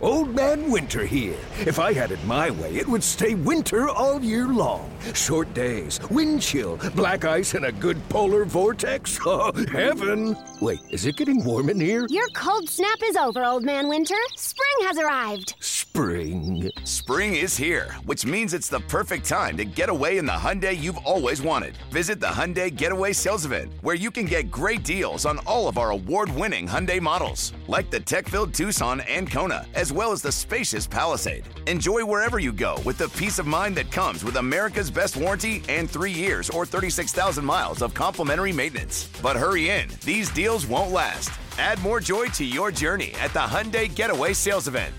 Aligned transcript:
Old 0.00 0.32
Man 0.32 0.70
Winter 0.70 1.04
here. 1.04 1.36
If 1.66 1.80
I 1.80 1.92
had 1.92 2.12
it 2.12 2.24
my 2.24 2.50
way, 2.50 2.76
it 2.76 2.86
would 2.86 3.02
stay 3.02 3.34
winter 3.34 3.88
all 3.88 4.22
year 4.22 4.46
long. 4.46 4.88
Short 5.12 5.52
days, 5.54 5.98
wind 6.08 6.40
chill, 6.40 6.76
black 6.94 7.24
ice, 7.24 7.54
and 7.54 7.64
a 7.64 7.72
good 7.72 7.96
polar 8.08 8.44
vortex. 8.44 9.18
Oh, 9.30 9.52
heaven! 9.70 10.36
Wait, 10.60 10.80
is 10.90 11.04
it 11.04 11.16
getting 11.16 11.44
warm 11.44 11.68
in 11.68 11.78
here? 11.78 12.06
Your 12.08 12.28
cold 12.34 12.68
snap 12.68 12.98
is 13.04 13.14
over, 13.14 13.44
Old 13.44 13.62
Man 13.62 13.88
Winter. 13.88 14.14
Spring 14.36 14.86
has 14.88 14.96
arrived. 14.96 15.54
Spring. 15.60 16.57
Spring 16.88 17.36
is 17.36 17.54
here, 17.54 17.92
which 18.06 18.24
means 18.24 18.54
it's 18.54 18.70
the 18.70 18.80
perfect 18.80 19.28
time 19.28 19.58
to 19.58 19.66
get 19.66 19.90
away 19.90 20.16
in 20.16 20.24
the 20.24 20.32
Hyundai 20.32 20.74
you've 20.74 21.04
always 21.04 21.42
wanted. 21.42 21.76
Visit 21.90 22.18
the 22.18 22.26
Hyundai 22.28 22.74
Getaway 22.74 23.12
Sales 23.12 23.44
Event, 23.44 23.74
where 23.82 23.94
you 23.94 24.10
can 24.10 24.24
get 24.24 24.50
great 24.50 24.84
deals 24.84 25.26
on 25.26 25.38
all 25.40 25.68
of 25.68 25.76
our 25.76 25.90
award-winning 25.90 26.66
Hyundai 26.66 26.98
models, 26.98 27.52
like 27.66 27.90
the 27.90 28.00
tech-filled 28.00 28.54
Tucson 28.54 29.00
and 29.00 29.30
Kona, 29.30 29.66
as 29.74 29.92
well 29.92 30.12
as 30.12 30.22
the 30.22 30.32
spacious 30.32 30.86
Palisade. 30.86 31.46
Enjoy 31.66 32.06
wherever 32.06 32.38
you 32.38 32.54
go 32.54 32.80
with 32.86 32.96
the 32.96 33.10
peace 33.10 33.38
of 33.38 33.46
mind 33.46 33.76
that 33.76 33.92
comes 33.92 34.24
with 34.24 34.36
America's 34.36 34.90
best 34.90 35.14
warranty 35.14 35.62
and 35.68 35.90
three 35.90 36.12
years 36.12 36.48
or 36.48 36.64
36,000 36.64 37.44
miles 37.44 37.82
of 37.82 37.92
complimentary 37.92 38.54
maintenance. 38.54 39.10
But 39.20 39.36
hurry 39.36 39.68
in, 39.68 39.90
these 40.06 40.30
deals 40.30 40.64
won't 40.64 40.92
last. 40.92 41.38
Add 41.58 41.82
more 41.82 42.00
joy 42.00 42.28
to 42.28 42.46
your 42.46 42.70
journey 42.70 43.12
at 43.20 43.34
the 43.34 43.40
Hyundai 43.40 43.94
Getaway 43.94 44.32
Sales 44.32 44.68
Event. 44.68 44.94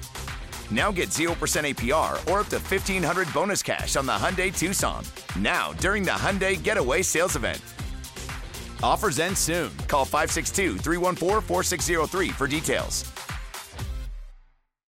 Now 0.71 0.91
get 0.91 1.09
0% 1.09 1.33
APR 1.33 2.31
or 2.31 2.41
up 2.41 2.47
to 2.49 2.57
1500 2.57 3.33
bonus 3.33 3.63
cash 3.63 3.95
on 3.95 4.05
the 4.05 4.11
Hyundai 4.11 4.55
Tucson. 4.55 5.03
Now, 5.39 5.73
during 5.73 6.03
the 6.03 6.11
Hyundai 6.11 6.61
Getaway 6.61 7.01
Sales 7.01 7.35
Event. 7.35 7.59
Offers 8.83 9.19
end 9.19 9.37
soon. 9.37 9.75
Call 9.87 10.05
562 10.05 10.77
314 10.77 11.41
4603 11.41 12.29
for 12.29 12.47
details. 12.47 13.03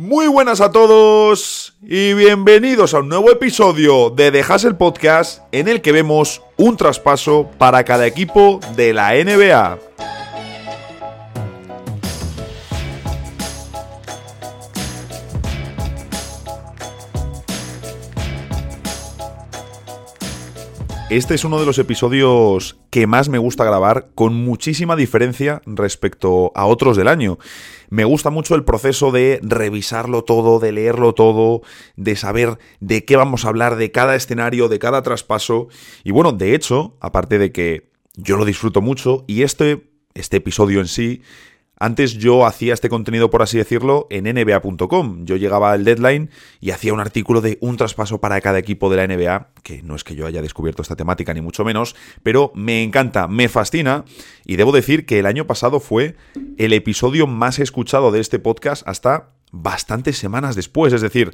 Muy 0.00 0.28
buenas 0.28 0.62
a 0.62 0.72
todos 0.72 1.74
y 1.82 2.14
bienvenidos 2.14 2.94
a 2.94 3.00
un 3.00 3.10
nuevo 3.10 3.30
episodio 3.30 4.08
de 4.08 4.30
Dejas 4.30 4.64
el 4.64 4.74
Podcast 4.74 5.42
en 5.52 5.68
el 5.68 5.82
que 5.82 5.92
vemos 5.92 6.40
un 6.56 6.78
traspaso 6.78 7.50
para 7.58 7.84
cada 7.84 8.06
equipo 8.06 8.60
de 8.76 8.94
la 8.94 9.12
NBA. 9.12 9.78
Este 21.10 21.34
es 21.34 21.44
uno 21.44 21.58
de 21.58 21.66
los 21.66 21.80
episodios 21.80 22.78
que 22.90 23.08
más 23.08 23.28
me 23.28 23.38
gusta 23.38 23.64
grabar, 23.64 24.10
con 24.14 24.32
muchísima 24.32 24.94
diferencia 24.94 25.60
respecto 25.66 26.52
a 26.54 26.66
otros 26.66 26.96
del 26.96 27.08
año. 27.08 27.36
Me 27.88 28.04
gusta 28.04 28.30
mucho 28.30 28.54
el 28.54 28.62
proceso 28.62 29.10
de 29.10 29.40
revisarlo 29.42 30.22
todo, 30.22 30.60
de 30.60 30.70
leerlo 30.70 31.12
todo, 31.12 31.62
de 31.96 32.14
saber 32.14 32.58
de 32.78 33.04
qué 33.04 33.16
vamos 33.16 33.44
a 33.44 33.48
hablar, 33.48 33.74
de 33.74 33.90
cada 33.90 34.14
escenario, 34.14 34.68
de 34.68 34.78
cada 34.78 35.02
traspaso. 35.02 35.66
Y 36.04 36.12
bueno, 36.12 36.30
de 36.30 36.54
hecho, 36.54 36.96
aparte 37.00 37.38
de 37.38 37.50
que 37.50 37.90
yo 38.14 38.36
lo 38.36 38.44
disfruto 38.44 38.80
mucho, 38.80 39.24
y 39.26 39.42
este, 39.42 39.90
este 40.14 40.36
episodio 40.36 40.78
en 40.78 40.86
sí 40.86 41.22
antes 41.80 42.12
yo 42.18 42.44
hacía 42.44 42.74
este 42.74 42.90
contenido, 42.90 43.30
por 43.30 43.40
así 43.40 43.56
decirlo, 43.56 44.06
en 44.10 44.24
nba.com. 44.24 45.24
Yo 45.24 45.36
llegaba 45.36 45.72
al 45.72 45.82
deadline 45.82 46.28
y 46.60 46.72
hacía 46.72 46.92
un 46.92 47.00
artículo 47.00 47.40
de 47.40 47.56
un 47.62 47.78
traspaso 47.78 48.20
para 48.20 48.38
cada 48.42 48.58
equipo 48.58 48.90
de 48.90 48.96
la 48.98 49.06
NBA, 49.06 49.48
que 49.62 49.82
no 49.82 49.96
es 49.96 50.04
que 50.04 50.14
yo 50.14 50.26
haya 50.26 50.42
descubierto 50.42 50.82
esta 50.82 50.94
temática 50.94 51.32
ni 51.32 51.40
mucho 51.40 51.64
menos, 51.64 51.96
pero 52.22 52.52
me 52.54 52.82
encanta, 52.82 53.28
me 53.28 53.48
fascina 53.48 54.04
y 54.44 54.56
debo 54.56 54.72
decir 54.72 55.06
que 55.06 55.18
el 55.18 55.26
año 55.26 55.46
pasado 55.46 55.80
fue 55.80 56.16
el 56.58 56.74
episodio 56.74 57.26
más 57.26 57.58
escuchado 57.58 58.12
de 58.12 58.20
este 58.20 58.38
podcast 58.38 58.86
hasta 58.86 59.30
bastantes 59.50 60.18
semanas 60.18 60.56
después, 60.56 60.92
es 60.92 61.00
decir, 61.00 61.32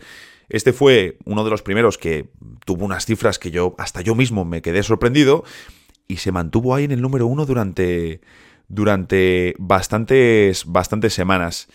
este 0.49 0.73
fue 0.73 1.19
uno 1.25 1.43
de 1.43 1.51
los 1.51 1.63
primeros 1.63 1.99
que 1.99 2.31
tuvo 2.65 2.85
unas 2.85 3.05
cifras 3.05 3.41
que 3.41 3.51
yo 3.51 3.75
hasta 3.79 4.01
yo 4.01 4.15
mismo 4.15 4.45
me 4.45 4.63
quedé 4.63 4.85
sorprendido 4.85 5.43
y 6.07 6.19
se 6.19 6.31
mantuvo 6.31 6.73
ahí 6.75 6.85
en 6.85 6.93
el 6.93 7.03
número 7.03 7.27
uno 7.27 7.47
durante 7.47 8.21
durante 8.69 9.55
bastantes, 9.59 10.65
bastantes 10.67 11.15
semanas. 11.15 11.69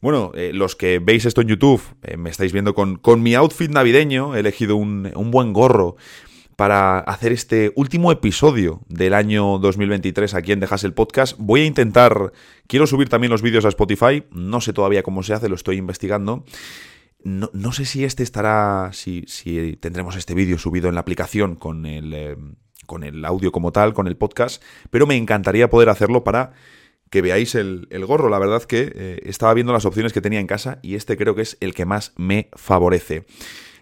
Bueno, 0.00 0.32
eh, 0.34 0.52
los 0.52 0.76
que 0.76 0.98
veis 0.98 1.24
esto 1.24 1.40
en 1.40 1.48
YouTube, 1.48 1.82
eh, 2.02 2.16
me 2.16 2.28
estáis 2.28 2.52
viendo 2.52 2.74
con, 2.74 2.96
con, 2.96 3.22
mi 3.22 3.34
outfit 3.34 3.70
navideño, 3.70 4.36
he 4.36 4.40
elegido 4.40 4.76
un, 4.76 5.10
un, 5.14 5.30
buen 5.30 5.54
gorro 5.54 5.96
para 6.56 6.98
hacer 6.98 7.32
este 7.32 7.72
último 7.74 8.12
episodio 8.12 8.82
del 8.88 9.14
año 9.14 9.58
2023 9.58 10.34
aquí 10.34 10.52
en 10.52 10.60
Dejas 10.60 10.84
el 10.84 10.92
Podcast. 10.92 11.36
Voy 11.38 11.62
a 11.62 11.64
intentar, 11.64 12.32
quiero 12.66 12.86
subir 12.86 13.08
también 13.08 13.30
los 13.30 13.40
vídeos 13.40 13.64
a 13.64 13.68
Spotify, 13.68 14.24
no 14.30 14.60
sé 14.60 14.72
todavía 14.74 15.02
cómo 15.02 15.22
se 15.22 15.32
hace, 15.32 15.48
lo 15.48 15.54
estoy 15.54 15.78
investigando. 15.78 16.44
No, 17.22 17.48
no 17.54 17.72
sé 17.72 17.86
si 17.86 18.04
este 18.04 18.22
estará, 18.22 18.90
si, 18.92 19.24
si 19.26 19.76
tendremos 19.76 20.16
este 20.16 20.34
vídeo 20.34 20.58
subido 20.58 20.90
en 20.90 20.94
la 20.96 21.00
aplicación 21.00 21.56
con 21.56 21.86
el... 21.86 22.36
Con 22.86 23.04
el 23.04 23.24
audio 23.24 23.52
como 23.52 23.72
tal, 23.72 23.94
con 23.94 24.06
el 24.06 24.16
podcast, 24.16 24.62
pero 24.90 25.06
me 25.06 25.16
encantaría 25.16 25.70
poder 25.70 25.88
hacerlo 25.88 26.24
para 26.24 26.52
que 27.10 27.22
veáis 27.22 27.54
el, 27.54 27.86
gorro. 28.06 28.28
La 28.28 28.38
verdad 28.38 28.62
que 28.64 28.92
eh, 28.94 29.20
estaba 29.24 29.54
viendo 29.54 29.72
las 29.72 29.84
opciones 29.84 30.12
que 30.12 30.20
tenía 30.20 30.40
en 30.40 30.46
casa 30.46 30.78
y 30.82 30.96
este 30.96 31.16
creo 31.16 31.34
que 31.34 31.42
es 31.42 31.56
el 31.60 31.74
que 31.74 31.84
más 31.84 32.12
me 32.16 32.48
favorece. 32.54 33.24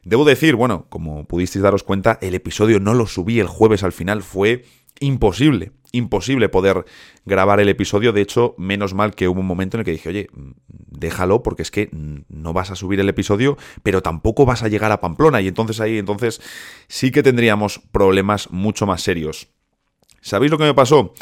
Debo 0.05 0.25
decir, 0.25 0.57
bueno, 0.57 0.87
como 0.89 1.27
pudisteis 1.27 1.63
daros 1.63 1.85
cuenta, 1.85 2.19
el 2.21 2.35
episodio 2.35 2.81
no 2.81 2.93
lo 2.93 3.07
subí 3.07 3.39
el 3.39 3.47
jueves 3.47 3.85
al 3.85 3.93
final, 3.93 4.23
fue 4.23 4.65
imposible, 5.01 5.73
imposible 5.93 6.49
poder 6.49 6.85
grabar 7.25 7.61
el 7.61 7.69
episodio. 7.69 8.13
De 8.13 8.21
hecho, 8.21 8.55
menos 8.59 8.95
mal 8.95 9.15
que 9.15 9.29
hubo 9.29 9.41
un 9.41 9.47
momento 9.47 9.77
en 9.77 9.81
el 9.81 9.85
que 9.85 9.93
dije, 9.93 10.09
oye, 10.09 10.31
déjalo 10.67 11.43
porque 11.43 11.63
es 11.63 11.71
que 11.71 11.91
no 11.93 12.53
vas 12.53 12.71
a 12.71 12.77
subir 12.77 12.99
el 13.01 13.09
episodio, 13.09 13.57
pero 13.83 14.03
tampoco 14.03 14.45
vas 14.45 14.63
a 14.63 14.69
llegar 14.69 14.91
a 14.91 15.01
Pamplona. 15.01 15.41
Y 15.41 15.49
entonces 15.49 15.81
ahí, 15.81 15.99
entonces 15.99 16.41
sí 16.89 17.11
que 17.11 17.23
tendríamos 17.23 17.81
problemas 17.93 18.51
mucho 18.51 18.87
más 18.87 19.03
serios. 19.03 19.49
¿Sabéis 20.21 20.51
lo 20.51 20.59
que 20.59 20.65
me 20.65 20.75
pasó? 20.75 21.13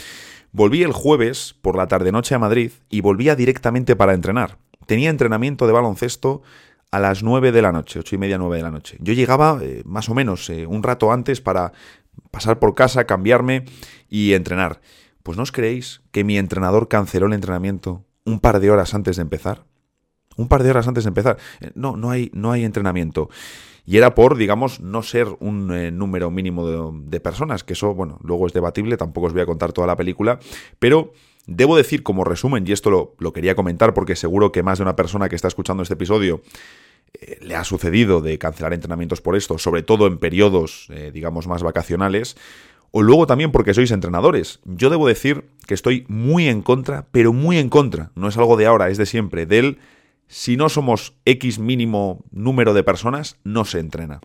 Volví 0.53 0.82
el 0.82 0.92
jueves 0.92 1.54
por 1.62 1.76
la 1.76 1.87
tarde-noche 1.87 2.34
a 2.34 2.38
Madrid 2.38 2.72
y 2.88 3.00
volvía 3.00 3.37
directamente 3.37 3.97
para 3.97 4.14
entrenar. 4.14 4.58
Tenía 4.87 5.10
entrenamiento 5.10 5.66
de 5.66 5.72
baloncesto 5.72 6.42
a 6.91 6.98
las 6.98 7.22
9 7.22 7.52
de 7.52 7.62
la 7.62 7.72
noche, 7.72 8.00
ocho 8.00 8.16
y 8.16 8.19
media, 8.19 8.37
9 8.37 8.56
de 8.56 8.62
la 8.62 8.70
noche. 8.70 8.97
Yo 9.00 9.12
llegaba 9.12 9.60
eh, 9.62 9.82
más 9.84 10.08
o 10.08 10.14
menos 10.14 10.50
eh, 10.50 10.66
un 10.66 10.82
rato 10.82 11.12
antes 11.12 11.41
para 11.41 11.72
pasar 12.31 12.58
por 12.58 12.75
casa, 12.75 13.04
cambiarme 13.04 13.64
y 14.08 14.32
entrenar. 14.32 14.81
Pues 15.22 15.36
no 15.36 15.42
os 15.42 15.53
creéis 15.53 16.03
que 16.10 16.25
mi 16.25 16.38
entrenador 16.38 16.88
canceló 16.88 17.26
el 17.26 17.32
entrenamiento 17.34 18.04
un 18.25 18.41
par 18.41 18.60
de 18.60 18.70
horas 18.70 18.94
antes 18.94 19.16
de 19.16 19.22
empezar. 19.22 19.64
Un 20.36 20.48
par 20.48 20.62
de 20.62 20.70
horas 20.70 20.88
antes 20.88 21.04
de 21.04 21.08
empezar. 21.08 21.38
Eh, 21.60 21.70
no, 21.75 21.97
no 21.97 22.10
hay, 22.10 22.31
no 22.32 22.53
hay 22.53 22.64
entrenamiento. 22.64 23.28
Y 23.84 23.97
era 23.97 24.14
por, 24.14 24.36
digamos, 24.36 24.81
no 24.81 25.03
ser 25.03 25.26
un 25.41 25.72
eh, 25.75 25.91
número 25.91 26.31
mínimo 26.31 26.66
de, 26.69 26.91
de, 27.10 27.20
personas, 27.20 27.64
que 27.64 27.72
eso, 27.72 27.94
bueno, 27.94 28.19
luego 28.22 28.47
es 28.47 28.52
debatible, 28.52 28.97
tampoco 28.97 29.26
os 29.26 29.32
voy 29.32 29.42
a 29.42 29.47
contar 29.47 29.72
toda 29.72 29.87
la 29.87 29.97
película, 29.97 30.38
pero 30.78 31.12
debo 31.47 31.76
decir 31.76 32.02
como 32.02 32.22
resumen, 32.25 32.64
y 32.66 32.72
esto 32.72 32.91
lo, 32.91 33.14
lo 33.19 33.32
quería 33.32 33.54
comentar 33.54 33.92
porque 33.94 34.14
seguro 34.16 34.52
que 34.52 34.62
más 34.62 34.78
de 34.78 34.82
una 34.82 34.97
persona 34.97 35.28
que 35.28 35.34
está 35.34 35.48
escuchando 35.48 35.82
este 35.82 35.94
episodio 35.94 36.42
eh, 37.15 37.39
le 37.41 37.57
ha 37.57 37.65
sucedido 37.65 38.21
de 38.21 38.39
cancelar 38.39 38.73
entrenamientos 38.73 39.21
por 39.21 39.37
esto, 39.37 39.59
sobre 39.59 39.83
todo 39.83 40.07
en 40.07 40.19
periodos, 40.19 40.87
eh, 40.91 41.11
digamos, 41.12 41.47
más 41.47 41.62
vacacionales, 41.62 42.37
o 42.91 43.03
luego 43.03 43.27
también 43.27 43.53
porque 43.53 43.75
sois 43.75 43.91
entrenadores. 43.91 44.61
Yo 44.65 44.91
debo 44.91 45.07
decir 45.07 45.45
que 45.67 45.75
estoy 45.75 46.05
muy 46.09 46.49
en 46.49 46.62
contra, 46.62 47.07
pero 47.12 47.33
muy 47.33 47.59
en 47.59 47.69
contra, 47.69 48.11
no 48.15 48.29
es 48.29 48.37
algo 48.37 48.57
de 48.57 48.67
ahora, 48.67 48.91
es 48.91 48.99
de 48.99 49.07
siempre, 49.07 49.47
del 49.47 49.79
si 50.27 50.57
no 50.57 50.69
somos 50.69 51.15
X 51.25 51.59
mínimo 51.59 52.25
número 52.31 52.73
de 52.73 52.85
personas, 52.85 53.37
no 53.43 53.65
se 53.65 53.81
entrena. 53.81 54.21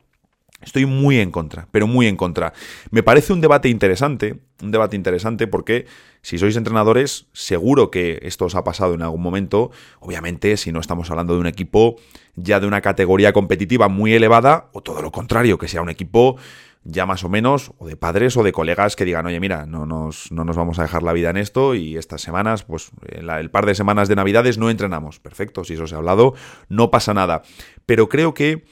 Estoy 0.66 0.86
muy 0.86 1.20
en 1.20 1.32
contra, 1.32 1.68
pero 1.72 1.88
muy 1.88 2.08
en 2.08 2.18
contra. 2.18 2.54
Me 2.92 3.04
parece 3.04 3.32
un 3.32 3.40
debate 3.40 3.70
interesante, 3.70 4.40
un 4.62 4.72
debate 4.72 4.96
interesante 4.96 5.48
porque 5.48 5.86
si 6.22 6.38
sois 6.38 6.58
entrenadores, 6.58 7.28
seguro 7.34 7.92
que 7.92 8.20
esto 8.24 8.46
os 8.46 8.56
ha 8.56 8.64
pasado 8.64 8.96
en 8.96 9.04
algún 9.04 9.22
momento. 9.22 9.72
Obviamente, 10.00 10.58
si 10.58 10.72
no 10.72 10.80
estamos 10.80 11.12
hablando 11.12 11.36
de 11.36 11.40
un 11.40 11.48
equipo 11.48 11.98
ya 12.36 12.60
de 12.60 12.68
una 12.68 12.82
categoría 12.82 13.32
competitiva 13.32 13.88
muy 13.88 14.14
elevada, 14.14 14.70
o 14.74 14.82
todo 14.82 15.02
lo 15.02 15.12
contrario, 15.12 15.58
que 15.58 15.68
sea 15.68 15.82
un 15.82 15.90
equipo 15.90 16.38
ya 16.84 17.06
más 17.06 17.24
o 17.24 17.30
menos, 17.30 17.72
o 17.80 17.88
de 17.88 17.96
padres 17.96 18.38
o 18.38 18.44
de 18.44 18.52
colegas 18.52 18.96
que 18.96 19.06
digan, 19.06 19.26
oye, 19.26 19.40
mira, 19.40 19.66
no 19.66 19.86
nos, 19.86 20.32
no 20.32 20.46
nos 20.46 20.56
vamos 20.56 20.78
a 20.78 20.84
dejar 20.84 21.02
la 21.02 21.14
vida 21.14 21.32
en 21.32 21.38
esto 21.38 21.74
y 21.74 21.98
estas 21.98 22.22
semanas, 22.22 22.64
pues 22.64 22.92
el 23.08 23.50
par 23.50 23.66
de 23.66 23.74
semanas 23.74 24.08
de 24.08 24.16
Navidades 24.16 24.58
no 24.60 24.70
entrenamos. 24.70 25.20
Perfecto, 25.20 25.64
si 25.64 25.74
eso 25.74 25.88
se 25.88 25.96
ha 25.96 25.98
hablado, 25.98 26.36
no 26.70 26.92
pasa 26.92 27.14
nada. 27.14 27.42
Pero 27.88 28.08
creo 28.08 28.36
que 28.36 28.66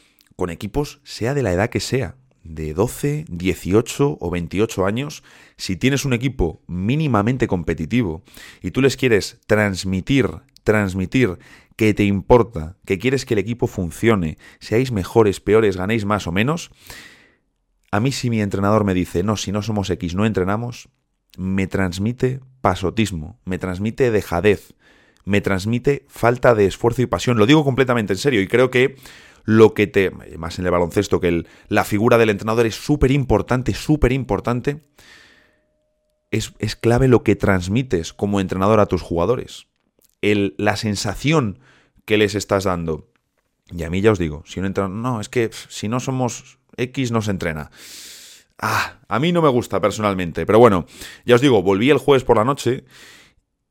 con 0.44 0.50
equipos, 0.50 1.00
sea 1.06 1.34
de 1.34 1.42
la 1.42 1.54
edad 1.54 1.70
que 1.70 1.80
sea, 1.80 2.18
de 2.44 2.74
12, 2.74 3.24
18 3.30 4.18
o 4.20 4.30
28 4.30 4.86
años, 4.86 5.24
si 5.56 5.78
tienes 5.78 6.04
un 6.04 6.12
equipo 6.12 6.62
mínimamente 6.68 7.48
competitivo 7.48 8.24
y 8.62 8.72
tú 8.72 8.82
les 8.82 8.98
quieres 8.98 9.40
transmitir, 9.48 10.30
transmitir 10.66 11.40
que 11.78 11.94
te 11.94 12.04
importa, 12.04 12.76
que 12.86 13.00
quieres 13.00 13.24
que 13.24 13.36
el 13.36 13.38
equipo 13.38 13.68
funcione, 13.68 14.38
seáis 14.60 14.92
mejores, 14.92 15.40
peores, 15.40 15.78
ganéis 15.78 16.04
más 16.04 16.28
o 16.28 16.34
menos, 16.34 16.72
a 17.90 18.02
mí 18.02 18.12
si 18.12 18.30
mi 18.30 18.42
entrenador 18.42 18.84
me 18.84 18.94
dice, 18.94 19.24
no, 19.24 19.38
si 19.38 19.54
no 19.54 19.62
somos 19.62 19.90
X, 19.90 20.14
no 20.14 20.26
entrenamos, 20.26 20.90
me 21.38 21.68
transmite 21.68 22.42
pasotismo, 22.60 23.40
me 23.46 23.60
transmite 23.60 24.12
dejadez, 24.12 24.74
me 25.24 25.40
transmite 25.40 26.06
falta 26.10 26.54
de 26.54 26.66
esfuerzo 26.66 27.02
y 27.02 27.06
pasión. 27.06 27.38
Lo 27.38 27.46
digo 27.46 27.64
completamente 27.64 28.12
en 28.12 28.20
serio 28.20 28.42
y 28.42 28.48
creo 28.48 28.70
que 28.70 28.98
lo 29.44 29.74
que 29.74 29.88
te... 29.88 30.12
Más 30.38 30.60
en 30.60 30.66
el 30.66 30.72
baloncesto, 30.72 31.20
que 31.20 31.46
la 31.68 31.84
figura 31.84 32.18
del 32.18 32.30
entrenador 32.30 32.66
es 32.66 32.76
súper 32.76 33.12
importante, 33.12 33.74
súper 33.74 34.12
importante. 34.12 34.84
Es, 36.32 36.54
es, 36.60 36.76
clave 36.76 37.08
lo 37.08 37.24
que 37.24 37.36
transmites 37.36 38.14
como 38.14 38.40
entrenador 38.40 38.80
a 38.80 38.88
tus 38.88 39.02
jugadores. 39.02 39.68
El, 40.22 40.56
la 40.58 40.76
sensación 40.76 41.60
que 42.06 42.18
les 42.18 42.36
estás 42.36 42.64
dando. 42.64 43.12
Y 43.72 43.84
a 43.84 43.90
mí 43.90 44.02
ya 44.02 44.12
os 44.12 44.20
digo, 44.20 44.44
si 44.46 44.60
un 44.60 44.66
entrenador... 44.66 44.98
No, 44.98 45.22
es 45.22 45.30
que 45.30 45.50
si 45.70 45.88
no 45.88 46.00
somos 46.00 46.60
X 46.78 47.12
no 47.12 47.22
se 47.22 47.32
entrena. 47.32 47.72
Ah, 48.60 49.00
a 49.08 49.20
mí 49.20 49.32
no 49.32 49.42
me 49.42 49.50
gusta 49.50 49.82
personalmente, 49.82 50.46
pero 50.46 50.60
bueno, 50.60 50.86
ya 51.26 51.36
os 51.36 51.42
digo, 51.42 51.62
volví 51.62 51.90
el 51.90 51.98
jueves 51.98 52.24
por 52.24 52.38
la 52.38 52.46
noche 52.46 52.86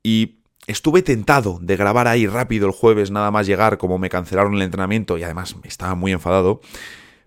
y 0.03 0.42
estuve 0.67 1.03
tentado 1.03 1.59
de 1.61 1.77
grabar 1.77 2.09
ahí 2.09 2.27
rápido 2.27 2.67
el 2.67 2.73
jueves, 2.73 3.11
nada 3.11 3.31
más 3.31 3.47
llegar, 3.47 3.79
como 3.79 3.99
me 3.99 4.09
cancelaron 4.09 4.55
el 4.55 4.63
entrenamiento 4.63 5.19
y 5.19 5.23
además 5.23 5.57
estaba 5.65 5.95
muy 5.95 6.13
enfadado. 6.13 6.61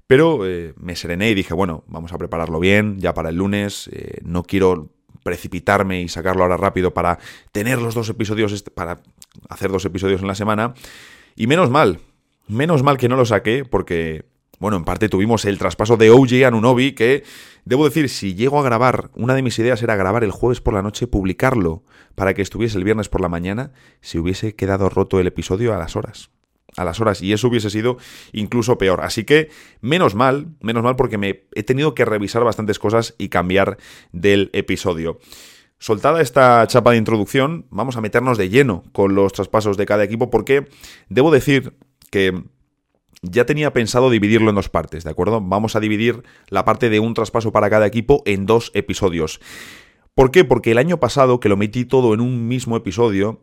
Pero 0.08 0.46
eh, 0.46 0.74
me 0.78 0.96
serené 0.96 1.32
y 1.32 1.36
dije, 1.36 1.54
bueno, 1.54 1.84
vamos 1.88 2.14
a 2.14 2.18
prepararlo 2.18 2.60
bien, 2.60 3.00
ya 3.00 3.14
para 3.14 3.30
el 3.30 3.38
lunes, 3.38 3.90
eh, 3.92 4.20
no 4.24 4.44
quiero 4.44 4.92
precipitarme 5.24 6.02
y 6.02 6.08
sacarlo 6.08 6.44
ahora 6.44 6.58
rápido 6.58 6.94
para 6.94 7.18
tener 7.52 7.82
los 7.82 7.96
dos 7.96 8.08
episodios, 8.10 8.62
para 8.76 9.02
hacer 9.50 9.72
dos 9.72 9.84
episodios 9.86 10.22
en 10.22 10.28
la 10.28 10.36
semana. 10.36 10.76
Y 11.36 11.48
menos 11.48 11.72
mal, 11.72 12.00
menos 12.48 12.84
mal 12.84 12.98
que 12.98 13.10
no 13.10 13.16
lo 13.16 13.26
saqué 13.26 13.66
porque 13.66 14.26
bueno, 14.66 14.78
en 14.78 14.84
parte 14.84 15.10
tuvimos 15.10 15.46
el 15.46 15.60
traspaso 15.60 15.96
de 15.96 16.10
OJ 16.10 16.44
a 16.44 16.50
Nunobi, 16.50 16.94
que 16.94 17.24
debo 17.66 17.86
decir, 17.86 18.10
si 18.10 18.34
llego 18.34 18.60
a 18.60 18.64
grabar, 18.64 19.12
una 19.14 19.36
de 19.36 19.44
mis 19.44 19.60
ideas 19.60 19.84
era 19.84 19.96
grabar 19.96 20.24
el 20.24 20.32
jueves 20.32 20.60
por 20.60 20.74
la 20.74 20.82
noche, 20.82 21.06
publicarlo 21.06 21.84
para 22.16 22.34
que 22.34 22.42
estuviese 22.42 22.80
el 22.80 22.84
viernes 22.84 23.08
por 23.08 23.22
la 23.22 23.30
mañana, 23.30 23.74
si 24.02 24.18
hubiese 24.18 24.56
quedado 24.56 24.90
roto 24.90 25.20
el 25.20 25.28
episodio 25.28 25.76
a 25.76 25.78
las 25.78 25.96
horas. 25.96 26.32
A 26.78 26.84
las 26.84 27.00
horas, 27.00 27.22
y 27.22 27.32
eso 27.32 27.48
hubiese 27.48 27.70
sido 27.70 27.98
incluso 28.34 28.80
peor. 28.80 29.02
Así 29.02 29.24
que, 29.24 29.52
menos 29.82 30.16
mal, 30.16 30.48
menos 30.62 30.82
mal 30.82 30.96
porque 30.96 31.20
me 31.20 31.44
he 31.54 31.62
tenido 31.62 31.94
que 31.94 32.04
revisar 32.04 32.44
bastantes 32.44 32.80
cosas 32.80 33.14
y 33.20 33.30
cambiar 33.30 33.78
del 34.14 34.50
episodio. 34.54 35.20
Soltada 35.78 36.22
esta 36.22 36.66
chapa 36.66 36.90
de 36.90 36.98
introducción, 36.98 37.68
vamos 37.70 37.98
a 37.98 38.02
meternos 38.02 38.40
de 38.40 38.50
lleno 38.50 38.84
con 38.94 39.14
los 39.14 39.32
traspasos 39.32 39.78
de 39.78 39.86
cada 39.86 40.04
equipo, 40.04 40.32
porque 40.32 40.66
debo 41.08 41.30
decir 41.30 41.76
que 42.10 42.46
ya 43.30 43.46
tenía 43.46 43.74
pensado 43.74 44.10
dividirlo 44.10 44.50
en 44.50 44.56
dos 44.56 44.70
partes, 44.70 45.04
¿de 45.04 45.10
acuerdo? 45.10 45.42
Vamos 45.42 45.76
a 45.76 45.80
dividir 45.80 46.24
la 46.50 46.66
parte 46.66 46.90
de 46.90 47.00
un 47.00 47.14
traspaso 47.14 47.52
para 47.52 47.70
cada 47.70 47.86
equipo 47.86 48.24
en 48.26 48.46
dos 48.46 48.72
episodios. 48.74 49.40
¿Por 50.14 50.32
qué? 50.32 50.46
Porque 50.46 50.72
el 50.72 50.78
año 50.78 51.00
pasado, 51.00 51.40
que 51.40 51.50
lo 51.50 51.58
metí 51.58 51.86
todo 51.86 52.14
en 52.14 52.22
un 52.22 52.48
mismo 52.48 52.78
episodio, 52.78 53.42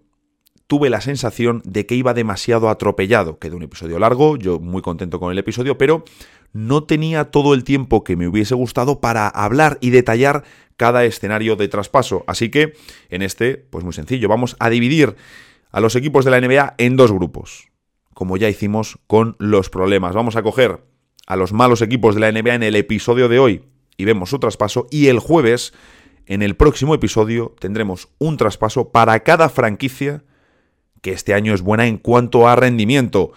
tuve 0.67 0.89
la 0.89 1.03
sensación 1.03 1.61
de 1.65 1.85
que 1.85 1.95
iba 1.95 2.15
demasiado 2.15 2.71
atropellado. 2.71 3.39
Quedó 3.39 3.57
un 3.57 3.63
episodio 3.63 3.99
largo, 3.99 4.37
yo 4.37 4.59
muy 4.59 4.81
contento 4.81 5.21
con 5.21 5.31
el 5.31 5.39
episodio, 5.39 5.77
pero 5.77 6.05
no 6.53 6.85
tenía 6.85 7.31
todo 7.31 7.55
el 7.55 7.65
tiempo 7.65 8.05
que 8.05 8.17
me 8.17 8.29
hubiese 8.29 8.55
gustado 8.55 9.01
para 9.01 9.29
hablar 9.29 9.79
y 9.81 9.91
detallar 9.91 10.45
cada 10.77 11.05
escenario 11.05 11.57
de 11.57 11.69
traspaso. 11.69 12.25
Así 12.27 12.51
que 12.51 12.73
en 13.11 13.23
este, 13.23 13.57
pues 13.57 13.85
muy 13.85 13.93
sencillo, 13.93 14.29
vamos 14.29 14.57
a 14.59 14.71
dividir 14.71 15.17
a 15.71 15.81
los 15.81 15.97
equipos 15.97 16.25
de 16.25 16.31
la 16.31 16.41
NBA 16.41 16.75
en 16.79 16.97
dos 16.97 17.13
grupos 17.13 17.72
como 18.15 18.37
ya 18.37 18.49
hicimos 18.49 18.99
con 19.07 19.37
los 19.39 19.71
problemas. 19.71 20.15
Vamos 20.15 20.37
a 20.37 20.43
coger 20.43 20.85
a 21.27 21.37
los 21.37 21.53
malos 21.53 21.83
equipos 21.83 22.15
de 22.15 22.21
la 22.21 22.33
NBA 22.33 22.55
en 22.55 22.63
el 22.63 22.77
episodio 22.77 23.29
de 23.29 23.39
hoy 23.39 23.65
y 23.97 24.05
vemos 24.05 24.31
su 24.31 24.39
traspaso 24.39 24.87
y 24.91 25.09
el 25.09 25.19
jueves 25.19 25.73
en 26.27 26.43
el 26.43 26.57
próximo 26.57 26.95
episodio 26.95 27.55
tendremos 27.59 28.09
un 28.19 28.37
traspaso 28.37 28.91
para 28.91 29.21
cada 29.21 29.49
franquicia 29.49 30.25
que 31.01 31.13
este 31.13 31.35
año 31.35 31.53
es 31.53 31.63
buena 31.63 31.87
en 31.87 31.99
cuanto 31.99 32.49
a 32.49 32.57
rendimiento. 32.57 33.33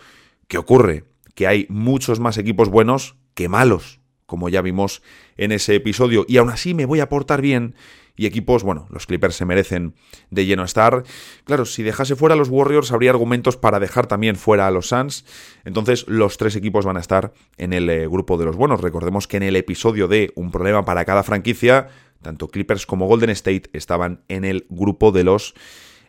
¿Qué 0.48 0.57
ocurre? 0.57 1.04
Que 1.33 1.48
hay 1.48 1.66
muchos 1.69 2.19
más 2.19 2.38
equipos 2.38 2.69
buenos 2.69 3.16
que 3.33 3.50
malos, 3.50 4.00
como 4.25 4.50
ya 4.50 4.62
vimos 4.62 5.01
en 5.36 5.51
ese 5.51 5.75
episodio, 5.75 6.25
y 6.27 6.38
aún 6.38 6.50
así 6.50 6.74
me 6.74 6.86
voy 6.86 7.00
a 7.00 7.10
portar 7.10 7.42
bien 7.42 7.75
y 8.15 8.25
equipos, 8.25 8.63
bueno, 8.63 8.88
los 8.89 9.06
Clippers 9.06 9.35
se 9.35 9.45
merecen 9.45 9.95
de 10.29 10.45
lleno 10.45 10.63
estar. 10.63 11.03
Claro, 11.44 11.65
si 11.65 11.83
dejase 11.83 12.15
fuera 12.15 12.35
a 12.35 12.38
los 12.38 12.50
Warriors 12.50 12.91
habría 12.91 13.12
argumentos 13.12 13.57
para 13.57 13.79
dejar 13.79 14.07
también 14.07 14.35
fuera 14.35 14.67
a 14.67 14.71
los 14.71 14.88
Suns. 14.88 15.25
Entonces 15.65 16.07
los 16.07 16.38
tres 16.38 16.56
equipos 16.56 16.85
van 16.85 16.97
a 16.97 17.01
estar 17.01 17.33
en 17.57 17.73
el 17.73 17.89
eh, 17.89 18.07
grupo 18.07 18.38
de 18.38 18.45
los 18.45 18.56
buenos. 18.56 18.81
Recordemos 18.81 19.27
que 19.27 19.38
en 19.38 19.44
el 19.44 19.56
episodio 19.56 20.07
de 20.07 20.31
Un 20.35 20.51
problema 20.51 20.85
para 20.85 21.06
cada 21.06 21.23
franquicia, 21.23 21.89
tanto 22.21 22.47
Clippers 22.47 22.85
como 22.85 23.07
Golden 23.07 23.29
State 23.31 23.69
estaban 23.73 24.23
en 24.27 24.45
el 24.45 24.65
grupo 24.69 25.12
de 25.12 25.23
los 25.23 25.53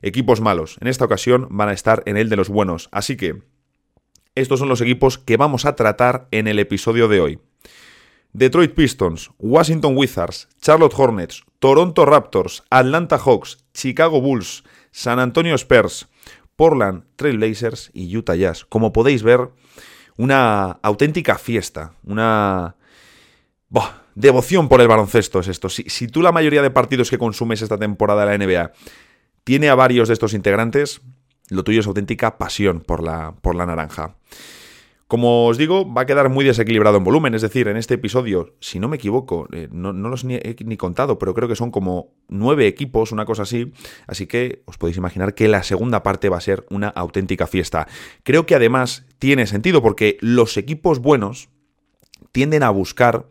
equipos 0.02 0.40
malos. 0.40 0.76
En 0.80 0.88
esta 0.88 1.04
ocasión 1.04 1.48
van 1.50 1.68
a 1.68 1.72
estar 1.72 2.02
en 2.06 2.16
el 2.16 2.28
de 2.28 2.36
los 2.36 2.48
buenos. 2.48 2.88
Así 2.92 3.16
que 3.16 3.42
estos 4.34 4.58
son 4.58 4.68
los 4.68 4.80
equipos 4.80 5.18
que 5.18 5.36
vamos 5.36 5.64
a 5.64 5.76
tratar 5.76 6.28
en 6.30 6.46
el 6.46 6.58
episodio 6.58 7.08
de 7.08 7.20
hoy. 7.20 7.38
Detroit 8.36 8.74
Pistons, 8.74 9.30
Washington 9.38 9.96
Wizards, 9.96 10.46
Charlotte 10.60 10.92
Hornets, 10.94 11.42
Toronto 11.58 12.04
Raptors, 12.04 12.64
Atlanta 12.68 13.16
Hawks, 13.16 13.64
Chicago 13.72 14.20
Bulls, 14.20 14.62
San 14.90 15.18
Antonio 15.20 15.54
Spurs, 15.54 16.06
Portland 16.54 17.04
Trail 17.16 17.38
Blazers 17.38 17.90
y 17.94 18.14
Utah 18.14 18.34
Jazz. 18.34 18.66
Como 18.66 18.92
podéis 18.92 19.22
ver, 19.22 19.52
una 20.18 20.72
auténtica 20.82 21.38
fiesta, 21.38 21.94
una 22.04 22.76
devoción 24.14 24.68
por 24.68 24.82
el 24.82 24.88
baloncesto 24.88 25.40
es 25.40 25.48
esto. 25.48 25.70
Si, 25.70 25.84
si 25.84 26.06
tú 26.06 26.20
la 26.20 26.30
mayoría 26.30 26.60
de 26.60 26.70
partidos 26.70 27.08
que 27.08 27.16
consumes 27.16 27.62
esta 27.62 27.78
temporada 27.78 28.26
de 28.26 28.38
la 28.38 28.44
NBA 28.44 28.72
tiene 29.44 29.70
a 29.70 29.74
varios 29.74 30.08
de 30.08 30.14
estos 30.14 30.34
integrantes, 30.34 31.00
lo 31.48 31.64
tuyo 31.64 31.80
es 31.80 31.86
auténtica 31.86 32.36
pasión 32.36 32.80
por 32.80 33.02
la, 33.02 33.34
por 33.40 33.54
la 33.54 33.64
naranja. 33.64 34.16
Como 35.08 35.46
os 35.46 35.56
digo, 35.56 35.92
va 35.92 36.02
a 36.02 36.06
quedar 36.06 36.28
muy 36.30 36.44
desequilibrado 36.44 36.96
en 36.96 37.04
volumen, 37.04 37.34
es 37.34 37.42
decir, 37.42 37.68
en 37.68 37.76
este 37.76 37.94
episodio, 37.94 38.56
si 38.58 38.80
no 38.80 38.88
me 38.88 38.96
equivoco, 38.96 39.46
eh, 39.52 39.68
no, 39.70 39.92
los 39.92 40.24
ni, 40.24 40.34
he 40.34 40.56
ni 40.64 40.76
contado, 40.76 41.16
pero 41.16 41.32
creo 41.32 41.48
que 41.48 41.54
son 41.54 41.70
como 41.70 42.14
nueve 42.28 42.66
equipos, 42.66 43.12
una 43.12 43.24
cosa 43.24 43.42
así, 43.42 43.72
así 44.08 44.26
que 44.26 44.64
os 44.64 44.78
podéis 44.78 44.96
imaginar 44.96 45.34
que 45.34 45.46
la 45.46 45.62
segunda 45.62 46.02
parte 46.02 46.28
va 46.28 46.38
a 46.38 46.40
ser 46.40 46.66
una 46.70 46.88
auténtica 46.88 47.46
fiesta. 47.46 47.86
Creo 48.24 48.46
que 48.46 48.56
además 48.56 49.06
tiene 49.20 49.46
sentido 49.46 49.80
porque 49.80 50.18
los 50.20 50.56
equipos 50.56 50.98
buenos 50.98 51.50
tienden 52.32 52.64
a 52.64 52.70
buscar 52.70 53.28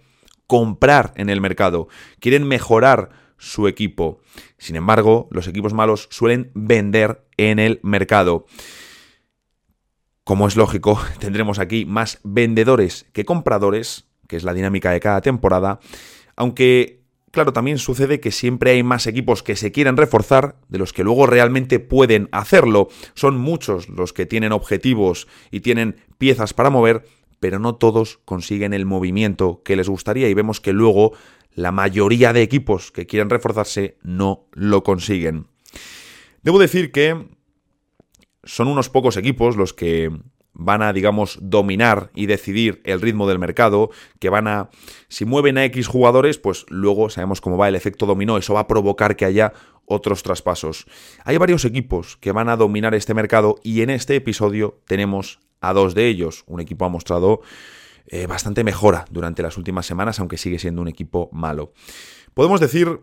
comprar 0.48 1.12
en 1.17 1.29
el 1.29 1.41
mercado, 1.41 1.89
quieren 2.22 2.48
mejorar 2.48 3.10
su 3.38 3.67
equipo. 3.67 4.22
Sin 4.58 4.77
embargo, 4.77 5.27
los 5.29 5.48
equipos 5.48 5.74
malos 5.74 6.08
suelen 6.10 6.51
vender 6.53 7.25
en 7.36 7.60
el 7.60 7.82
mercado. 7.84 8.46
Como 10.25 10.48
es 10.48 10.55
lógico, 10.55 11.00
tendremos 11.20 11.60
aquí 11.60 11.86
más 11.86 12.20
vendedores 12.24 13.05
que 13.13 13.25
compradores, 13.25 14.05
que 14.27 14.36
es 14.36 14.44
la 14.44 14.53
dinámica 14.53 14.91
de 14.91 15.00
cada 15.00 15.22
temporada, 15.22 15.79
aunque 16.36 17.05
claro, 17.32 17.53
también 17.53 17.77
sucede 17.77 18.20
que 18.20 18.32
siempre 18.32 18.72
hay 18.72 18.82
más 18.82 19.05
equipos 19.08 19.44
que 19.44 19.55
se 19.55 19.72
quieren 19.72 19.98
reforzar 19.98 20.55
de 20.70 20.79
los 20.79 20.94
que 20.94 21.03
luego 21.03 21.27
realmente 21.27 21.79
pueden 21.79 22.29
hacerlo. 22.32 22.88
Son 23.13 23.38
muchos 23.38 23.89
los 23.89 24.13
que 24.13 24.25
tienen 24.25 24.51
objetivos 24.51 25.27
y 25.51 25.60
tienen 25.60 25.98
piezas 26.17 26.53
para 26.53 26.70
mover, 26.70 27.05
pero 27.39 27.60
no 27.60 27.75
todos 27.75 28.20
consiguen 28.25 28.74
el 28.74 28.86
movimiento 28.86 29.62
que 29.63 29.75
les 29.75 29.89
gustaría 29.89 30.29
y 30.29 30.34
vemos 30.34 30.62
que 30.62 30.74
luego 30.74 31.12
la 31.53 31.72
mayoría 31.72 32.34
de 32.34 32.41
equipos 32.41 32.91
que 32.91 33.05
quieren 33.05 33.29
reforzarse 33.29 33.98
no 34.01 34.48
lo 34.53 34.84
consiguen. 34.84 35.48
Debo 36.41 36.58
decir 36.58 36.91
que 36.91 37.35
son 38.46 38.68
unos 38.68 38.90
pocos 38.90 39.18
equipos 39.18 39.58
los 39.58 39.74
que 39.74 40.12
van 40.56 40.82
a, 40.82 40.94
digamos, 40.94 41.38
dominar 41.42 42.12
y 42.16 42.28
decidir 42.28 42.82
el 42.86 43.02
ritmo 43.02 43.28
del 43.28 43.40
mercado, 43.40 43.90
que 44.20 44.30
van 44.30 44.48
a, 44.48 44.70
si 45.10 45.25
mueven 45.25 45.58
a 45.58 45.66
X 45.66 45.88
jugadores, 45.88 46.38
pues 46.38 46.66
luego 46.70 47.10
sabemos 47.10 47.42
cómo 47.42 47.58
va 47.58 47.68
el 47.68 47.75
efecto 47.75 48.06
dominó, 48.06 48.38
eso 48.38 48.54
va 48.54 48.62
a 48.62 48.68
provocar 48.68 49.18
que 49.18 49.25
haya 49.25 49.52
otros 49.86 50.24
traspasos. 50.24 50.88
Hay 51.25 51.38
varios 51.38 51.66
equipos 51.66 52.18
que 52.18 52.32
van 52.32 52.50
a 52.50 52.56
dominar 52.56 52.96
este 52.96 53.14
mercado 53.14 53.58
y 53.64 53.82
en 53.82 53.90
este 53.90 54.16
episodio 54.16 54.82
tenemos 54.88 55.40
a 55.60 55.74
dos 55.74 55.94
de 55.94 56.08
ellos. 56.08 56.44
Un 56.48 56.62
equipo 56.62 56.86
ha 56.86 56.90
mostrado 56.90 57.42
eh, 58.08 58.25
bastante 58.28 58.64
mejora 58.64 59.06
durante 59.12 59.44
las 59.44 59.58
últimas 59.58 59.86
semanas, 59.86 60.20
aunque 60.20 60.38
sigue 60.38 60.60
siendo 60.60 60.82
un 60.82 60.88
equipo 60.88 61.30
malo. 61.34 61.74
Podemos 62.34 62.60
decir 62.60 63.02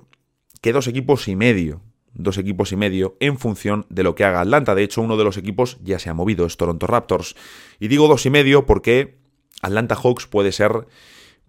que 0.60 0.72
dos 0.72 0.86
equipos 0.86 1.28
y 1.28 1.36
medio, 1.36 1.82
dos 2.14 2.38
equipos 2.38 2.72
y 2.72 2.76
medio 2.76 3.16
en 3.20 3.38
función 3.38 3.86
de 3.88 4.02
lo 4.02 4.14
que 4.14 4.24
haga 4.24 4.40
Atlanta. 4.40 4.74
De 4.74 4.82
hecho, 4.82 5.02
uno 5.02 5.16
de 5.16 5.24
los 5.24 5.36
equipos 5.36 5.78
ya 5.82 5.98
se 5.98 6.10
ha 6.10 6.14
movido, 6.14 6.46
es 6.46 6.56
Toronto 6.56 6.86
Raptors. 6.86 7.34
Y 7.80 7.88
digo 7.88 8.08
dos 8.08 8.26
y 8.26 8.30
medio 8.30 8.66
porque 8.66 9.18
Atlanta 9.62 9.94
Hawks 9.94 10.26
puede 10.26 10.52
ser, 10.52 10.86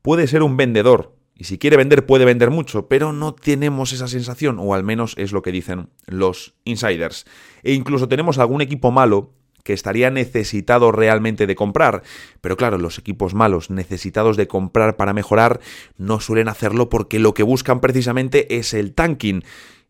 puede 0.01 0.27
ser 0.27 0.43
un 0.43 0.57
vendedor. 0.57 1.15
Y 1.35 1.45
si 1.45 1.57
quiere 1.57 1.77
vender, 1.77 2.05
puede 2.05 2.25
vender 2.25 2.51
mucho, 2.51 2.87
pero 2.87 3.11
no 3.11 3.33
tenemos 3.33 3.91
esa 3.91 4.07
sensación, 4.07 4.59
o 4.59 4.75
al 4.75 4.83
menos 4.83 5.15
es 5.17 5.31
lo 5.31 5.41
que 5.41 5.51
dicen 5.51 5.89
los 6.05 6.53
insiders. 6.63 7.25
E 7.63 7.73
incluso 7.73 8.07
tenemos 8.07 8.37
algún 8.37 8.61
equipo 8.61 8.91
malo 8.91 9.33
que 9.63 9.73
estaría 9.73 10.11
necesitado 10.11 10.91
realmente 10.91 11.47
de 11.47 11.55
comprar. 11.55 12.03
Pero 12.41 12.57
claro, 12.57 12.77
los 12.77 12.99
equipos 12.99 13.33
malos 13.33 13.69
necesitados 13.69 14.37
de 14.37 14.47
comprar 14.47 14.97
para 14.97 15.13
mejorar 15.13 15.59
no 15.97 16.19
suelen 16.19 16.49
hacerlo 16.49 16.89
porque 16.89 17.19
lo 17.19 17.33
que 17.33 17.43
buscan 17.43 17.79
precisamente 17.79 18.57
es 18.57 18.73
el 18.73 18.93
tanking. 18.93 19.43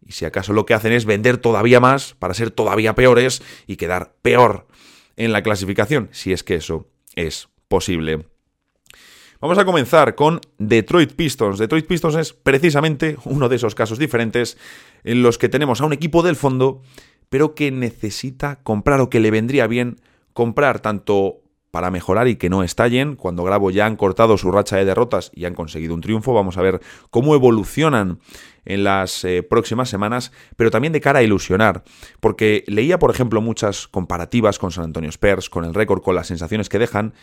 Y 0.05 0.13
si 0.13 0.25
acaso 0.25 0.53
lo 0.53 0.65
que 0.65 0.73
hacen 0.73 0.93
es 0.93 1.05
vender 1.05 1.37
todavía 1.37 1.79
más 1.79 2.15
para 2.19 2.33
ser 2.33 2.51
todavía 2.51 2.95
peores 2.95 3.41
y 3.67 3.77
quedar 3.77 4.15
peor 4.21 4.67
en 5.15 5.31
la 5.31 5.43
clasificación, 5.43 6.09
si 6.11 6.33
es 6.33 6.43
que 6.43 6.55
eso 6.55 6.87
es 7.15 7.49
posible. 7.67 8.25
Vamos 9.39 9.57
a 9.57 9.65
comenzar 9.65 10.15
con 10.15 10.39
Detroit 10.57 11.13
Pistons. 11.13 11.59
Detroit 11.59 11.85
Pistons 11.85 12.15
es 12.15 12.33
precisamente 12.33 13.17
uno 13.25 13.49
de 13.49 13.57
esos 13.57 13.75
casos 13.75 13.99
diferentes 13.99 14.57
en 15.03 15.21
los 15.21 15.37
que 15.37 15.49
tenemos 15.49 15.81
a 15.81 15.85
un 15.85 15.93
equipo 15.93 16.23
del 16.23 16.35
fondo 16.35 16.81
pero 17.33 17.55
que 17.55 17.71
necesita 17.71 18.59
comprar 18.61 19.01
o 19.01 19.09
que 19.09 19.19
le 19.19 19.31
vendría 19.31 19.65
bien 19.65 19.99
comprar 20.33 20.81
tanto 20.81 21.41
para 21.73 21.89
mejorar 21.89 22.27
y 22.27 22.35
que 22.35 22.51
no 22.51 22.61
estallen. 22.61 23.15
Cuando 23.15 23.43
grabo 23.43 23.71
ya 23.71 23.87
han 23.87 23.95
cortado 23.95 24.37
su 24.37 24.51
racha 24.51 24.77
de 24.77 24.85
derrotas 24.85 25.31
y 25.33 25.45
han 25.45 25.55
conseguido 25.55 25.95
un 25.95 26.01
triunfo. 26.01 26.31
Vamos 26.31 26.55
a 26.57 26.61
ver 26.61 26.79
cómo 27.09 27.33
evolucionan 27.33 28.19
en 28.63 28.83
las 28.83 29.25
eh, 29.25 29.41
próximas 29.41 29.89
semanas, 29.89 30.31
pero 30.55 30.69
también 30.69 30.93
de 30.93 31.01
cara 31.01 31.17
a 31.17 31.23
ilusionar. 31.23 31.83
Porque 32.19 32.63
leía, 32.67 32.99
por 32.99 33.09
ejemplo, 33.09 33.41
muchas 33.41 33.87
comparativas 33.87 34.59
con 34.59 34.69
San 34.69 34.83
Antonio 34.83 35.09
Spurs, 35.09 35.49
con 35.49 35.65
el 35.65 35.73
récord, 35.73 36.03
con 36.03 36.13
las 36.13 36.27
sensaciones 36.27 36.69
que 36.69 36.77
dejan. 36.77 37.15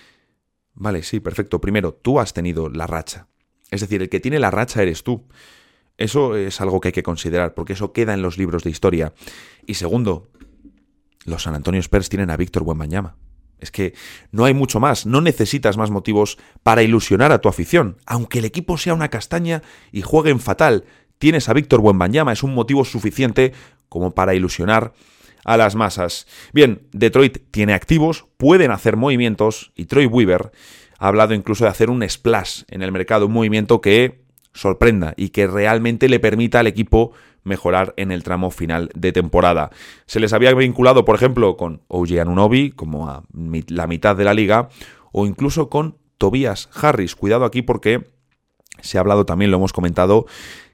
Vale, 0.75 1.04
sí, 1.04 1.21
perfecto. 1.21 1.61
Primero, 1.61 1.95
tú 1.95 2.19
has 2.19 2.33
tenido 2.33 2.69
la 2.69 2.88
racha. 2.88 3.28
Es 3.71 3.83
decir, 3.83 4.02
el 4.02 4.09
que 4.09 4.19
tiene 4.19 4.40
la 4.40 4.50
racha 4.50 4.83
eres 4.83 5.04
tú. 5.04 5.28
Eso 5.97 6.35
es 6.35 6.61
algo 6.61 6.80
que 6.80 6.88
hay 6.88 6.92
que 6.92 7.04
considerar, 7.04 7.54
porque 7.54 7.75
eso 7.75 7.92
queda 7.92 8.14
en 8.14 8.23
los 8.23 8.37
libros 8.37 8.64
de 8.64 8.71
historia. 8.71 9.12
Y 9.64 9.75
segundo, 9.75 10.28
los 11.25 11.45
San 11.45 11.54
Antonio 11.54 11.80
Spurs 11.80 12.09
tienen 12.09 12.30
a 12.30 12.37
Víctor 12.37 12.64
Buenbañama. 12.64 13.14
Es 13.61 13.71
que 13.71 13.95
no 14.33 14.45
hay 14.45 14.55
mucho 14.55 14.81
más, 14.81 15.07
no 15.07 15.21
necesitas 15.21 15.76
más 15.76 15.90
motivos 15.90 16.38
para 16.62 16.83
ilusionar 16.83 17.33
a 17.33 17.40
tu 17.40 17.49
afición. 17.49 17.97
Aunque 18.07 18.38
el 18.38 18.45
equipo 18.45 18.79
sea 18.79 18.95
una 18.95 19.09
castaña 19.09 19.62
y 19.93 20.02
jueguen 20.02 20.40
fatal, 20.40 20.85
tienes 21.19 21.49
a 21.49 21.52
Víctor 21.52 21.81
Buenbañama, 21.81 22.33
es 22.33 22.43
un 22.43 22.55
motivo 22.55 22.85
suficiente 22.85 23.52
como 23.88 24.12
para 24.12 24.35
ilusionar 24.35 24.93
a 25.45 25.57
las 25.57 25.75
masas. 25.75 26.26
Bien, 26.52 26.83
Detroit 26.93 27.38
tiene 27.50 27.75
activos, 27.75 28.26
pueden 28.37 28.71
hacer 28.71 28.97
movimientos 28.97 29.73
y 29.75 29.87
Troy 29.87 30.07
Weaver 30.07 30.52
ha 31.00 31.09
hablado 31.09 31.35
incluso 31.35 31.64
de 31.64 31.71
hacer 31.71 31.90
un 31.90 32.07
splash 32.09 32.62
en 32.69 32.83
el 32.83 32.93
mercado, 32.93 33.26
un 33.26 33.33
movimiento 33.33 33.81
que 33.81 34.21
sorprenda 34.52 35.14
y 35.17 35.31
que 35.31 35.47
realmente 35.47 36.09
le 36.09 36.21
permita 36.21 36.61
al 36.61 36.67
equipo 36.67 37.12
mejorar 37.45 37.95
en 37.97 38.13
el 38.13 38.23
tramo 38.23 38.51
final 38.51 38.91
de 38.95 39.13
temporada. 39.13 39.71
Se 40.07 40.21
les 40.21 40.33
había 40.33 40.55
vinculado, 40.55 41.05
por 41.05 41.17
ejemplo, 41.17 41.57
con 41.57 41.83
OG 41.89 42.21
Anunobi, 42.21 42.71
como 42.71 43.09
a 43.09 43.25
la 43.69 43.87
mitad 43.87 44.17
de 44.17 44.25
la 44.25 44.35
liga, 44.35 44.69
o 45.13 45.27
incluso 45.27 45.69
con 45.69 45.97
Tobias 46.19 46.69
Harris. 46.75 47.17
Cuidado 47.17 47.45
aquí 47.45 47.63
porque 47.63 48.09
se 48.81 48.99
ha 48.99 49.01
hablado 49.01 49.27
también, 49.27 49.51
lo 49.51 49.57
hemos 49.57 49.73
comentado, 49.73 50.27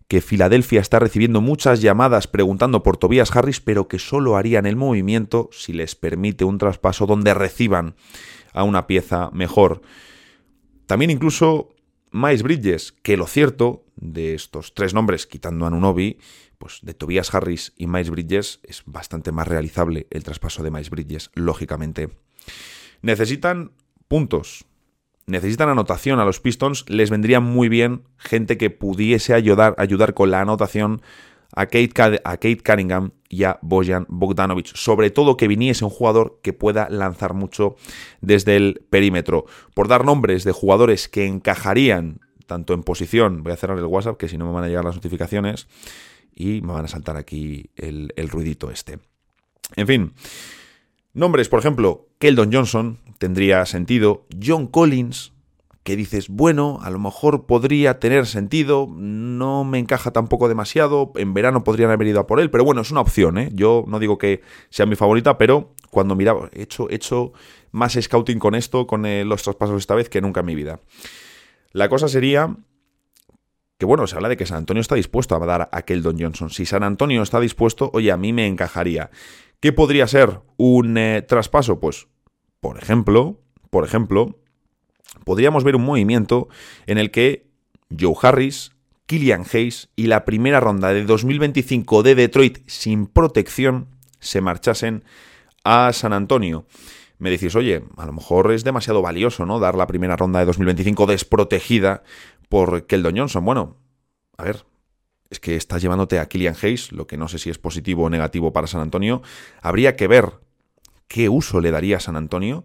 que 0.08 0.20
Filadelfia 0.20 0.80
está 0.80 0.98
recibiendo 0.98 1.40
muchas 1.40 1.80
llamadas 1.80 2.28
preguntando 2.28 2.82
por 2.82 2.96
Tobias 2.96 3.34
Harris, 3.34 3.60
pero 3.60 3.88
que 3.88 3.98
solo 3.98 4.36
harían 4.36 4.66
el 4.66 4.76
movimiento 4.76 5.48
si 5.52 5.72
les 5.72 5.94
permite 5.94 6.44
un 6.44 6.58
traspaso 6.58 7.06
donde 7.06 7.34
reciban 7.34 7.96
a 8.52 8.62
una 8.62 8.86
pieza 8.86 9.30
mejor. 9.32 9.82
También 10.86 11.10
incluso 11.10 11.70
Miles 12.12 12.42
Bridges, 12.42 12.92
que 12.92 13.16
lo 13.16 13.26
cierto 13.26 13.84
de 13.96 14.34
estos 14.34 14.74
tres 14.74 14.94
nombres, 14.94 15.26
quitando 15.26 15.66
a 15.66 15.70
Nunobi, 15.70 16.18
pues 16.58 16.80
de 16.82 16.94
Tobias 16.94 17.34
Harris 17.34 17.72
y 17.76 17.86
Miles 17.86 18.10
Bridges 18.10 18.60
es 18.62 18.82
bastante 18.86 19.32
más 19.32 19.48
realizable 19.48 20.06
el 20.10 20.24
traspaso 20.24 20.62
de 20.62 20.70
Miles 20.70 20.90
Bridges, 20.90 21.30
lógicamente. 21.34 22.10
Necesitan 23.02 23.72
puntos, 24.08 24.64
necesitan 25.26 25.68
anotación 25.68 26.20
a 26.20 26.24
los 26.24 26.40
Pistons, 26.40 26.88
les 26.88 27.10
vendría 27.10 27.40
muy 27.40 27.68
bien 27.68 28.04
gente 28.16 28.56
que 28.56 28.70
pudiese 28.70 29.34
ayudar, 29.34 29.74
ayudar 29.78 30.14
con 30.14 30.30
la 30.30 30.40
anotación 30.40 31.02
a 31.52 31.66
Kate, 31.66 32.20
a 32.24 32.36
Kate 32.36 32.62
Cunningham 32.64 33.12
y 33.28 33.44
a 33.44 33.58
Bojan 33.62 34.06
Bogdanovic. 34.08 34.74
Sobre 34.74 35.10
todo 35.10 35.36
que 35.36 35.48
viniese 35.48 35.84
un 35.84 35.90
jugador 35.90 36.40
que 36.42 36.52
pueda 36.52 36.88
lanzar 36.90 37.34
mucho 37.34 37.76
desde 38.20 38.56
el 38.56 38.84
perímetro. 38.90 39.46
Por 39.74 39.88
dar 39.88 40.04
nombres 40.04 40.44
de 40.44 40.52
jugadores 40.52 41.08
que 41.08 41.26
encajarían 41.26 42.20
tanto 42.46 42.74
en 42.74 42.82
posición, 42.82 43.42
voy 43.42 43.52
a 43.52 43.56
cerrar 43.56 43.78
el 43.78 43.84
WhatsApp 43.84 44.16
que 44.16 44.28
si 44.28 44.38
no 44.38 44.46
me 44.46 44.52
van 44.52 44.64
a 44.64 44.68
llegar 44.68 44.84
las 44.84 44.94
notificaciones 44.94 45.66
y 46.36 46.60
me 46.60 46.74
van 46.74 46.84
a 46.84 46.88
saltar 46.88 47.16
aquí 47.16 47.70
el, 47.74 48.12
el 48.14 48.28
ruidito 48.28 48.70
este. 48.70 49.00
En 49.74 49.86
fin, 49.88 50.12
nombres, 51.14 51.48
por 51.48 51.58
ejemplo, 51.58 52.06
Keldon 52.18 52.52
Johnson 52.52 52.98
tendría 53.18 53.64
sentido, 53.66 54.26
John 54.40 54.68
Collins, 54.68 55.32
que 55.82 55.96
dices, 55.96 56.28
bueno, 56.28 56.80
a 56.82 56.90
lo 56.90 56.98
mejor 56.98 57.46
podría 57.46 58.00
tener 58.00 58.26
sentido, 58.26 58.88
no 58.90 59.64
me 59.64 59.78
encaja 59.78 60.10
tampoco 60.10 60.48
demasiado, 60.48 61.12
en 61.14 61.32
verano 61.32 61.62
podrían 61.64 61.90
haber 61.90 62.08
ido 62.08 62.20
a 62.20 62.26
por 62.26 62.40
él, 62.40 62.50
pero 62.50 62.64
bueno, 62.64 62.80
es 62.80 62.90
una 62.90 63.00
opción, 63.00 63.38
¿eh? 63.38 63.50
Yo 63.52 63.84
no 63.86 64.00
digo 64.00 64.18
que 64.18 64.42
sea 64.68 64.84
mi 64.84 64.96
favorita, 64.96 65.38
pero 65.38 65.74
cuando 65.90 66.16
miraba, 66.16 66.50
he 66.52 66.62
hecho, 66.62 66.90
he 66.90 66.96
hecho 66.96 67.32
más 67.70 67.96
scouting 68.00 68.40
con 68.40 68.56
esto, 68.56 68.88
con 68.88 69.06
eh, 69.06 69.24
los 69.24 69.44
traspasos 69.44 69.78
esta 69.78 69.94
vez, 69.94 70.08
que 70.08 70.20
nunca 70.20 70.40
en 70.40 70.46
mi 70.46 70.56
vida. 70.56 70.80
La 71.70 71.88
cosa 71.88 72.08
sería 72.08 72.56
que 73.78 73.86
bueno, 73.86 74.06
se 74.06 74.16
habla 74.16 74.28
de 74.28 74.36
que 74.36 74.46
San 74.46 74.58
Antonio 74.58 74.80
está 74.80 74.94
dispuesto 74.94 75.34
a 75.34 75.44
dar 75.44 75.68
a 75.70 75.82
Keldon 75.82 76.18
Johnson. 76.18 76.50
Si 76.50 76.64
San 76.64 76.82
Antonio 76.82 77.22
está 77.22 77.40
dispuesto, 77.40 77.90
oye, 77.92 78.10
a 78.10 78.16
mí 78.16 78.32
me 78.32 78.46
encajaría. 78.46 79.10
¿Qué 79.60 79.72
podría 79.72 80.06
ser 80.06 80.40
un 80.56 80.96
eh, 80.96 81.22
traspaso? 81.22 81.80
Pues, 81.80 82.08
por 82.60 82.78
ejemplo, 82.78 83.40
por 83.70 83.84
ejemplo, 83.84 84.38
podríamos 85.24 85.64
ver 85.64 85.76
un 85.76 85.84
movimiento 85.84 86.48
en 86.86 86.98
el 86.98 87.10
que 87.10 87.46
Joe 87.98 88.14
Harris, 88.20 88.72
Killian 89.06 89.44
Hayes 89.52 89.90
y 89.94 90.06
la 90.06 90.24
primera 90.24 90.60
ronda 90.60 90.92
de 90.92 91.04
2025 91.04 92.02
de 92.02 92.14
Detroit 92.14 92.58
sin 92.66 93.06
protección 93.06 93.88
se 94.18 94.40
marchasen 94.40 95.04
a 95.64 95.92
San 95.92 96.12
Antonio. 96.12 96.66
Me 97.18 97.30
decís, 97.30 97.54
oye, 97.56 97.82
a 97.96 98.04
lo 98.04 98.12
mejor 98.12 98.52
es 98.52 98.62
demasiado 98.62 99.00
valioso, 99.00 99.46
¿no? 99.46 99.58
Dar 99.58 99.74
la 99.74 99.86
primera 99.86 100.16
ronda 100.16 100.40
de 100.40 100.46
2025 100.46 101.06
desprotegida 101.06 102.02
por 102.48 102.86
Keldon 102.86 103.16
Johnson. 103.16 103.44
Bueno, 103.44 103.76
a 104.36 104.44
ver, 104.44 104.64
es 105.30 105.40
que 105.40 105.56
estás 105.56 105.82
llevándote 105.82 106.18
a 106.18 106.26
Killian 106.26 106.56
Hayes, 106.60 106.92
lo 106.92 107.06
que 107.06 107.16
no 107.16 107.28
sé 107.28 107.38
si 107.38 107.50
es 107.50 107.58
positivo 107.58 108.04
o 108.04 108.10
negativo 108.10 108.52
para 108.52 108.66
San 108.66 108.80
Antonio. 108.80 109.22
Habría 109.60 109.96
que 109.96 110.06
ver 110.06 110.32
qué 111.08 111.28
uso 111.28 111.60
le 111.60 111.70
daría 111.70 111.98
a 111.98 112.00
San 112.00 112.16
Antonio 112.16 112.64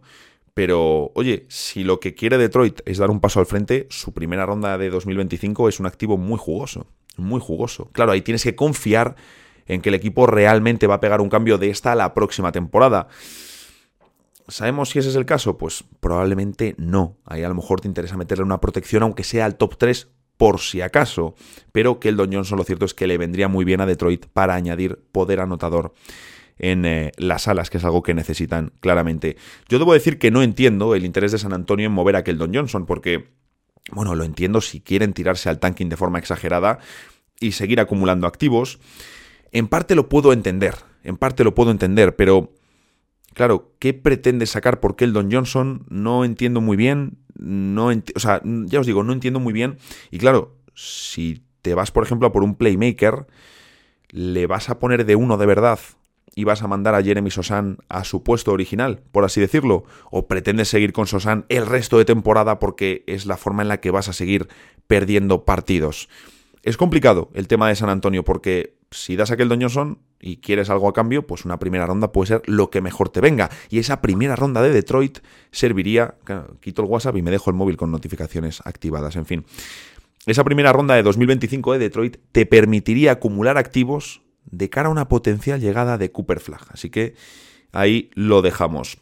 pero, 0.54 1.12
oye, 1.16 1.46
si 1.50 1.84
lo 1.84 2.00
que 2.00 2.14
quiere 2.14 2.38
Detroit 2.38 2.82
es 2.86 2.98
dar 2.98 3.10
un 3.10 3.22
paso 3.22 3.40
al 3.40 3.46
frente, 3.46 3.88
su 3.90 4.14
primera 4.14 4.46
ronda 4.46 4.78
de 4.78 4.90
2025 4.90 5.70
es 5.70 5.80
un 5.80 5.86
activo 5.86 6.18
muy 6.18 6.38
jugoso, 6.38 6.88
muy 7.16 7.40
jugoso. 7.40 7.90
Claro, 7.94 8.12
ahí 8.12 8.22
tienes 8.22 8.44
que 8.44 8.56
confiar 8.56 9.16
en 9.66 9.82
que 9.82 9.90
el 9.90 9.96
equipo 9.96 10.28
realmente 10.28 10.88
va 10.88 10.96
a 10.96 11.00
pegar 11.00 11.22
un 11.22 11.30
cambio 11.30 11.58
de 11.58 11.70
esta 11.70 11.94
a 11.94 11.96
la 11.96 12.14
próxima 12.14 12.52
temporada. 12.52 13.08
¿Sabemos 14.52 14.90
si 14.90 15.00
ese 15.00 15.08
es 15.08 15.16
el 15.16 15.26
caso? 15.26 15.58
Pues 15.58 15.86
probablemente 16.02 16.76
no. 16.78 17.18
Ahí 17.26 17.42
a 17.42 17.48
lo 17.48 17.56
mejor 17.56 17.80
te 17.80 17.88
interesa 17.88 18.18
meterle 18.18 18.44
una 18.44 18.60
protección, 18.60 19.02
aunque 19.02 19.24
sea 19.24 19.46
al 19.46 19.56
top 19.56 19.78
3, 19.78 20.10
por 20.36 20.60
si 20.60 20.82
acaso. 20.82 21.36
Pero 21.72 22.02
que 22.02 22.10
el 22.10 22.18
Don 22.18 22.34
Johnson 22.34 22.58
lo 22.58 22.66
cierto 22.66 22.84
es 22.84 22.94
que 22.94 23.08
le 23.08 23.18
vendría 23.18 23.48
muy 23.48 23.64
bien 23.64 23.80
a 23.80 23.86
Detroit 23.86 24.26
para 24.26 24.56
añadir 24.56 25.00
poder 25.14 25.40
anotador 25.40 25.94
en 26.60 26.84
eh, 26.86 27.14
las 27.16 27.48
alas, 27.48 27.70
que 27.70 27.78
es 27.78 27.86
algo 27.86 28.04
que 28.04 28.14
necesitan 28.14 28.74
claramente. 28.82 29.38
Yo 29.70 29.80
debo 29.80 29.94
decir 29.94 30.20
que 30.20 30.32
no 30.32 30.44
entiendo 30.44 30.96
el 30.96 31.06
interés 31.06 31.32
de 31.32 31.38
San 31.38 31.54
Antonio 31.54 31.86
en 31.86 31.94
mover 31.94 32.18
a 32.18 32.26
Keldon 32.26 32.54
Johnson, 32.54 32.86
porque, 32.86 33.30
bueno, 33.94 34.16
lo 34.16 34.26
entiendo 34.26 34.60
si 34.60 34.82
quieren 34.82 35.14
tirarse 35.14 35.48
al 35.48 35.60
tanking 35.60 35.88
de 35.88 35.96
forma 35.96 36.20
exagerada 36.20 36.80
y 37.40 37.54
seguir 37.54 37.80
acumulando 37.80 38.28
activos. 38.28 38.80
En 39.54 39.70
parte 39.70 39.96
lo 39.96 40.10
puedo 40.10 40.34
entender, 40.34 40.76
en 41.04 41.16
parte 41.16 41.46
lo 41.46 41.56
puedo 41.56 41.72
entender, 41.72 42.18
pero 42.18 42.52
claro, 43.34 43.74
¿qué 43.80 43.94
pretende 43.94 44.46
sacar 44.46 44.80
por 44.80 44.96
Keldon 44.96 45.32
Johnson? 45.32 45.86
No 45.90 46.26
entiendo 46.26 46.62
muy 46.62 46.78
bien, 46.78 47.18
no 47.36 47.88
o 47.88 48.20
sea, 48.20 48.42
ya 48.44 48.80
os 48.80 48.86
digo, 48.86 49.04
no 49.04 49.14
entiendo 49.14 49.40
muy 49.40 49.54
bien. 49.54 49.78
Y 50.12 50.18
claro, 50.18 50.58
si 50.74 51.44
te 51.62 51.74
vas, 51.74 51.92
por 51.92 52.04
ejemplo, 52.04 52.28
a 52.28 52.32
por 52.32 52.44
un 52.44 52.56
playmaker, 52.56 53.28
le 54.10 54.48
vas 54.48 54.70
a 54.70 54.80
poner 54.80 55.06
de 55.06 55.16
uno 55.16 55.38
de 55.38 55.46
verdad 55.46 55.80
y 56.36 56.44
vas 56.46 56.62
a 56.62 56.68
mandar 56.68 56.96
a 56.96 57.04
Jeremy 57.04 57.30
Sosan 57.30 57.78
a 57.90 58.04
su 58.04 58.24
puesto 58.24 58.52
original, 58.52 59.02
por 59.12 59.26
así 59.26 59.42
decirlo? 59.42 59.84
¿O 60.10 60.28
pretendes 60.28 60.70
seguir 60.70 60.94
con 60.94 61.08
Sosan 61.08 61.46
el 61.50 61.66
resto 61.66 61.98
de 61.98 62.06
temporada 62.06 62.60
porque 62.60 63.04
es 63.08 63.26
la 63.26 63.38
forma 63.38 63.62
en 63.62 63.68
la 63.68 63.80
que 63.80 63.92
vas 63.92 64.08
a 64.08 64.14
seguir 64.14 64.48
perdiendo 64.88 65.44
partidos? 65.46 66.10
Es 66.64 66.78
complicado 66.78 67.30
el 67.34 67.48
tema 67.48 67.68
de 67.68 67.76
San 67.76 67.90
Antonio 67.90 68.24
porque 68.24 68.78
si 68.92 69.16
das 69.16 69.32
aquel 69.32 69.50
Don 69.50 69.62
Johnson 69.62 70.00
y 70.20 70.38
quieres 70.38 70.70
algo 70.70 70.88
a 70.88 70.94
cambio, 70.94 71.26
pues 71.26 71.46
una 71.46 71.58
primera 71.58 71.86
ronda 71.86 72.12
puede 72.12 72.28
ser 72.28 72.42
lo 72.46 72.70
que 72.70 72.82
mejor 72.82 73.10
te 73.10 73.22
venga. 73.22 73.50
Y 73.70 73.80
esa 73.80 74.02
primera 74.02 74.36
ronda 74.36 74.62
de 74.62 74.72
Detroit 74.72 75.20
serviría, 75.52 76.16
quito 76.60 76.84
el 76.84 76.90
WhatsApp 76.90 77.16
y 77.18 77.22
me 77.22 77.32
dejo 77.32 77.50
el 77.50 77.56
móvil 77.56 77.78
con 77.78 77.92
notificaciones 77.92 78.62
activadas, 78.66 79.16
en 79.16 79.26
fin. 79.26 79.46
Esa 80.26 80.44
primera 80.44 80.72
ronda 80.72 80.96
de 80.96 81.04
2025 81.04 81.74
de 81.74 81.80
Detroit 81.80 82.18
te 82.32 82.46
permitiría 82.46 83.14
acumular 83.14 83.58
activos 83.58 84.22
de 84.46 84.70
cara 84.70 84.90
a 84.90 84.92
una 84.92 85.08
potencial 85.08 85.60
llegada 85.60 85.98
de 85.98 86.12
Cooper 86.12 86.40
Flag. 86.40 86.62
Así 86.70 86.90
que 86.90 87.16
ahí 87.72 88.12
lo 88.14 88.42
dejamos. 88.42 88.98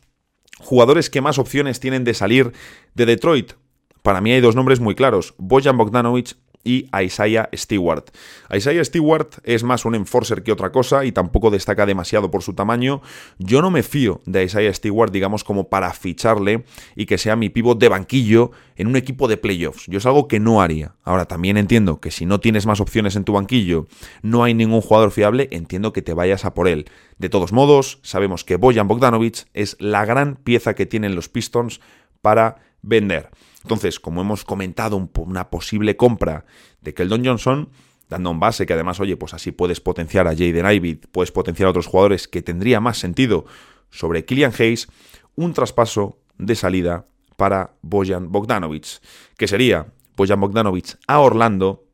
Jugadores 0.59 1.09
que 1.09 1.21
más 1.21 1.39
opciones 1.39 1.79
tienen 1.79 2.03
de 2.03 2.13
salir 2.13 2.53
de 2.93 3.05
Detroit. 3.05 3.53
Para 4.01 4.21
mí 4.21 4.31
hay 4.31 4.39
dos 4.39 4.55
nombres 4.55 4.79
muy 4.79 4.95
claros, 4.95 5.33
Bojan 5.37 5.77
Bogdanovic 5.77 6.37
y 6.63 6.87
Isaiah 6.97 7.49
Stewart. 7.53 8.05
Isaiah 8.53 8.83
Stewart 8.83 9.29
es 9.43 9.63
más 9.63 9.85
un 9.85 9.95
enforcer 9.95 10.43
que 10.43 10.51
otra 10.51 10.71
cosa 10.71 11.05
y 11.05 11.11
tampoco 11.11 11.49
destaca 11.49 11.85
demasiado 11.85 12.29
por 12.31 12.43
su 12.43 12.53
tamaño. 12.53 13.01
Yo 13.37 13.61
no 13.61 13.71
me 13.71 13.83
fío 13.83 14.21
de 14.25 14.43
Isaiah 14.43 14.73
Stewart, 14.73 15.11
digamos, 15.11 15.43
como 15.43 15.69
para 15.69 15.93
ficharle 15.93 16.65
y 16.95 17.05
que 17.05 17.17
sea 17.17 17.35
mi 17.35 17.49
pivot 17.49 17.79
de 17.79 17.89
banquillo 17.89 18.51
en 18.75 18.87
un 18.87 18.95
equipo 18.95 19.27
de 19.27 19.37
playoffs. 19.37 19.85
Yo 19.87 19.97
es 19.97 20.05
algo 20.05 20.27
que 20.27 20.39
no 20.39 20.61
haría. 20.61 20.95
Ahora, 21.03 21.25
también 21.25 21.57
entiendo 21.57 21.99
que 21.99 22.11
si 22.11 22.25
no 22.25 22.39
tienes 22.39 22.65
más 22.65 22.79
opciones 22.79 23.15
en 23.15 23.23
tu 23.23 23.33
banquillo, 23.33 23.87
no 24.21 24.43
hay 24.43 24.53
ningún 24.53 24.81
jugador 24.81 25.11
fiable, 25.11 25.47
entiendo 25.51 25.93
que 25.93 26.01
te 26.01 26.13
vayas 26.13 26.45
a 26.45 26.53
por 26.53 26.67
él. 26.67 26.85
De 27.17 27.29
todos 27.29 27.51
modos, 27.51 27.99
sabemos 28.03 28.43
que 28.43 28.55
Bojan 28.55 28.87
Bogdanovic 28.87 29.47
es 29.53 29.75
la 29.79 30.05
gran 30.05 30.35
pieza 30.35 30.75
que 30.75 30.85
tienen 30.85 31.15
los 31.15 31.29
Pistons 31.29 31.81
para 32.21 32.57
vender. 32.81 33.29
Entonces, 33.63 33.99
como 33.99 34.21
hemos 34.21 34.45
comentado, 34.45 35.09
una 35.17 35.49
posible 35.49 35.97
compra 35.97 36.45
de 36.81 36.93
Keldon 36.93 37.25
Johnson, 37.25 37.69
dando 38.09 38.31
un 38.31 38.39
base 38.39 38.65
que 38.65 38.73
además, 38.73 38.99
oye, 38.99 39.17
pues 39.17 39.33
así 39.33 39.51
puedes 39.51 39.81
potenciar 39.81 40.27
a 40.27 40.31
Jaden 40.31 40.71
Ivey, 40.71 40.95
puedes 40.95 41.31
potenciar 41.31 41.67
a 41.67 41.69
otros 41.71 41.87
jugadores 41.87 42.27
que 42.27 42.41
tendría 42.41 42.79
más 42.79 42.97
sentido 42.97 43.45
sobre 43.89 44.25
Killian 44.25 44.53
Hayes, 44.57 44.87
un 45.35 45.53
traspaso 45.53 46.17
de 46.37 46.55
salida 46.55 47.05
para 47.37 47.73
Bojan 47.81 48.31
Bogdanovic, 48.31 49.01
que 49.37 49.47
sería 49.47 49.87
Bojan 50.15 50.39
Bogdanovic 50.39 50.97
a 51.07 51.19
Orlando 51.19 51.85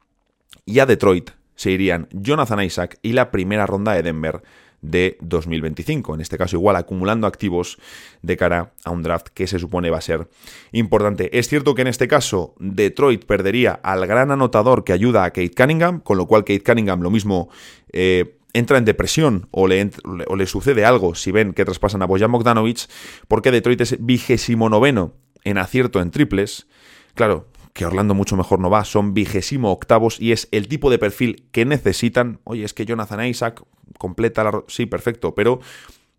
y 0.66 0.80
a 0.80 0.86
Detroit 0.86 1.32
se 1.56 1.72
irían 1.72 2.08
Jonathan 2.12 2.62
Isaac 2.62 3.00
y 3.02 3.14
la 3.14 3.32
primera 3.32 3.66
ronda 3.66 3.94
de 3.94 4.04
Denver 4.04 4.44
de 4.86 5.18
2025. 5.22 6.16
En 6.16 6.22
este 6.22 6.38
caso, 6.38 6.56
igual 6.56 6.76
acumulando 6.76 7.28
activos 7.28 7.78
de 8.22 8.38
cara 8.38 8.74
a 8.84 8.92
un 8.92 9.04
draft 9.04 9.28
que 9.34 9.48
se 9.48 9.60
supone 9.60 9.90
va 9.90 9.98
a 9.98 10.02
ser 10.02 10.28
importante. 10.72 11.38
Es 11.38 11.48
cierto 11.48 11.76
que 11.76 11.82
en 11.82 11.88
este 11.88 12.08
caso 12.08 12.56
Detroit 12.60 13.26
perdería 13.26 13.74
al 13.84 14.06
gran 14.08 14.32
anotador 14.32 14.84
que 14.84 14.94
ayuda 14.94 15.24
a 15.24 15.32
Kate 15.32 15.52
Cunningham, 15.56 16.00
con 16.00 16.18
lo 16.18 16.28
cual 16.28 16.44
Kate 16.44 16.64
Cunningham 16.64 17.02
lo 17.02 17.10
mismo 17.10 17.50
eh, 17.92 18.38
entra 18.54 18.78
en 18.78 18.86
depresión 18.86 19.48
o 19.52 19.68
le, 19.68 19.90
o 20.28 20.36
le, 20.36 20.46
sucede 20.46 20.86
algo 20.86 21.16
si 21.16 21.32
ven 21.32 21.54
que 21.54 21.66
traspasan 21.66 22.02
a 22.02 22.06
Bojan 22.06 22.32
Bogdanovic, 22.32 22.88
porque 23.28 23.52
Detroit 23.52 23.82
es 23.82 23.98
vigésimo 24.00 24.70
noveno 24.70 25.14
en 25.44 25.58
acierto 25.58 26.02
en 26.02 26.12
triples. 26.12 26.68
Claro, 27.16 27.48
que 27.76 27.86
Orlando 27.86 28.14
mucho 28.14 28.38
mejor 28.38 28.62
no 28.62 28.70
va, 28.70 28.86
son 28.86 29.14
vigésimo 29.14 29.70
octavos 29.70 30.18
y 30.22 30.32
es 30.32 30.48
el 30.52 30.70
tipo 30.70 30.90
de 30.90 30.98
perfil 30.98 31.46
que 31.52 31.66
necesitan. 31.66 32.40
Oye, 32.46 32.64
es 32.64 32.74
que 32.74 32.86
Jonathan 32.86 33.26
Isaac 33.26 33.62
completa 33.98 34.46
la... 34.46 34.64
Sí, 34.68 34.86
perfecto, 34.86 35.36
pero 35.36 35.60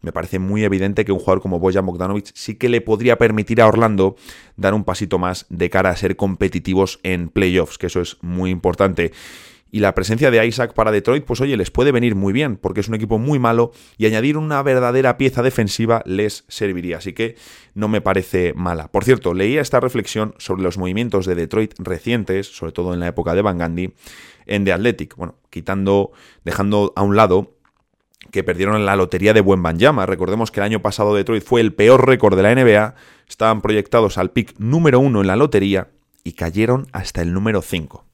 me 0.02 0.12
parece 0.12 0.38
muy 0.38 0.64
evidente 0.64 1.06
que 1.06 1.12
un 1.12 1.18
jugador 1.18 1.40
como 1.40 1.58
Bojan 1.58 1.86
Bogdanovic 1.86 2.30
sí 2.34 2.56
que 2.56 2.68
le 2.68 2.82
podría 2.82 3.16
permitir 3.16 3.62
a 3.62 3.68
Orlando 3.68 4.16
dar 4.56 4.74
un 4.74 4.84
pasito 4.84 5.18
más 5.18 5.46
de 5.48 5.70
cara 5.70 5.88
a 5.88 5.96
ser 5.96 6.16
competitivos 6.16 7.00
en 7.02 7.30
playoffs, 7.30 7.78
que 7.78 7.86
eso 7.86 8.02
es 8.02 8.18
muy 8.20 8.50
importante 8.50 9.12
y 9.76 9.80
la 9.80 9.94
presencia 9.94 10.30
de 10.30 10.46
Isaac 10.46 10.72
para 10.72 10.90
Detroit, 10.90 11.26
pues 11.26 11.42
oye, 11.42 11.54
les 11.54 11.70
puede 11.70 11.92
venir 11.92 12.14
muy 12.14 12.32
bien, 12.32 12.56
porque 12.56 12.80
es 12.80 12.88
un 12.88 12.94
equipo 12.94 13.18
muy 13.18 13.38
malo 13.38 13.72
y 13.98 14.06
añadir 14.06 14.38
una 14.38 14.62
verdadera 14.62 15.18
pieza 15.18 15.42
defensiva 15.42 16.02
les 16.06 16.46
serviría, 16.48 16.96
así 16.96 17.12
que 17.12 17.36
no 17.74 17.86
me 17.86 18.00
parece 18.00 18.54
mala. 18.54 18.90
Por 18.90 19.04
cierto, 19.04 19.34
leía 19.34 19.60
esta 19.60 19.78
reflexión 19.78 20.34
sobre 20.38 20.62
los 20.62 20.78
movimientos 20.78 21.26
de 21.26 21.34
Detroit 21.34 21.74
recientes, 21.76 22.46
sobre 22.46 22.72
todo 22.72 22.94
en 22.94 23.00
la 23.00 23.08
época 23.08 23.34
de 23.34 23.42
Van 23.42 23.58
Gandhi, 23.58 23.92
en 24.46 24.64
The 24.64 24.72
Athletic, 24.72 25.14
bueno, 25.14 25.34
quitando, 25.50 26.12
dejando 26.42 26.94
a 26.96 27.02
un 27.02 27.14
lado 27.14 27.52
que 28.30 28.42
perdieron 28.42 28.86
la 28.86 28.96
lotería 28.96 29.34
de 29.34 29.42
Buen 29.42 29.62
Banjama. 29.62 30.06
Recordemos 30.06 30.50
que 30.50 30.60
el 30.60 30.64
año 30.64 30.80
pasado 30.80 31.14
Detroit 31.14 31.44
fue 31.44 31.60
el 31.60 31.74
peor 31.74 32.06
récord 32.06 32.34
de 32.34 32.42
la 32.44 32.54
NBA, 32.54 32.94
estaban 33.28 33.60
proyectados 33.60 34.16
al 34.16 34.30
pick 34.30 34.54
número 34.58 35.00
uno 35.00 35.20
en 35.20 35.26
la 35.26 35.36
lotería 35.36 35.90
y 36.24 36.32
cayeron 36.32 36.86
hasta 36.92 37.20
el 37.20 37.34
número 37.34 37.60
5. 37.60 38.05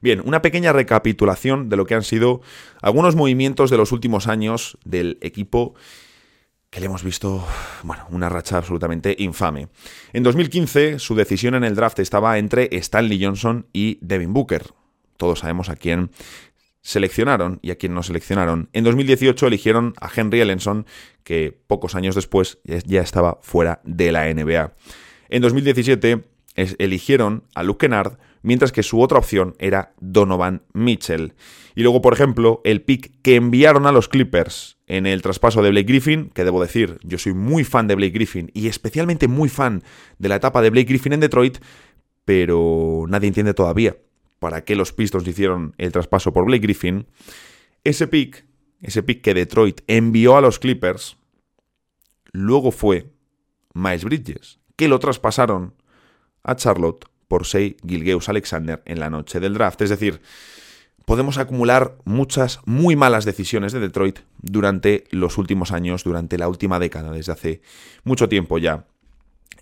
Bien, 0.00 0.22
una 0.24 0.42
pequeña 0.42 0.72
recapitulación 0.72 1.68
de 1.68 1.76
lo 1.76 1.86
que 1.86 1.94
han 1.94 2.02
sido 2.02 2.40
algunos 2.82 3.16
movimientos 3.16 3.70
de 3.70 3.76
los 3.76 3.92
últimos 3.92 4.28
años 4.28 4.78
del 4.84 5.18
equipo 5.20 5.74
que 6.70 6.80
le 6.80 6.86
hemos 6.86 7.02
visto, 7.02 7.46
bueno, 7.82 8.06
una 8.10 8.28
racha 8.28 8.58
absolutamente 8.58 9.16
infame. 9.18 9.68
En 10.12 10.22
2015 10.22 10.98
su 10.98 11.14
decisión 11.14 11.54
en 11.54 11.64
el 11.64 11.74
draft 11.74 11.98
estaba 11.98 12.38
entre 12.38 12.68
Stanley 12.72 13.22
Johnson 13.22 13.66
y 13.72 13.98
Devin 14.02 14.34
Booker. 14.34 14.66
Todos 15.16 15.40
sabemos 15.40 15.70
a 15.70 15.76
quién 15.76 16.10
seleccionaron 16.82 17.58
y 17.62 17.70
a 17.70 17.76
quién 17.76 17.94
no 17.94 18.02
seleccionaron. 18.02 18.68
En 18.72 18.84
2018 18.84 19.46
eligieron 19.46 19.94
a 20.00 20.10
Henry 20.14 20.40
Ellenson, 20.40 20.86
que 21.24 21.58
pocos 21.66 21.94
años 21.94 22.14
después 22.14 22.58
ya 22.64 23.00
estaba 23.00 23.38
fuera 23.42 23.80
de 23.84 24.12
la 24.12 24.32
NBA. 24.32 24.74
En 25.28 25.42
2017 25.42 26.24
eligieron 26.78 27.44
a 27.54 27.62
Luke 27.62 27.86
Kennard, 27.86 28.18
mientras 28.42 28.72
que 28.72 28.82
su 28.82 29.00
otra 29.00 29.18
opción 29.18 29.54
era 29.58 29.94
Donovan 30.00 30.62
Mitchell. 30.72 31.34
Y 31.74 31.82
luego, 31.82 32.02
por 32.02 32.12
ejemplo, 32.12 32.60
el 32.64 32.82
pick 32.82 33.20
que 33.22 33.36
enviaron 33.36 33.86
a 33.86 33.92
los 33.92 34.08
Clippers 34.08 34.78
en 34.86 35.06
el 35.06 35.22
traspaso 35.22 35.62
de 35.62 35.70
Blake 35.70 35.86
Griffin, 35.86 36.30
que 36.30 36.44
debo 36.44 36.60
decir, 36.60 36.98
yo 37.02 37.18
soy 37.18 37.34
muy 37.34 37.64
fan 37.64 37.86
de 37.86 37.94
Blake 37.94 38.12
Griffin 38.12 38.50
y 38.54 38.68
especialmente 38.68 39.28
muy 39.28 39.48
fan 39.48 39.82
de 40.18 40.28
la 40.28 40.36
etapa 40.36 40.62
de 40.62 40.70
Blake 40.70 40.88
Griffin 40.88 41.12
en 41.12 41.20
Detroit, 41.20 41.58
pero 42.24 43.04
nadie 43.08 43.28
entiende 43.28 43.54
todavía 43.54 43.96
para 44.38 44.64
qué 44.64 44.76
los 44.76 44.92
Pistons 44.92 45.26
hicieron 45.26 45.74
el 45.78 45.92
traspaso 45.92 46.32
por 46.32 46.46
Blake 46.46 46.62
Griffin. 46.62 47.06
Ese 47.84 48.06
pick, 48.06 48.44
ese 48.80 49.02
pick 49.02 49.22
que 49.22 49.34
Detroit 49.34 49.80
envió 49.86 50.36
a 50.36 50.40
los 50.40 50.58
Clippers, 50.58 51.16
luego 52.32 52.70
fue 52.70 53.12
Miles 53.74 54.04
Bridges, 54.04 54.58
que 54.76 54.88
lo 54.88 54.98
traspasaron 54.98 55.74
a 56.42 56.56
Charlotte 56.56 57.04
por 57.28 57.46
Sei 57.46 57.76
Gilgeus 57.86 58.28
Alexander 58.28 58.82
en 58.86 59.00
la 59.00 59.10
noche 59.10 59.38
del 59.38 59.54
draft. 59.54 59.82
Es 59.82 59.90
decir, 59.90 60.20
podemos 61.04 61.38
acumular 61.38 61.96
muchas 62.04 62.60
muy 62.64 62.96
malas 62.96 63.24
decisiones 63.24 63.72
de 63.72 63.80
Detroit 63.80 64.20
durante 64.42 65.04
los 65.10 65.38
últimos 65.38 65.72
años, 65.72 66.04
durante 66.04 66.38
la 66.38 66.48
última 66.48 66.78
década, 66.78 67.12
desde 67.12 67.32
hace 67.32 67.60
mucho 68.04 68.28
tiempo 68.28 68.58
ya 68.58 68.86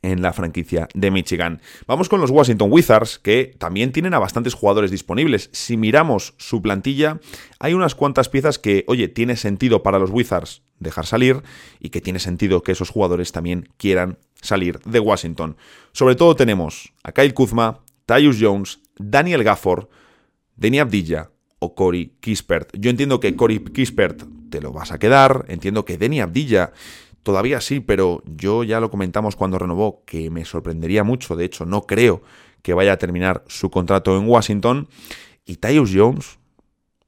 en 0.02 0.22
la 0.22 0.32
franquicia 0.32 0.88
de 0.94 1.10
Michigan. 1.10 1.60
Vamos 1.86 2.08
con 2.08 2.20
los 2.20 2.30
Washington 2.30 2.70
Wizards, 2.72 3.18
que 3.18 3.54
también 3.58 3.92
tienen 3.92 4.14
a 4.14 4.18
bastantes 4.18 4.54
jugadores 4.54 4.90
disponibles. 4.90 5.50
Si 5.52 5.76
miramos 5.76 6.34
su 6.38 6.62
plantilla, 6.62 7.20
hay 7.58 7.74
unas 7.74 7.94
cuantas 7.94 8.28
piezas 8.28 8.58
que, 8.58 8.84
oye, 8.88 9.08
tiene 9.08 9.36
sentido 9.36 9.82
para 9.82 9.98
los 9.98 10.10
Wizards 10.10 10.62
dejar 10.78 11.06
salir 11.06 11.42
y 11.80 11.88
que 11.90 12.00
tiene 12.00 12.18
sentido 12.18 12.62
que 12.62 12.72
esos 12.72 12.90
jugadores 12.90 13.32
también 13.32 13.68
quieran 13.76 14.18
salir 14.40 14.80
de 14.80 15.00
Washington. 15.00 15.56
Sobre 15.92 16.14
todo 16.14 16.36
tenemos 16.36 16.92
a 17.02 17.12
Kyle 17.12 17.34
Kuzma, 17.34 17.80
Tyus 18.04 18.36
Jones, 18.40 18.80
Daniel 18.98 19.42
Gafford, 19.42 19.88
Denny 20.56 20.78
Abdilla 20.78 21.30
o 21.58 21.74
Cory 21.74 22.16
Kispert. 22.20 22.70
Yo 22.78 22.90
entiendo 22.90 23.20
que 23.20 23.34
Cory 23.34 23.60
Kispert 23.60 24.24
te 24.50 24.60
lo 24.60 24.72
vas 24.72 24.92
a 24.92 24.98
quedar, 24.98 25.44
entiendo 25.48 25.84
que 25.84 25.98
Denny 25.98 26.20
Abdilla 26.20 26.72
todavía 27.26 27.60
sí, 27.60 27.80
pero 27.80 28.22
yo 28.24 28.62
ya 28.62 28.78
lo 28.78 28.88
comentamos 28.88 29.34
cuando 29.34 29.58
renovó, 29.58 30.04
que 30.06 30.30
me 30.30 30.44
sorprendería 30.44 31.02
mucho, 31.02 31.34
de 31.34 31.44
hecho 31.44 31.66
no 31.66 31.82
creo 31.82 32.22
que 32.62 32.72
vaya 32.72 32.92
a 32.92 32.98
terminar 32.98 33.42
su 33.48 33.68
contrato 33.68 34.16
en 34.16 34.28
Washington. 34.28 34.86
Y 35.44 35.56
Tyus 35.56 35.90
Jones, 35.92 36.38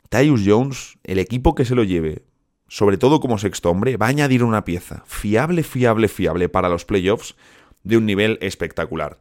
Tyus 0.09 0.43
Jones, 0.45 0.99
el 1.05 1.21
equipo 1.21 1.55
que 1.55 1.65
se 1.65 1.77
lo 1.77 1.85
lleve, 1.85 2.25
sobre 2.67 2.99
todo 2.99 3.21
como 3.21 3.39
sexto 3.39 3.71
hombre, 3.71 3.97
va 3.97 4.07
a 4.07 4.09
añadir 4.09 4.43
una 4.43 4.65
pieza 4.65 5.05
fiable, 5.07 5.63
fiable, 5.63 6.09
fiable 6.09 6.49
para 6.49 6.69
los 6.69 6.85
playoffs 6.85 7.37
de 7.85 7.97
un 7.97 8.05
nivel 8.05 8.39
espectacular. 8.41 9.21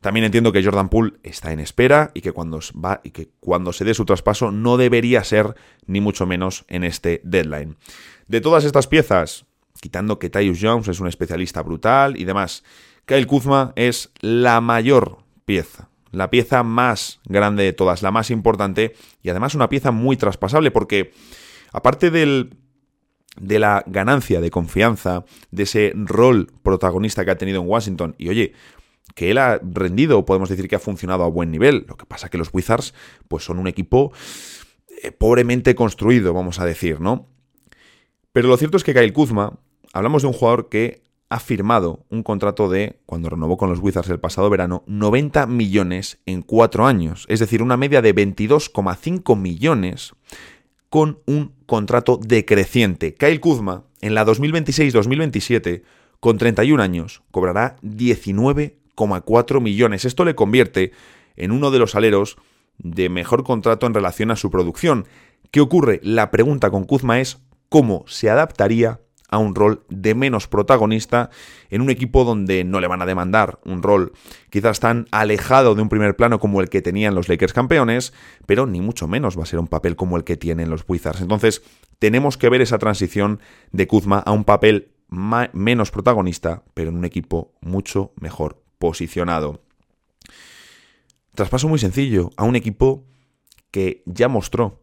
También 0.00 0.26
entiendo 0.26 0.52
que 0.52 0.62
Jordan 0.62 0.90
Poole 0.90 1.14
está 1.24 1.50
en 1.50 1.58
espera 1.58 2.12
y 2.14 2.20
que 2.20 2.30
cuando, 2.30 2.60
va, 2.72 3.00
y 3.02 3.10
que 3.10 3.30
cuando 3.40 3.72
se 3.72 3.84
dé 3.84 3.94
su 3.94 4.04
traspaso 4.04 4.52
no 4.52 4.76
debería 4.76 5.24
ser 5.24 5.56
ni 5.86 6.00
mucho 6.00 6.24
menos 6.24 6.64
en 6.68 6.84
este 6.84 7.20
deadline. 7.24 7.76
De 8.28 8.40
todas 8.40 8.62
estas 8.64 8.86
piezas, 8.86 9.46
quitando 9.86 10.18
que 10.18 10.30
Tyus 10.30 10.58
Jones 10.60 10.88
es 10.88 10.98
un 10.98 11.06
especialista 11.06 11.62
brutal 11.62 12.16
y 12.16 12.24
demás, 12.24 12.64
Kyle 13.04 13.28
Kuzma 13.28 13.72
es 13.76 14.10
la 14.20 14.60
mayor 14.60 15.18
pieza, 15.44 15.90
la 16.10 16.28
pieza 16.28 16.64
más 16.64 17.20
grande 17.24 17.62
de 17.62 17.72
todas, 17.72 18.02
la 18.02 18.10
más 18.10 18.32
importante 18.32 18.96
y 19.22 19.28
además 19.28 19.54
una 19.54 19.68
pieza 19.68 19.92
muy 19.92 20.16
traspasable 20.16 20.72
porque 20.72 21.12
aparte 21.72 22.10
del 22.10 22.56
de 23.40 23.60
la 23.60 23.84
ganancia 23.86 24.40
de 24.40 24.50
confianza, 24.50 25.24
de 25.52 25.62
ese 25.62 25.92
rol 25.94 26.50
protagonista 26.64 27.24
que 27.24 27.30
ha 27.30 27.38
tenido 27.38 27.60
en 27.60 27.68
Washington. 27.68 28.16
Y 28.18 28.30
oye, 28.30 28.54
que 29.14 29.30
él 29.30 29.38
ha 29.38 29.60
rendido, 29.62 30.24
podemos 30.24 30.48
decir 30.48 30.66
que 30.68 30.74
ha 30.74 30.80
funcionado 30.80 31.22
a 31.22 31.28
buen 31.28 31.52
nivel. 31.52 31.84
Lo 31.86 31.96
que 31.96 32.06
pasa 32.06 32.30
que 32.30 32.38
los 32.38 32.48
Wizards, 32.52 32.94
pues 33.28 33.44
son 33.44 33.58
un 33.58 33.66
equipo 33.66 34.10
eh, 35.02 35.12
pobremente 35.12 35.74
construido, 35.74 36.32
vamos 36.32 36.58
a 36.58 36.64
decir, 36.64 36.98
¿no? 36.98 37.28
Pero 38.32 38.48
lo 38.48 38.56
cierto 38.58 38.78
es 38.78 38.84
que 38.84 38.92
Kyle 38.92 39.14
Kuzma, 39.14 39.58
hablamos 39.96 40.22
de 40.22 40.28
un 40.28 40.34
jugador 40.34 40.68
que 40.68 41.02
ha 41.28 41.40
firmado 41.40 42.04
un 42.10 42.22
contrato 42.22 42.68
de, 42.68 43.00
cuando 43.06 43.30
renovó 43.30 43.56
con 43.56 43.70
los 43.70 43.80
Wizards 43.80 44.10
el 44.10 44.20
pasado 44.20 44.50
verano, 44.50 44.84
90 44.86 45.46
millones 45.46 46.18
en 46.26 46.42
cuatro 46.42 46.86
años. 46.86 47.24
Es 47.28 47.40
decir, 47.40 47.62
una 47.62 47.76
media 47.76 48.02
de 48.02 48.14
22,5 48.14 49.36
millones 49.36 50.12
con 50.90 51.18
un 51.26 51.54
contrato 51.64 52.20
decreciente. 52.22 53.14
Kyle 53.14 53.40
Kuzma, 53.40 53.84
en 54.02 54.14
la 54.14 54.24
2026-2027, 54.26 55.82
con 56.20 56.36
31 56.38 56.82
años, 56.82 57.22
cobrará 57.30 57.76
19,4 57.82 59.60
millones. 59.60 60.04
Esto 60.04 60.24
le 60.24 60.34
convierte 60.34 60.92
en 61.36 61.52
uno 61.52 61.70
de 61.70 61.78
los 61.78 61.94
aleros 61.94 62.36
de 62.78 63.08
mejor 63.08 63.44
contrato 63.44 63.86
en 63.86 63.94
relación 63.94 64.30
a 64.30 64.36
su 64.36 64.50
producción. 64.50 65.06
¿Qué 65.50 65.60
ocurre? 65.60 66.00
La 66.02 66.30
pregunta 66.30 66.70
con 66.70 66.84
Kuzma 66.84 67.20
es 67.20 67.38
cómo 67.68 68.04
se 68.06 68.30
adaptaría 68.30 69.00
a 69.28 69.38
un 69.38 69.54
rol 69.54 69.84
de 69.88 70.14
menos 70.14 70.46
protagonista 70.48 71.30
en 71.70 71.80
un 71.80 71.90
equipo 71.90 72.24
donde 72.24 72.64
no 72.64 72.80
le 72.80 72.86
van 72.86 73.02
a 73.02 73.06
demandar 73.06 73.58
un 73.64 73.82
rol 73.82 74.12
quizás 74.50 74.80
tan 74.80 75.06
alejado 75.10 75.74
de 75.74 75.82
un 75.82 75.88
primer 75.88 76.16
plano 76.16 76.38
como 76.38 76.60
el 76.60 76.68
que 76.68 76.82
tenían 76.82 77.14
los 77.14 77.28
Lakers 77.28 77.52
campeones, 77.52 78.12
pero 78.46 78.66
ni 78.66 78.80
mucho 78.80 79.08
menos 79.08 79.38
va 79.38 79.42
a 79.42 79.46
ser 79.46 79.58
un 79.58 79.68
papel 79.68 79.96
como 79.96 80.16
el 80.16 80.24
que 80.24 80.36
tienen 80.36 80.70
los 80.70 80.84
Wizards. 80.86 81.20
Entonces, 81.20 81.62
tenemos 81.98 82.36
que 82.36 82.48
ver 82.48 82.60
esa 82.60 82.78
transición 82.78 83.40
de 83.72 83.86
Kuzma 83.86 84.18
a 84.18 84.32
un 84.32 84.44
papel 84.44 84.92
menos 85.08 85.90
protagonista, 85.90 86.64
pero 86.74 86.90
en 86.90 86.96
un 86.96 87.04
equipo 87.04 87.54
mucho 87.60 88.12
mejor 88.20 88.62
posicionado. 88.78 89.62
Traspaso 91.34 91.68
muy 91.68 91.78
sencillo 91.78 92.30
a 92.36 92.44
un 92.44 92.56
equipo 92.56 93.04
que 93.70 94.02
ya 94.06 94.28
mostró 94.28 94.82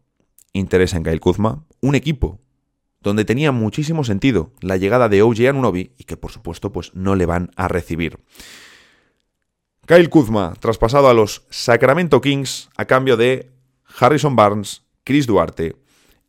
interés 0.54 0.94
en 0.94 1.04
Kyle 1.04 1.20
Kuzma, 1.20 1.66
un 1.82 1.96
equipo 1.96 2.43
donde 3.04 3.26
tenía 3.26 3.52
muchísimo 3.52 4.04
sentido 4.04 4.52
la 4.62 4.78
llegada 4.78 5.10
de 5.10 5.22
OJ 5.22 5.50
Anunobi 5.50 5.92
y 5.98 6.06
que 6.06 6.18
por 6.18 6.32
supuesto 6.32 6.72
pues 6.72 6.96
no 6.96 7.16
le 7.16 7.26
van 7.26 7.52
a 7.56 7.68
recibir. 7.68 8.18
Kyle 9.86 10.10
Kuzma, 10.10 10.54
traspasado 10.60 11.10
a 11.10 11.14
los 11.14 11.46
Sacramento 11.50 12.22
Kings 12.22 12.70
a 12.78 12.86
cambio 12.86 13.18
de 13.18 13.52
Harrison 14.00 14.36
Barnes, 14.36 14.84
Chris 15.04 15.28
Duarte 15.28 15.76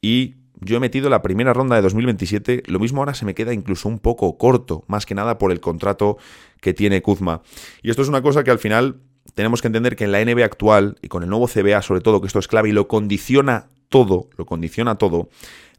y 0.01 0.35
yo 0.61 0.77
he 0.77 0.81
metido 0.81 1.09
la 1.09 1.23
primera 1.23 1.53
ronda 1.53 1.77
de 1.77 1.83
2027, 1.83 2.65
lo 2.67 2.81
mismo 2.81 3.01
ahora 3.01 3.15
se 3.15 3.25
me 3.25 3.35
queda 3.35 3.53
incluso 3.53 3.89
un 3.89 3.99
poco 3.99 4.39
corto, 4.39 4.85
más 4.87 5.05
que 5.07 5.15
nada 5.15 5.39
por 5.39 5.53
el 5.53 5.61
contrato 5.61 6.17
que 6.61 6.73
tiene 6.73 7.03
Kuzma. 7.03 7.43
Y 7.83 7.91
esto 7.91 8.03
es 8.03 8.09
una 8.09 8.23
cosa 8.23 8.45
que 8.45 8.51
al 8.51 8.59
final 8.59 9.01
tenemos 9.35 9.61
que 9.61 9.69
entender 9.69 9.95
que 9.95 10.05
en 10.05 10.13
la 10.13 10.25
NBA 10.25 10.45
actual 10.45 10.97
y 11.03 11.09
con 11.09 11.23
el 11.23 11.29
nuevo 11.29 11.49
CBA 11.49 11.83
sobre 11.83 12.01
todo, 12.01 12.21
que 12.21 12.27
esto 12.27 12.39
es 12.39 12.49
clave 12.49 12.71
y 12.71 12.73
lo 12.73 12.89
condiciona 12.89 13.69
todo, 13.89 14.29
lo 14.37 14.47
condiciona 14.47 14.97
todo, 14.97 15.29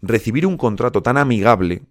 recibir 0.01 0.45
un 0.45 0.57
contrato 0.57 1.01
tan 1.01 1.17
amigable 1.17 1.83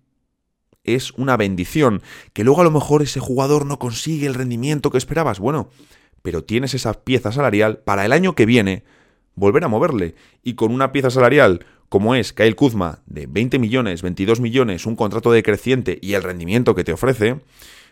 es 0.85 1.13
una 1.13 1.37
bendición. 1.37 2.03
Que 2.33 2.45
luego 2.45 2.61
a 2.61 2.65
lo 2.65 2.71
mejor 2.71 3.03
ese 3.03 3.21
jugador 3.21 3.67
no 3.67 3.79
consigue 3.79 4.27
el 4.27 4.35
rendimiento 4.35 4.91
que 4.91 4.99
esperabas. 4.99 5.39
Bueno, 5.39 5.69
pero 6.23 6.45
tienes 6.45 6.75
esa 6.75 6.93
pieza 7.05 7.33
salarial 7.33 7.79
para 7.79 8.05
el 8.05 8.13
año 8.13 8.35
que 8.35 8.47
viene 8.47 8.85
volver 9.35 9.65
a 9.65 9.69
moverle. 9.69 10.15
Y 10.43 10.55
con 10.55 10.73
una 10.73 10.93
pieza 10.93 11.11
salarial 11.11 11.65
como 11.89 12.15
es 12.15 12.33
Kyle 12.33 12.57
Kuzma 12.57 13.01
de 13.07 13.27
20 13.27 13.59
millones, 13.59 14.03
22 14.03 14.41
millones, 14.41 14.87
un 14.87 14.97
contrato 14.97 15.31
decreciente 15.31 15.99
y 16.03 16.15
el 16.15 16.23
rendimiento 16.23 16.75
que 16.75 16.83
te 16.83 16.93
ofrece, 16.93 17.41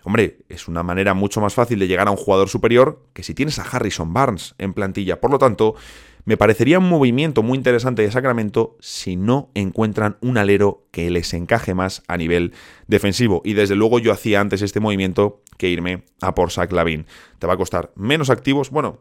hombre, 0.02 0.38
es 0.48 0.66
una 0.66 0.82
manera 0.82 1.14
mucho 1.14 1.40
más 1.40 1.54
fácil 1.54 1.78
de 1.78 1.86
llegar 1.86 2.08
a 2.08 2.10
un 2.10 2.16
jugador 2.16 2.48
superior 2.48 3.06
que 3.12 3.22
si 3.22 3.32
tienes 3.32 3.60
a 3.60 3.62
Harrison 3.62 4.12
Barnes 4.12 4.56
en 4.58 4.72
plantilla. 4.72 5.20
Por 5.20 5.30
lo 5.30 5.38
tanto, 5.38 5.76
me 6.24 6.36
parecería 6.36 6.78
un 6.78 6.88
movimiento 6.88 7.42
muy 7.42 7.58
interesante 7.58 8.02
de 8.02 8.10
Sacramento 8.10 8.76
si 8.80 9.16
no 9.16 9.50
encuentran 9.54 10.18
un 10.20 10.38
alero 10.38 10.86
que 10.92 11.10
les 11.10 11.34
encaje 11.34 11.74
más 11.74 12.02
a 12.06 12.16
nivel 12.16 12.52
defensivo. 12.86 13.42
Y 13.44 13.54
desde 13.54 13.74
luego 13.74 13.98
yo 13.98 14.12
hacía 14.12 14.40
antes 14.40 14.62
este 14.62 14.80
movimiento 14.80 15.42
que 15.58 15.68
irme 15.68 16.04
a 16.20 16.34
por 16.34 16.52
Zach 16.52 16.70
Lavin. 16.70 17.06
Te 17.38 17.46
va 17.46 17.54
a 17.54 17.56
costar 17.56 17.92
menos 17.96 18.30
activos. 18.30 18.70
Bueno, 18.70 19.00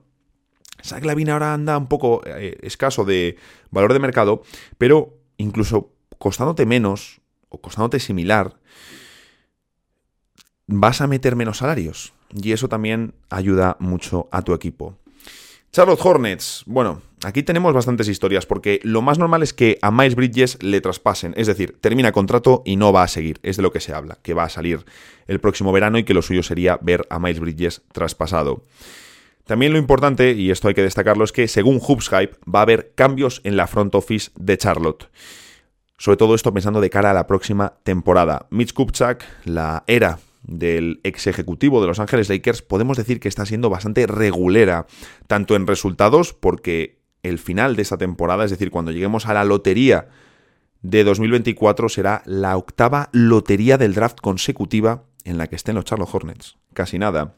Zach 0.83 1.05
Lavin 1.05 1.29
ahora 1.29 1.53
anda 1.53 1.77
un 1.77 1.87
poco 1.87 2.21
eh, 2.25 2.57
escaso 2.61 3.05
de 3.05 3.37
valor 3.69 3.93
de 3.93 3.99
mercado, 3.99 4.41
pero 4.79 5.19
incluso 5.37 5.91
costándote 6.17 6.65
menos 6.65 7.21
o 7.49 7.61
costándote 7.61 7.99
similar, 7.99 8.57
vas 10.65 11.01
a 11.01 11.07
meter 11.07 11.35
menos 11.35 11.57
salarios. 11.57 12.13
Y 12.33 12.53
eso 12.53 12.69
también 12.69 13.13
ayuda 13.29 13.75
mucho 13.79 14.29
a 14.31 14.41
tu 14.41 14.53
equipo. 14.53 14.97
Charlotte 15.71 16.01
Hornets. 16.03 16.63
Bueno, 16.65 17.01
aquí 17.23 17.43
tenemos 17.43 17.73
bastantes 17.73 18.09
historias 18.09 18.45
porque 18.45 18.81
lo 18.83 19.01
más 19.01 19.17
normal 19.17 19.41
es 19.41 19.53
que 19.53 19.79
a 19.81 19.89
Miles 19.89 20.15
Bridges 20.15 20.61
le 20.61 20.81
traspasen, 20.81 21.33
es 21.37 21.47
decir, 21.47 21.77
termina 21.79 22.11
contrato 22.11 22.61
y 22.65 22.75
no 22.75 22.91
va 22.91 23.03
a 23.03 23.07
seguir, 23.07 23.39
es 23.41 23.55
de 23.55 23.63
lo 23.63 23.71
que 23.71 23.79
se 23.79 23.93
habla, 23.93 24.17
que 24.21 24.33
va 24.33 24.43
a 24.43 24.49
salir 24.49 24.83
el 25.27 25.39
próximo 25.39 25.71
verano 25.71 25.97
y 25.97 26.03
que 26.03 26.13
lo 26.13 26.21
suyo 26.21 26.43
sería 26.43 26.77
ver 26.81 27.07
a 27.09 27.19
Miles 27.19 27.39
Bridges 27.39 27.83
traspasado. 27.93 28.65
También 29.45 29.71
lo 29.71 29.79
importante, 29.79 30.33
y 30.33 30.51
esto 30.51 30.67
hay 30.67 30.73
que 30.73 30.83
destacarlo, 30.83 31.23
es 31.23 31.31
que 31.31 31.47
según 31.47 31.79
Hoops 31.79 32.09
Hype 32.09 32.35
va 32.53 32.59
a 32.59 32.63
haber 32.63 32.91
cambios 32.93 33.39
en 33.45 33.55
la 33.55 33.67
front 33.67 33.95
office 33.95 34.31
de 34.35 34.57
Charlotte. 34.57 35.09
Sobre 35.97 36.17
todo 36.17 36.35
esto 36.35 36.53
pensando 36.53 36.81
de 36.81 36.89
cara 36.89 37.11
a 37.11 37.13
la 37.13 37.27
próxima 37.27 37.75
temporada. 37.83 38.47
Mitch 38.49 38.73
Kupchak, 38.73 39.23
la 39.45 39.85
era 39.87 40.19
del 40.43 40.99
ex 41.03 41.27
ejecutivo 41.27 41.81
de 41.81 41.87
Los 41.87 41.99
Ángeles 41.99 42.29
Lakers, 42.29 42.61
podemos 42.61 42.97
decir 42.97 43.19
que 43.19 43.27
está 43.27 43.45
siendo 43.45 43.69
bastante 43.69 44.07
regulera, 44.07 44.87
tanto 45.27 45.55
en 45.55 45.67
resultados, 45.67 46.33
porque 46.33 47.01
el 47.23 47.39
final 47.39 47.75
de 47.75 47.83
esta 47.83 47.97
temporada, 47.97 48.45
es 48.45 48.51
decir, 48.51 48.71
cuando 48.71 48.91
lleguemos 48.91 49.27
a 49.27 49.33
la 49.33 49.45
lotería 49.45 50.09
de 50.81 51.03
2024, 51.03 51.89
será 51.89 52.23
la 52.25 52.57
octava 52.57 53.09
lotería 53.11 53.77
del 53.77 53.93
draft 53.93 54.19
consecutiva 54.19 55.03
en 55.23 55.37
la 55.37 55.47
que 55.47 55.55
estén 55.55 55.75
los 55.75 55.85
Charlotte 55.85 56.09
Hornets. 56.11 56.57
Casi 56.73 56.97
nada. 56.97 57.35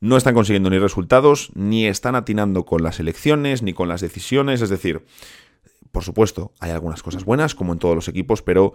No 0.00 0.16
están 0.16 0.34
consiguiendo 0.34 0.70
ni 0.70 0.78
resultados, 0.78 1.50
ni 1.54 1.86
están 1.86 2.14
atinando 2.14 2.64
con 2.64 2.84
las 2.84 3.00
elecciones, 3.00 3.62
ni 3.62 3.72
con 3.72 3.88
las 3.88 4.00
decisiones, 4.00 4.62
es 4.62 4.70
decir, 4.70 5.04
por 5.92 6.04
supuesto, 6.04 6.52
hay 6.60 6.70
algunas 6.70 7.02
cosas 7.02 7.24
buenas, 7.24 7.54
como 7.54 7.72
en 7.72 7.78
todos 7.78 7.94
los 7.94 8.08
equipos, 8.08 8.42
pero 8.42 8.72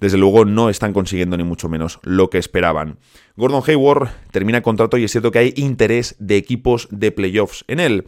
desde 0.00 0.18
luego 0.18 0.44
no 0.44 0.68
están 0.68 0.92
consiguiendo 0.92 1.36
ni 1.36 1.44
mucho 1.44 1.68
menos 1.68 2.00
lo 2.02 2.30
que 2.30 2.38
esperaban. 2.38 2.98
Gordon 3.36 3.62
Hayward 3.66 4.10
termina 4.30 4.62
contrato 4.62 4.98
y 4.98 5.04
es 5.04 5.12
cierto 5.12 5.30
que 5.30 5.38
hay 5.38 5.54
interés 5.56 6.16
de 6.18 6.36
equipos 6.36 6.88
de 6.90 7.12
playoffs 7.12 7.64
en 7.68 7.80
él. 7.80 8.04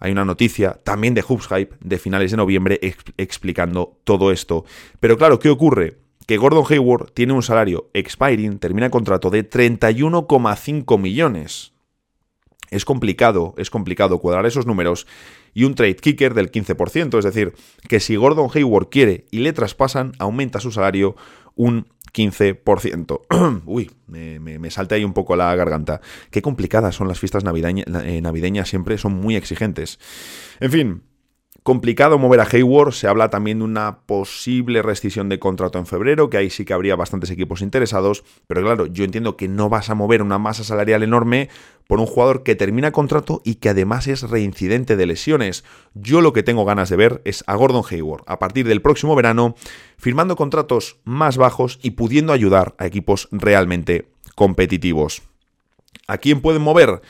Hay 0.00 0.12
una 0.12 0.24
noticia 0.24 0.78
también 0.84 1.14
de 1.14 1.22
Hoops 1.22 1.48
Hype 1.48 1.76
de 1.80 1.98
finales 1.98 2.30
de 2.30 2.36
noviembre 2.36 2.80
explicando 3.16 3.98
todo 4.04 4.30
esto. 4.30 4.64
Pero 5.00 5.18
claro, 5.18 5.38
¿qué 5.38 5.50
ocurre? 5.50 5.98
Que 6.26 6.36
Gordon 6.36 6.64
Hayward 6.68 7.10
tiene 7.12 7.32
un 7.32 7.42
salario 7.42 7.90
expiring, 7.94 8.58
termina 8.58 8.90
contrato 8.90 9.30
de 9.30 9.48
31,5 9.48 10.98
millones. 10.98 11.72
Es 12.70 12.84
complicado, 12.84 13.54
es 13.56 13.70
complicado 13.70 14.18
cuadrar 14.18 14.44
esos 14.46 14.66
números 14.66 15.06
y 15.58 15.64
un 15.64 15.74
trade 15.74 15.96
kicker 15.96 16.34
del 16.34 16.52
15%, 16.52 17.18
es 17.18 17.24
decir, 17.24 17.52
que 17.88 17.98
si 17.98 18.14
Gordon 18.14 18.48
Hayward 18.54 18.90
quiere 18.90 19.26
y 19.32 19.40
le 19.40 19.52
traspasan, 19.52 20.12
aumenta 20.20 20.60
su 20.60 20.70
salario 20.70 21.16
un 21.56 21.88
15%. 22.14 23.62
Uy, 23.66 23.90
me, 24.06 24.70
salta 24.70 24.94
ahí 24.94 25.02
un 25.02 25.14
poco 25.14 25.34
la 25.34 25.52
garganta. 25.56 26.00
Qué 26.30 26.42
complicadas 26.42 26.94
son 26.94 27.08
las 27.08 27.18
fiestas 27.18 27.42
eh, 27.42 28.20
navideñas 28.22 28.68
siempre, 28.68 28.98
son 28.98 29.14
muy 29.14 29.34
exigentes. 29.34 29.98
En 30.60 30.70
fin, 30.70 31.02
Complicado 31.62 32.18
mover 32.18 32.40
a 32.40 32.48
Hayward, 32.50 32.92
se 32.92 33.08
habla 33.08 33.28
también 33.28 33.58
de 33.58 33.64
una 33.64 33.98
posible 34.06 34.80
rescisión 34.80 35.28
de 35.28 35.38
contrato 35.38 35.78
en 35.78 35.86
febrero, 35.86 36.30
que 36.30 36.38
ahí 36.38 36.50
sí 36.50 36.64
que 36.64 36.72
habría 36.72 36.96
bastantes 36.96 37.30
equipos 37.30 37.60
interesados, 37.60 38.24
pero 38.46 38.62
claro, 38.62 38.86
yo 38.86 39.04
entiendo 39.04 39.36
que 39.36 39.48
no 39.48 39.68
vas 39.68 39.90
a 39.90 39.94
mover 39.94 40.22
una 40.22 40.38
masa 40.38 40.64
salarial 40.64 41.02
enorme 41.02 41.50
por 41.86 42.00
un 42.00 42.06
jugador 42.06 42.42
que 42.42 42.54
termina 42.54 42.92
contrato 42.92 43.42
y 43.44 43.56
que 43.56 43.68
además 43.68 44.06
es 44.06 44.22
reincidente 44.22 44.96
de 44.96 45.06
lesiones. 45.06 45.64
Yo 45.94 46.20
lo 46.20 46.32
que 46.32 46.42
tengo 46.42 46.64
ganas 46.64 46.88
de 46.88 46.96
ver 46.96 47.20
es 47.24 47.44
a 47.46 47.54
Gordon 47.56 47.82
Hayward 47.90 48.22
a 48.26 48.38
partir 48.38 48.66
del 48.66 48.80
próximo 48.80 49.14
verano 49.14 49.54
firmando 49.98 50.36
contratos 50.36 50.98
más 51.04 51.36
bajos 51.36 51.78
y 51.82 51.90
pudiendo 51.90 52.32
ayudar 52.32 52.76
a 52.78 52.86
equipos 52.86 53.28
realmente 53.30 54.08
competitivos. 54.34 55.22
¿A 56.06 56.18
quién 56.18 56.40
pueden 56.40 56.62
mover? 56.62 57.02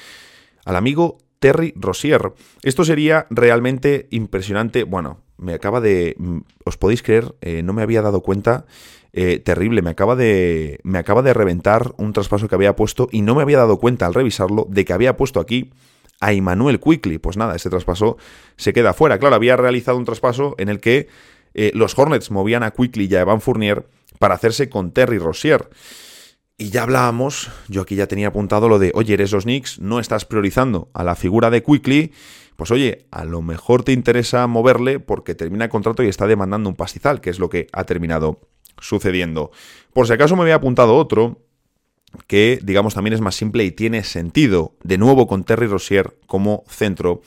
Al 0.65 0.77
amigo 0.77 1.19
Terry 1.39 1.73
Rosier. 1.77 2.33
Esto 2.63 2.85
sería 2.85 3.27
realmente 3.31 4.09
impresionante. 4.11 4.85
Bueno, 4.85 5.21
me 5.37 5.55
acaba 5.55 5.81
de... 5.81 6.15
Mm, 6.19 6.39
¿Os 6.65 6.77
podéis 6.77 7.03
creer? 7.03 7.35
Eh, 7.41 7.63
no 7.63 7.73
me 7.73 7.83
había 7.83 8.03
dado 8.03 8.21
cuenta. 8.23 8.67
Eh, 9.13 9.39
terrible, 9.39 9.83
me 9.83 9.91
acaba, 9.91 10.17
de, 10.17 10.81
me 10.83 10.99
acaba 10.99 11.23
de 11.23 11.33
reventar 11.33 11.93
un 11.97 12.13
traspaso 12.13 12.47
que 12.47 12.55
había 12.55 12.77
puesto 12.77 13.09
y 13.11 13.23
no 13.23 13.35
me 13.35 13.43
había 13.43 13.59
dado 13.59 13.79
cuenta 13.79 14.07
al 14.07 14.15
revisarlo 14.15 14.67
de 14.69 14.85
que 14.85 14.93
había 14.93 15.17
puesto 15.17 15.41
aquí 15.41 15.71
a 16.21 16.33
Emmanuel 16.33 16.79
Quickly. 16.79 17.19
Pues 17.19 17.37
nada, 17.37 17.57
ese 17.57 17.71
traspaso 17.71 18.19
se 18.57 18.73
queda 18.73 18.93
fuera. 18.93 19.19
Claro, 19.19 19.35
había 19.35 19.57
realizado 19.57 19.97
un 19.97 20.05
traspaso 20.05 20.55
en 20.59 20.69
el 20.69 20.81
que 20.81 21.09
eh, 21.55 21.73
los 21.75 21.99
Hornets 21.99 22.31
movían 22.31 22.63
a 22.63 22.71
Quickly 22.73 23.09
y 23.11 23.15
a 23.15 23.21
Evan 23.23 23.41
Fournier 23.41 23.87
para 24.19 24.35
hacerse 24.35 24.69
con 24.69 24.93
Terry 24.93 25.19
Rossier. 25.19 25.69
Y 26.61 26.71
ya 26.71 26.83
hablábamos, 26.83 27.53
yo 27.69 27.83
aquí 27.83 27.95
ya 27.95 28.09
tenía 28.09 28.29
apuntado 28.29 28.69
lo 28.69 28.81
de, 28.81 28.91
oye, 28.97 29.15
eres 29.15 29.31
los 29.31 29.45
Knicks, 29.45 29.79
no 29.79 30.01
estás 30.01 30.25
priorizando 30.25 30.91
a 30.93 31.05
la 31.05 31.15
figura 31.15 31.51
de 31.51 31.63
Quickly, 31.63 32.13
pues 32.57 32.73
oye, 32.73 33.07
a 33.13 33.25
lo 33.25 33.43
mejor 33.43 33.85
te 33.85 33.93
interesa 33.93 34.45
moverle 34.49 34.99
porque 34.99 35.37
termina 35.37 35.67
el 35.67 35.71
contrato 35.71 36.03
y 36.03 36.09
está 36.09 36.27
demandando 36.27 36.69
un 36.69 36.75
pastizal, 36.75 37.21
que 37.21 37.31
es 37.31 37.39
lo 37.39 37.49
que 37.49 37.69
ha 37.73 37.85
terminado 37.85 38.41
sucediendo. 38.81 39.53
Por 39.93 40.09
si 40.09 40.15
acaso 40.15 40.35
me 40.35 40.43
había 40.43 40.57
apuntado 40.57 40.97
otro, 40.97 41.45
que 42.27 42.59
digamos 42.61 42.95
también 42.95 43.15
es 43.15 43.21
más 43.21 43.37
simple 43.37 43.63
y 43.63 43.71
tiene 43.71 44.03
sentido, 44.03 44.75
de 44.83 44.99
nuevo 44.99 45.29
con 45.29 45.45
Terry 45.45 45.69
Rossier 45.69 46.19
como 46.27 46.65
centro 46.67 47.23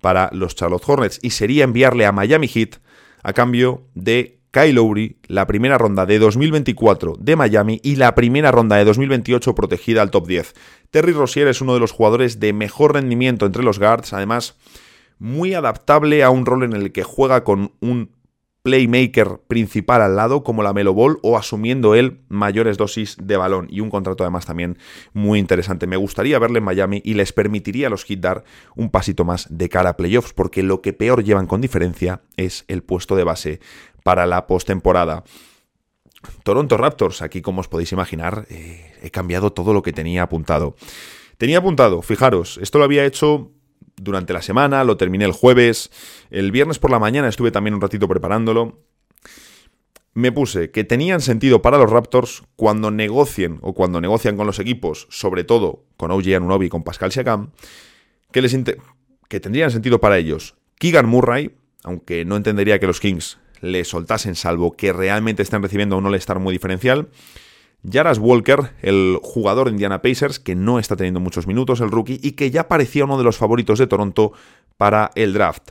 para 0.00 0.30
los 0.32 0.54
Charlotte 0.54 0.84
Hornets, 0.86 1.18
y 1.22 1.30
sería 1.30 1.64
enviarle 1.64 2.06
a 2.06 2.12
Miami 2.12 2.46
Heat 2.46 2.76
a 3.24 3.32
cambio 3.32 3.82
de 3.94 4.35
Kyle 4.56 4.72
Lowry, 4.72 5.18
la 5.26 5.46
primera 5.46 5.76
ronda 5.76 6.06
de 6.06 6.18
2024 6.18 7.18
de 7.20 7.36
Miami 7.36 7.78
y 7.82 7.96
la 7.96 8.14
primera 8.14 8.50
ronda 8.50 8.76
de 8.76 8.86
2028 8.86 9.54
protegida 9.54 10.00
al 10.00 10.10
top 10.10 10.26
10. 10.26 10.54
Terry 10.90 11.12
Rossier 11.12 11.46
es 11.48 11.60
uno 11.60 11.74
de 11.74 11.80
los 11.80 11.92
jugadores 11.92 12.40
de 12.40 12.54
mejor 12.54 12.94
rendimiento 12.94 13.44
entre 13.44 13.62
los 13.62 13.78
guards, 13.78 14.14
además 14.14 14.56
muy 15.18 15.52
adaptable 15.52 16.24
a 16.24 16.30
un 16.30 16.46
rol 16.46 16.62
en 16.62 16.72
el 16.72 16.90
que 16.90 17.02
juega 17.02 17.44
con 17.44 17.72
un 17.80 18.16
playmaker 18.62 19.42
principal 19.46 20.00
al 20.00 20.16
lado, 20.16 20.42
como 20.42 20.62
la 20.62 20.72
Melo 20.72 20.94
Ball, 20.94 21.18
o 21.22 21.36
asumiendo 21.36 21.94
él 21.94 22.22
mayores 22.28 22.78
dosis 22.78 23.16
de 23.22 23.36
balón. 23.36 23.68
Y 23.70 23.80
un 23.80 23.90
contrato 23.90 24.24
además 24.24 24.46
también 24.46 24.78
muy 25.12 25.38
interesante. 25.38 25.86
Me 25.86 25.96
gustaría 25.96 26.38
verle 26.38 26.58
en 26.58 26.64
Miami 26.64 27.02
y 27.04 27.12
les 27.14 27.32
permitiría 27.32 27.88
a 27.88 27.90
los 27.90 28.04
Heat 28.04 28.20
dar 28.20 28.44
un 28.74 28.90
pasito 28.90 29.24
más 29.24 29.46
de 29.50 29.68
cara 29.68 29.90
a 29.90 29.96
playoffs, 29.96 30.32
porque 30.32 30.62
lo 30.62 30.80
que 30.80 30.94
peor 30.94 31.22
llevan 31.22 31.46
con 31.46 31.60
diferencia 31.60 32.22
es 32.38 32.64
el 32.68 32.82
puesto 32.82 33.14
de 33.14 33.24
base 33.24 33.60
para 34.06 34.24
la 34.24 34.46
postemporada. 34.46 35.24
Toronto 36.44 36.76
Raptors, 36.76 37.22
aquí 37.22 37.42
como 37.42 37.60
os 37.60 37.66
podéis 37.66 37.90
imaginar, 37.90 38.46
eh, 38.50 38.94
he 39.02 39.10
cambiado 39.10 39.50
todo 39.52 39.74
lo 39.74 39.82
que 39.82 39.92
tenía 39.92 40.22
apuntado. 40.22 40.76
Tenía 41.38 41.58
apuntado, 41.58 42.02
fijaros, 42.02 42.56
esto 42.62 42.78
lo 42.78 42.84
había 42.84 43.04
hecho 43.04 43.50
durante 43.96 44.32
la 44.32 44.42
semana, 44.42 44.84
lo 44.84 44.96
terminé 44.96 45.24
el 45.24 45.32
jueves, 45.32 45.90
el 46.30 46.52
viernes 46.52 46.78
por 46.78 46.92
la 46.92 47.00
mañana 47.00 47.26
estuve 47.26 47.50
también 47.50 47.74
un 47.74 47.80
ratito 47.80 48.06
preparándolo. 48.06 48.78
Me 50.14 50.30
puse 50.30 50.70
que 50.70 50.84
tenían 50.84 51.20
sentido 51.20 51.60
para 51.60 51.76
los 51.76 51.90
Raptors 51.90 52.44
cuando 52.54 52.92
negocien 52.92 53.58
o 53.60 53.74
cuando 53.74 54.00
negocian 54.00 54.36
con 54.36 54.46
los 54.46 54.60
equipos, 54.60 55.08
sobre 55.10 55.42
todo 55.42 55.82
con 55.96 56.12
OG 56.12 56.36
Anunobi 56.36 56.66
y 56.66 56.68
con 56.68 56.84
Pascal 56.84 57.10
Siakam, 57.10 57.50
que, 58.30 58.40
les 58.40 58.56
que 59.28 59.40
tendrían 59.40 59.72
sentido 59.72 60.00
para 60.00 60.16
ellos. 60.16 60.54
Keegan 60.78 61.08
Murray, 61.08 61.56
aunque 61.82 62.24
no 62.24 62.36
entendería 62.36 62.78
que 62.78 62.86
los 62.86 63.00
Kings 63.00 63.40
le 63.72 63.84
soltasen 63.84 64.34
salvo 64.34 64.76
que 64.76 64.92
realmente 64.92 65.42
estén 65.42 65.62
recibiendo 65.62 65.96
un 65.96 66.06
all-star 66.06 66.38
muy 66.38 66.52
diferencial. 66.52 67.08
Jaras 67.88 68.18
Walker, 68.18 68.72
el 68.82 69.18
jugador 69.22 69.66
de 69.66 69.72
Indiana 69.72 70.02
Pacers, 70.02 70.40
que 70.40 70.54
no 70.54 70.78
está 70.78 70.96
teniendo 70.96 71.20
muchos 71.20 71.46
minutos, 71.46 71.80
el 71.80 71.90
rookie, 71.90 72.18
y 72.22 72.32
que 72.32 72.50
ya 72.50 72.68
parecía 72.68 73.04
uno 73.04 73.18
de 73.18 73.24
los 73.24 73.36
favoritos 73.36 73.78
de 73.78 73.86
Toronto 73.86 74.32
para 74.76 75.10
el 75.14 75.32
draft. 75.32 75.70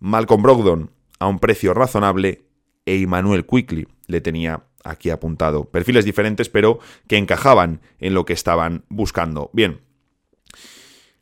Malcolm 0.00 0.42
Brogdon, 0.42 0.90
a 1.18 1.26
un 1.28 1.38
precio 1.38 1.74
razonable, 1.74 2.42
e 2.84 3.00
Emmanuel 3.00 3.46
Quickly 3.46 3.86
le 4.06 4.20
tenía 4.20 4.64
aquí 4.82 5.10
apuntado. 5.10 5.64
Perfiles 5.66 6.04
diferentes, 6.04 6.48
pero 6.48 6.80
que 7.06 7.16
encajaban 7.16 7.80
en 8.00 8.14
lo 8.14 8.24
que 8.24 8.32
estaban 8.32 8.84
buscando. 8.88 9.50
Bien. 9.52 9.80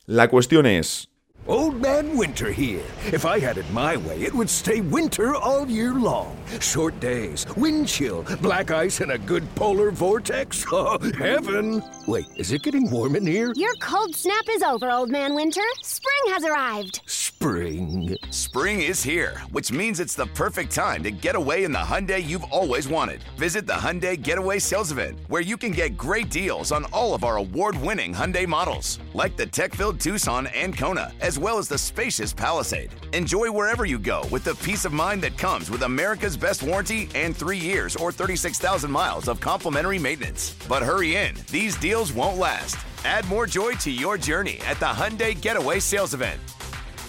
La 0.06 0.28
cuestión 0.28 0.64
es, 0.64 1.09
Old 1.50 1.82
Man 1.82 2.16
Winter 2.16 2.52
here. 2.52 2.84
If 3.06 3.26
I 3.26 3.40
had 3.40 3.58
it 3.58 3.68
my 3.72 3.96
way, 3.96 4.22
it 4.22 4.32
would 4.32 4.48
stay 4.48 4.80
winter 4.80 5.34
all 5.34 5.68
year 5.68 5.92
long. 5.92 6.36
Short 6.60 7.00
days, 7.00 7.44
wind 7.56 7.88
chill, 7.88 8.24
black 8.40 8.70
ice, 8.70 9.00
and 9.00 9.10
a 9.10 9.18
good 9.18 9.52
polar 9.56 9.90
vortex. 9.90 10.64
Oh, 10.72 10.98
heaven! 11.18 11.82
Wait, 12.06 12.26
is 12.36 12.52
it 12.52 12.62
getting 12.62 12.88
warm 12.88 13.16
in 13.16 13.26
here? 13.26 13.52
Your 13.56 13.74
cold 13.80 14.14
snap 14.14 14.44
is 14.48 14.62
over, 14.62 14.88
Old 14.90 15.10
Man 15.10 15.34
Winter. 15.34 15.62
Spring 15.82 16.32
has 16.32 16.44
arrived. 16.44 17.00
Spring. 17.06 18.16
Spring 18.28 18.82
is 18.82 19.02
here, 19.02 19.38
which 19.50 19.72
means 19.72 19.98
it's 19.98 20.14
the 20.14 20.26
perfect 20.26 20.70
time 20.70 21.02
to 21.02 21.10
get 21.10 21.34
away 21.34 21.64
in 21.64 21.72
the 21.72 21.78
Hyundai 21.78 22.22
you've 22.22 22.44
always 22.44 22.86
wanted. 22.86 23.24
Visit 23.38 23.66
the 23.66 23.72
Hyundai 23.72 24.20
Getaway 24.20 24.58
Sales 24.58 24.92
Event, 24.92 25.18
where 25.28 25.40
you 25.40 25.56
can 25.56 25.70
get 25.70 25.96
great 25.96 26.30
deals 26.30 26.70
on 26.70 26.84
all 26.92 27.14
of 27.14 27.24
our 27.24 27.38
award-winning 27.38 28.12
Hyundai 28.12 28.46
models, 28.46 28.98
like 29.14 29.38
the 29.38 29.46
tech-filled 29.46 29.98
Tucson 29.98 30.48
and 30.48 30.76
Kona, 30.76 31.14
as 31.22 31.38
well 31.40 31.58
as 31.58 31.68
the 31.68 31.78
spacious 31.78 32.32
Palisade. 32.32 32.90
Enjoy 33.12 33.50
wherever 33.50 33.84
you 33.84 33.98
go 33.98 34.22
with 34.30 34.44
the 34.44 34.54
peace 34.56 34.84
of 34.84 34.92
mind 34.92 35.22
that 35.22 35.38
comes 35.38 35.70
with 35.70 35.82
America's 35.82 36.36
best 36.36 36.62
warranty 36.62 37.08
and 37.14 37.36
three 37.36 37.56
years 37.56 37.96
or 37.96 38.12
36,000 38.12 38.90
miles 38.90 39.28
of 39.28 39.40
complimentary 39.40 39.98
maintenance. 39.98 40.54
But 40.68 40.82
hurry 40.82 41.16
in, 41.16 41.34
these 41.50 41.76
deals 41.76 42.12
won't 42.12 42.36
last. 42.36 42.76
Add 43.04 43.26
more 43.28 43.46
joy 43.46 43.72
to 43.72 43.90
your 43.90 44.18
journey 44.18 44.60
at 44.66 44.78
the 44.78 44.86
Hyundai 44.86 45.40
Getaway 45.40 45.78
Sales 45.78 46.14
Event. 46.14 46.40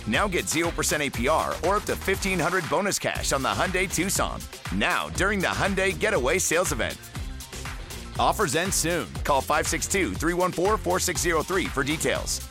Now 0.08 0.28
get 0.28 0.46
0% 0.46 0.72
APR 0.72 1.50
or 1.67 1.76
up 1.76 1.84
to 1.84 1.96
1500 1.96 2.70
bonus 2.70 2.98
cash 2.98 3.34
on 3.34 3.44
the 3.44 3.50
Hyundai 3.50 3.94
Tucson. 3.94 4.39
Now, 4.74 5.10
during 5.10 5.39
the 5.39 5.48
Hyundai 5.48 5.98
Getaway 5.98 6.39
Sales 6.39 6.72
Event. 6.72 6.98
Offers 8.20 8.56
end 8.56 8.74
soon. 8.74 9.08
Call 9.24 9.41
562 9.41 10.13
314 10.15 10.78
4603 10.78 11.65
for 11.65 11.84
details. 11.84 12.50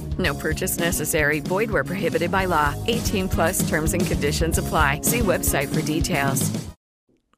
No 0.17 0.33
purchase 0.33 0.79
necessary. 0.79 1.39
Void 1.39 1.71
where 1.71 1.83
prohibited 1.83 2.31
by 2.31 2.47
law. 2.47 2.73
18 2.87 3.29
plus 3.29 3.67
terms 3.69 3.93
and 3.93 4.05
conditions 4.05 4.57
apply. 4.57 5.01
See 5.03 5.19
website 5.19 5.67
for 5.67 5.81
details. 5.81 6.51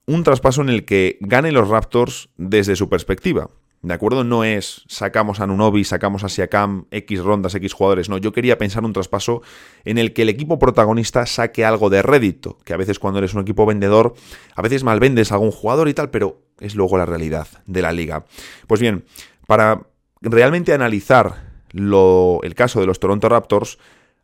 Un 0.05 0.23
traspaso 0.23 0.61
en 0.61 0.69
el 0.69 0.83
que 0.83 1.17
ganen 1.21 1.53
los 1.53 1.69
Raptors 1.69 2.29
desde 2.37 2.75
su 2.75 2.89
perspectiva. 2.89 3.49
¿De 3.83 3.93
acuerdo? 3.93 4.23
No 4.23 4.45
es 4.45 4.83
sacamos 4.87 5.41
a 5.41 5.47
Nunobi, 5.47 5.83
sacamos 5.83 6.23
a 6.23 6.29
Siakam, 6.29 6.85
X 6.89 7.21
rondas, 7.21 7.53
X 7.55 7.73
jugadores. 7.73 8.07
No, 8.07 8.17
yo 8.17 8.31
quería 8.31 8.57
pensar 8.57 8.85
un 8.85 8.93
traspaso 8.93 9.41
en 9.83 9.97
el 9.97 10.13
que 10.13 10.21
el 10.21 10.29
equipo 10.29 10.57
protagonista 10.57 11.25
saque 11.25 11.65
algo 11.65 11.89
de 11.89 12.01
rédito. 12.01 12.57
Que 12.63 12.73
a 12.73 12.77
veces 12.77 12.97
cuando 12.97 13.19
eres 13.19 13.33
un 13.33 13.41
equipo 13.41 13.65
vendedor, 13.65 14.13
a 14.55 14.61
veces 14.61 14.85
mal 14.85 15.01
vendes 15.01 15.31
a 15.31 15.35
algún 15.35 15.51
jugador 15.51 15.89
y 15.89 15.93
tal, 15.93 16.09
pero 16.09 16.41
es 16.61 16.75
luego 16.75 16.97
la 16.97 17.05
realidad 17.05 17.47
de 17.65 17.81
la 17.81 17.91
liga. 17.91 18.25
Pues 18.67 18.79
bien, 18.79 19.03
para 19.47 19.81
realmente 20.21 20.73
analizar 20.73 21.52
el 21.73 22.55
caso 22.55 22.79
de 22.79 22.85
los 22.85 22.99
Toronto 22.99 23.29
Raptors, 23.29 23.79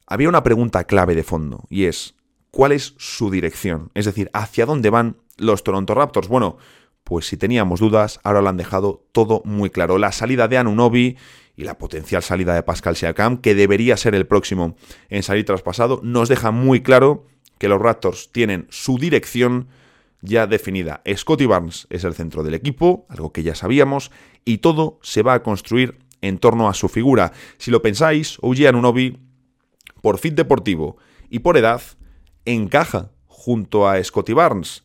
había 0.06 0.30
una 0.30 0.44
pregunta 0.44 0.84
clave 0.86 1.16
de 1.16 1.24
fondo 1.24 1.66
y 1.70 1.86
es, 1.86 2.16
¿cuál 2.52 2.72
es 2.72 2.96
su 2.98 3.30
dirección? 3.30 3.92
Es 3.94 4.06
decir, 4.06 4.30
¿hacia 4.34 4.66
dónde 4.66 4.90
van 4.90 5.18
los 5.38 5.64
Toronto 5.64 5.94
Raptors? 5.94 6.28
Bueno, 6.28 6.58
pues 7.04 7.28
si 7.28 7.38
teníamos 7.38 7.80
dudas, 7.80 8.20
ahora 8.24 8.42
lo 8.42 8.50
han 8.50 8.58
dejado 8.58 9.04
todo 9.12 9.42
muy 9.46 9.70
claro. 9.70 9.98
La 9.98 10.12
salida 10.12 10.48
de 10.48 10.58
Anunobi 10.58 11.18
y 11.56 11.64
la 11.64 11.78
potencial 11.78 12.24
salida 12.24 12.54
de 12.54 12.64
Pascal 12.64 12.96
Siakam, 12.96 13.38
que 13.38 13.56
debería 13.56 13.98
ser 13.98 14.16
el 14.16 14.28
próximo 14.28 14.76
en 15.10 15.24
salir 15.24 15.46
traspasado, 15.46 16.00
nos 16.04 16.30
deja 16.30 16.52
muy 16.52 16.82
claro 16.82 17.26
que 17.58 17.68
los 17.68 17.82
Raptors 17.82 18.32
tienen 18.32 18.68
su 18.70 18.98
dirección 18.98 19.68
ya 20.22 20.48
definida. 20.48 21.02
Scotty 21.14 21.46
Barnes 21.46 21.88
es 21.90 22.04
el 22.04 22.14
centro 22.14 22.44
del 22.44 22.54
equipo, 22.54 23.06
algo 23.10 23.32
que 23.32 23.44
ya 23.44 23.56
sabíamos, 23.56 24.12
y 24.46 24.60
todo 24.60 25.00
se 25.02 25.22
va 25.24 25.34
a 25.34 25.44
construir 25.44 26.00
en 26.22 26.38
torno 26.38 26.70
a 26.70 26.74
su 26.74 26.90
figura. 26.90 27.32
Si 27.58 27.72
lo 27.72 27.82
pensáis, 27.82 28.38
OG 28.42 28.68
Anunobi, 28.68 29.20
por 30.02 30.18
fit 30.18 30.34
deportivo 30.34 30.98
y 31.30 31.40
por 31.40 31.58
edad, 31.58 31.82
encaja 32.46 33.12
junto 33.28 33.88
a 33.88 34.04
Scotty 34.04 34.34
Barnes. 34.34 34.84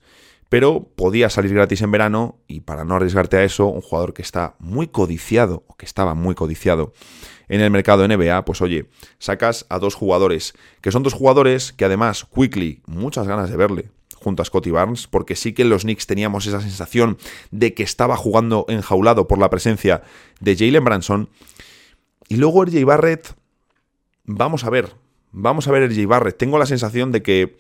Pero 0.49 0.89
podía 0.95 1.31
salir 1.31 1.55
gratis 1.55 1.83
en 1.83 1.91
verano 1.91 2.39
y 2.47 2.61
para 2.61 2.85
no 2.85 2.95
arriesgarte 2.95 3.37
a 3.37 3.45
eso, 3.45 3.67
un 3.67 3.81
jugador 3.81 4.15
que 4.15 4.23
está 4.23 4.55
muy 4.59 4.87
codiciado, 4.87 5.65
o 5.67 5.75
que 5.77 5.87
estaba 5.87 6.15
muy 6.15 6.35
codiciado 6.35 6.93
en 7.49 7.61
el 7.61 7.71
mercado 7.71 8.07
NBA, 8.07 8.45
pues 8.45 8.63
oye, 8.63 8.89
sacas 9.19 9.67
a 9.69 9.79
dos 9.79 9.95
jugadores, 9.95 10.55
que 10.81 10.93
son 10.93 11.03
dos 11.03 11.13
jugadores 11.13 11.73
que 11.73 11.85
además, 11.85 12.27
Quickly, 12.33 12.83
muchas 12.87 13.27
ganas 13.27 13.51
de 13.51 13.57
verle 13.57 13.91
junto 14.25 14.43
a 14.43 14.45
Scotty 14.45 14.71
Barnes, 14.71 15.07
porque 15.07 15.37
sí 15.37 15.53
que 15.53 15.63
en 15.63 15.69
los 15.69 15.83
Knicks 15.83 16.07
teníamos 16.07 16.47
esa 16.47 16.61
sensación 16.61 17.19
de 17.51 17.75
que 17.75 17.85
estaba 17.85 18.17
jugando 18.17 18.65
enjaulado 18.69 19.29
por 19.29 19.39
la 19.39 19.51
presencia 19.51 20.03
de 20.41 20.57
Jalen 20.57 20.85
Branson. 20.85 21.29
Y 22.29 22.37
luego 22.37 22.65
RJ 22.65 22.85
Barrett, 22.85 23.37
vamos 24.25 24.65
a 24.65 24.71
ver, 24.71 24.95
vamos 25.31 25.69
a 25.69 25.73
ver 25.73 25.89
RJ 25.89 26.07
Barrett. 26.07 26.39
Tengo 26.39 26.59
la 26.59 26.67
sensación 26.67 27.13
de 27.13 27.23
que 27.23 27.57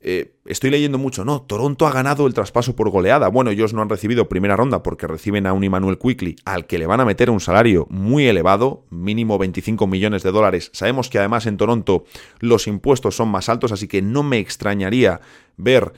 eh, 0.00 0.36
estoy 0.44 0.70
leyendo 0.70 0.96
mucho, 0.96 1.24
no, 1.24 1.42
Toronto 1.42 1.86
ha 1.86 1.92
ganado 1.92 2.26
el 2.26 2.34
traspaso 2.34 2.76
por 2.76 2.88
goleada. 2.90 3.28
Bueno, 3.28 3.50
ellos 3.50 3.74
no 3.74 3.82
han 3.82 3.88
recibido 3.88 4.28
primera 4.28 4.56
ronda 4.56 4.82
porque 4.82 5.08
reciben 5.08 5.46
a 5.46 5.52
un 5.52 5.64
Emmanuel 5.64 5.98
Quickly 5.98 6.36
al 6.44 6.66
que 6.66 6.78
le 6.78 6.86
van 6.86 7.00
a 7.00 7.04
meter 7.04 7.30
un 7.30 7.40
salario 7.40 7.86
muy 7.90 8.26
elevado, 8.26 8.84
mínimo 8.90 9.38
25 9.38 9.86
millones 9.88 10.22
de 10.22 10.30
dólares. 10.30 10.70
Sabemos 10.72 11.10
que 11.10 11.18
además 11.18 11.46
en 11.46 11.56
Toronto 11.56 12.04
los 12.38 12.68
impuestos 12.68 13.16
son 13.16 13.28
más 13.28 13.48
altos, 13.48 13.72
así 13.72 13.88
que 13.88 14.00
no 14.00 14.22
me 14.22 14.38
extrañaría 14.38 15.20
ver 15.58 15.92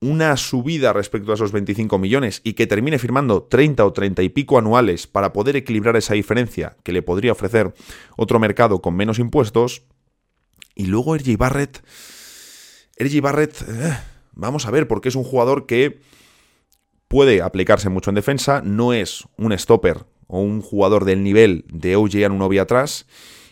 una 0.00 0.36
subida 0.36 0.92
respecto 0.92 1.30
a 1.30 1.34
esos 1.34 1.52
25 1.52 1.98
millones 1.98 2.40
y 2.44 2.54
que 2.54 2.66
termine 2.66 2.98
firmando 2.98 3.44
30 3.44 3.84
o 3.84 3.92
30 3.92 4.22
y 4.22 4.28
pico 4.28 4.58
anuales 4.58 5.06
para 5.06 5.32
poder 5.32 5.56
equilibrar 5.56 5.96
esa 5.96 6.14
diferencia 6.14 6.76
que 6.82 6.92
le 6.92 7.02
podría 7.02 7.32
ofrecer 7.32 7.74
otro 8.16 8.38
mercado 8.38 8.80
con 8.80 8.94
menos 8.94 9.18
impuestos. 9.18 9.82
Y 10.74 10.86
luego 10.86 11.16
RJ 11.16 11.36
Barrett 11.36 11.82
RG 12.98 13.20
Barrett, 13.20 13.62
eh, 13.68 13.96
vamos 14.32 14.66
a 14.66 14.70
ver, 14.70 14.88
porque 14.88 15.08
es 15.08 15.14
un 15.14 15.24
jugador 15.24 15.66
que 15.66 16.00
puede 17.06 17.42
aplicarse 17.42 17.88
mucho 17.88 18.10
en 18.10 18.16
defensa, 18.16 18.60
no 18.62 18.92
es 18.92 19.24
un 19.36 19.56
stopper 19.56 20.04
o 20.26 20.40
un 20.40 20.60
jugador 20.60 21.04
del 21.04 21.22
nivel 21.22 21.64
de 21.68 21.96
OJ 21.96 22.24
Anunobi 22.26 22.58
atrás. 22.58 23.06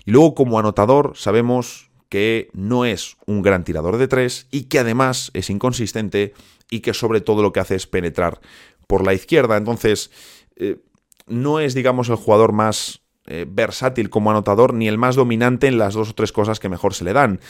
Y 0.05 0.11
luego 0.11 0.35
como 0.35 0.59
anotador 0.59 1.13
sabemos 1.15 1.86
que 2.09 2.49
no 2.53 2.85
es 2.85 3.17
un 3.27 3.43
gran 3.43 3.65
tirador 3.65 3.97
de 3.97 4.09
tres 4.09 4.47
y 4.51 4.65
que 4.65 4.79
además 4.79 5.31
es 5.35 5.51
inconsistente 5.51 6.35
y 6.71 6.81
que 6.81 6.95
sobre 6.95 7.21
todo 7.21 7.43
lo 7.43 7.53
que 7.53 7.61
hace 7.61 7.75
es 7.75 7.87
penetrar 7.87 8.41
por 8.87 9.05
la 9.05 9.15
izquierda. 9.15 9.57
Entonces, 9.57 10.11
eh, 10.57 10.79
no 11.27 11.61
es, 11.61 11.75
digamos, 11.75 12.09
el 12.09 12.17
jugador 12.17 12.53
más 12.53 13.03
eh, 13.27 13.45
versátil 13.49 14.11
como 14.11 14.31
anotador 14.31 14.73
ni 14.73 14.87
el 14.87 14.99
más 14.99 15.17
dominante 15.17 15.67
en 15.67 15.79
las 15.79 15.95
dos 15.95 16.11
o 16.11 16.15
tres 16.15 16.33
cosas 16.33 16.61
que 16.61 16.69
mejor 16.69 16.95
se 16.95 17.05
le 17.05 17.13
dan. 17.13 17.41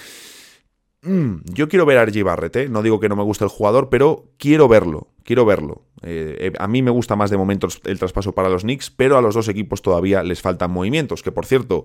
Mm, 1.02 1.36
yo 1.44 1.68
quiero 1.68 1.84
ver 1.84 1.98
a 1.98 2.06
RG 2.06 2.24
Barrett, 2.24 2.56
¿eh? 2.56 2.68
no 2.68 2.82
digo 2.82 2.98
que 2.98 3.08
no 3.08 3.16
me 3.16 3.22
guste 3.22 3.44
el 3.44 3.50
jugador, 3.50 3.90
pero 3.90 4.24
quiero 4.38 4.68
verlo, 4.68 5.08
quiero 5.22 5.44
verlo. 5.44 5.82
Eh, 6.02 6.52
a 6.58 6.66
mí 6.66 6.82
me 6.82 6.90
gusta 6.90 7.14
más 7.14 7.30
de 7.30 7.36
momento 7.36 7.68
el 7.84 7.98
traspaso 7.98 8.32
para 8.32 8.48
los 8.48 8.62
Knicks, 8.62 8.90
pero 8.90 9.18
a 9.18 9.22
los 9.22 9.34
dos 9.34 9.48
equipos 9.48 9.82
todavía 9.82 10.22
les 10.22 10.40
faltan 10.40 10.70
movimientos, 10.70 11.22
que 11.22 11.30
por 11.30 11.44
cierto, 11.44 11.84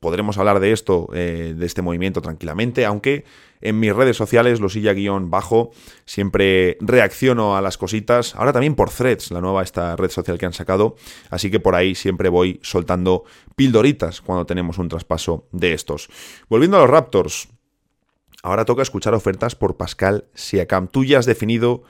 podremos 0.00 0.38
hablar 0.38 0.60
de 0.60 0.72
esto, 0.72 1.08
de 1.12 1.56
este 1.60 1.82
movimiento 1.82 2.20
tranquilamente, 2.20 2.84
aunque 2.84 3.24
en 3.60 3.80
mis 3.80 3.94
redes 3.94 4.16
sociales, 4.16 4.60
losilla-bajo, 4.60 5.70
siempre 6.04 6.76
reacciono 6.80 7.56
a 7.56 7.60
las 7.60 7.78
cositas, 7.78 8.34
ahora 8.34 8.52
también 8.52 8.74
por 8.74 8.90
Threads, 8.90 9.30
la 9.30 9.40
nueva 9.40 9.62
esta 9.62 9.96
red 9.96 10.10
social 10.10 10.38
que 10.38 10.46
han 10.46 10.52
sacado, 10.52 10.96
así 11.30 11.50
que 11.50 11.60
por 11.60 11.74
ahí 11.74 11.94
siempre 11.94 12.28
voy 12.28 12.60
soltando 12.62 13.24
pildoritas 13.56 14.20
cuando 14.20 14.46
tenemos 14.46 14.78
un 14.78 14.88
traspaso 14.88 15.46
de 15.52 15.72
estos. 15.72 16.08
Volviendo 16.48 16.76
a 16.76 16.80
los 16.80 16.90
Raptors, 16.90 17.48
Ahora 18.42 18.64
toca 18.64 18.82
escuchar 18.82 19.12
ofertas 19.12 19.56
por 19.56 19.76
Pascal 19.76 20.26
Siakam. 20.34 20.86
Tú 20.86 21.04
ya 21.04 21.18
has 21.18 21.26
definido 21.26 21.82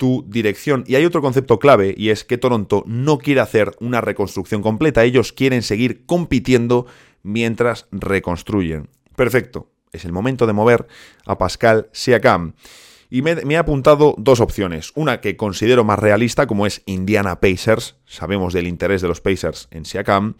tu 0.00 0.24
dirección. 0.26 0.82
Y 0.86 0.94
hay 0.94 1.04
otro 1.04 1.20
concepto 1.20 1.58
clave 1.58 1.94
y 1.94 2.08
es 2.08 2.24
que 2.24 2.38
Toronto 2.38 2.84
no 2.86 3.18
quiere 3.18 3.42
hacer 3.42 3.72
una 3.80 4.00
reconstrucción 4.00 4.62
completa. 4.62 5.04
Ellos 5.04 5.34
quieren 5.34 5.60
seguir 5.62 6.06
compitiendo 6.06 6.86
mientras 7.22 7.86
reconstruyen. 7.92 8.88
Perfecto. 9.14 9.68
Es 9.92 10.06
el 10.06 10.12
momento 10.12 10.46
de 10.46 10.54
mover 10.54 10.86
a 11.26 11.36
Pascal 11.36 11.90
Siakam. 11.92 12.54
Y 13.10 13.20
me, 13.20 13.34
me, 13.44 13.54
he 13.54 13.56
apuntado 13.58 14.14
dos 14.16 14.40
opciones. 14.40 14.92
Una 14.94 15.20
que 15.20 15.36
considero 15.36 15.84
más 15.84 15.98
realista, 15.98 16.46
como 16.46 16.64
es 16.64 16.80
Indiana 16.86 17.38
Pacers. 17.38 17.96
Sabemos 18.06 18.54
del 18.54 18.68
interés 18.68 19.02
de 19.02 19.08
los 19.08 19.20
Pacers 19.20 19.68
en 19.70 19.84
Siakam. 19.84 20.36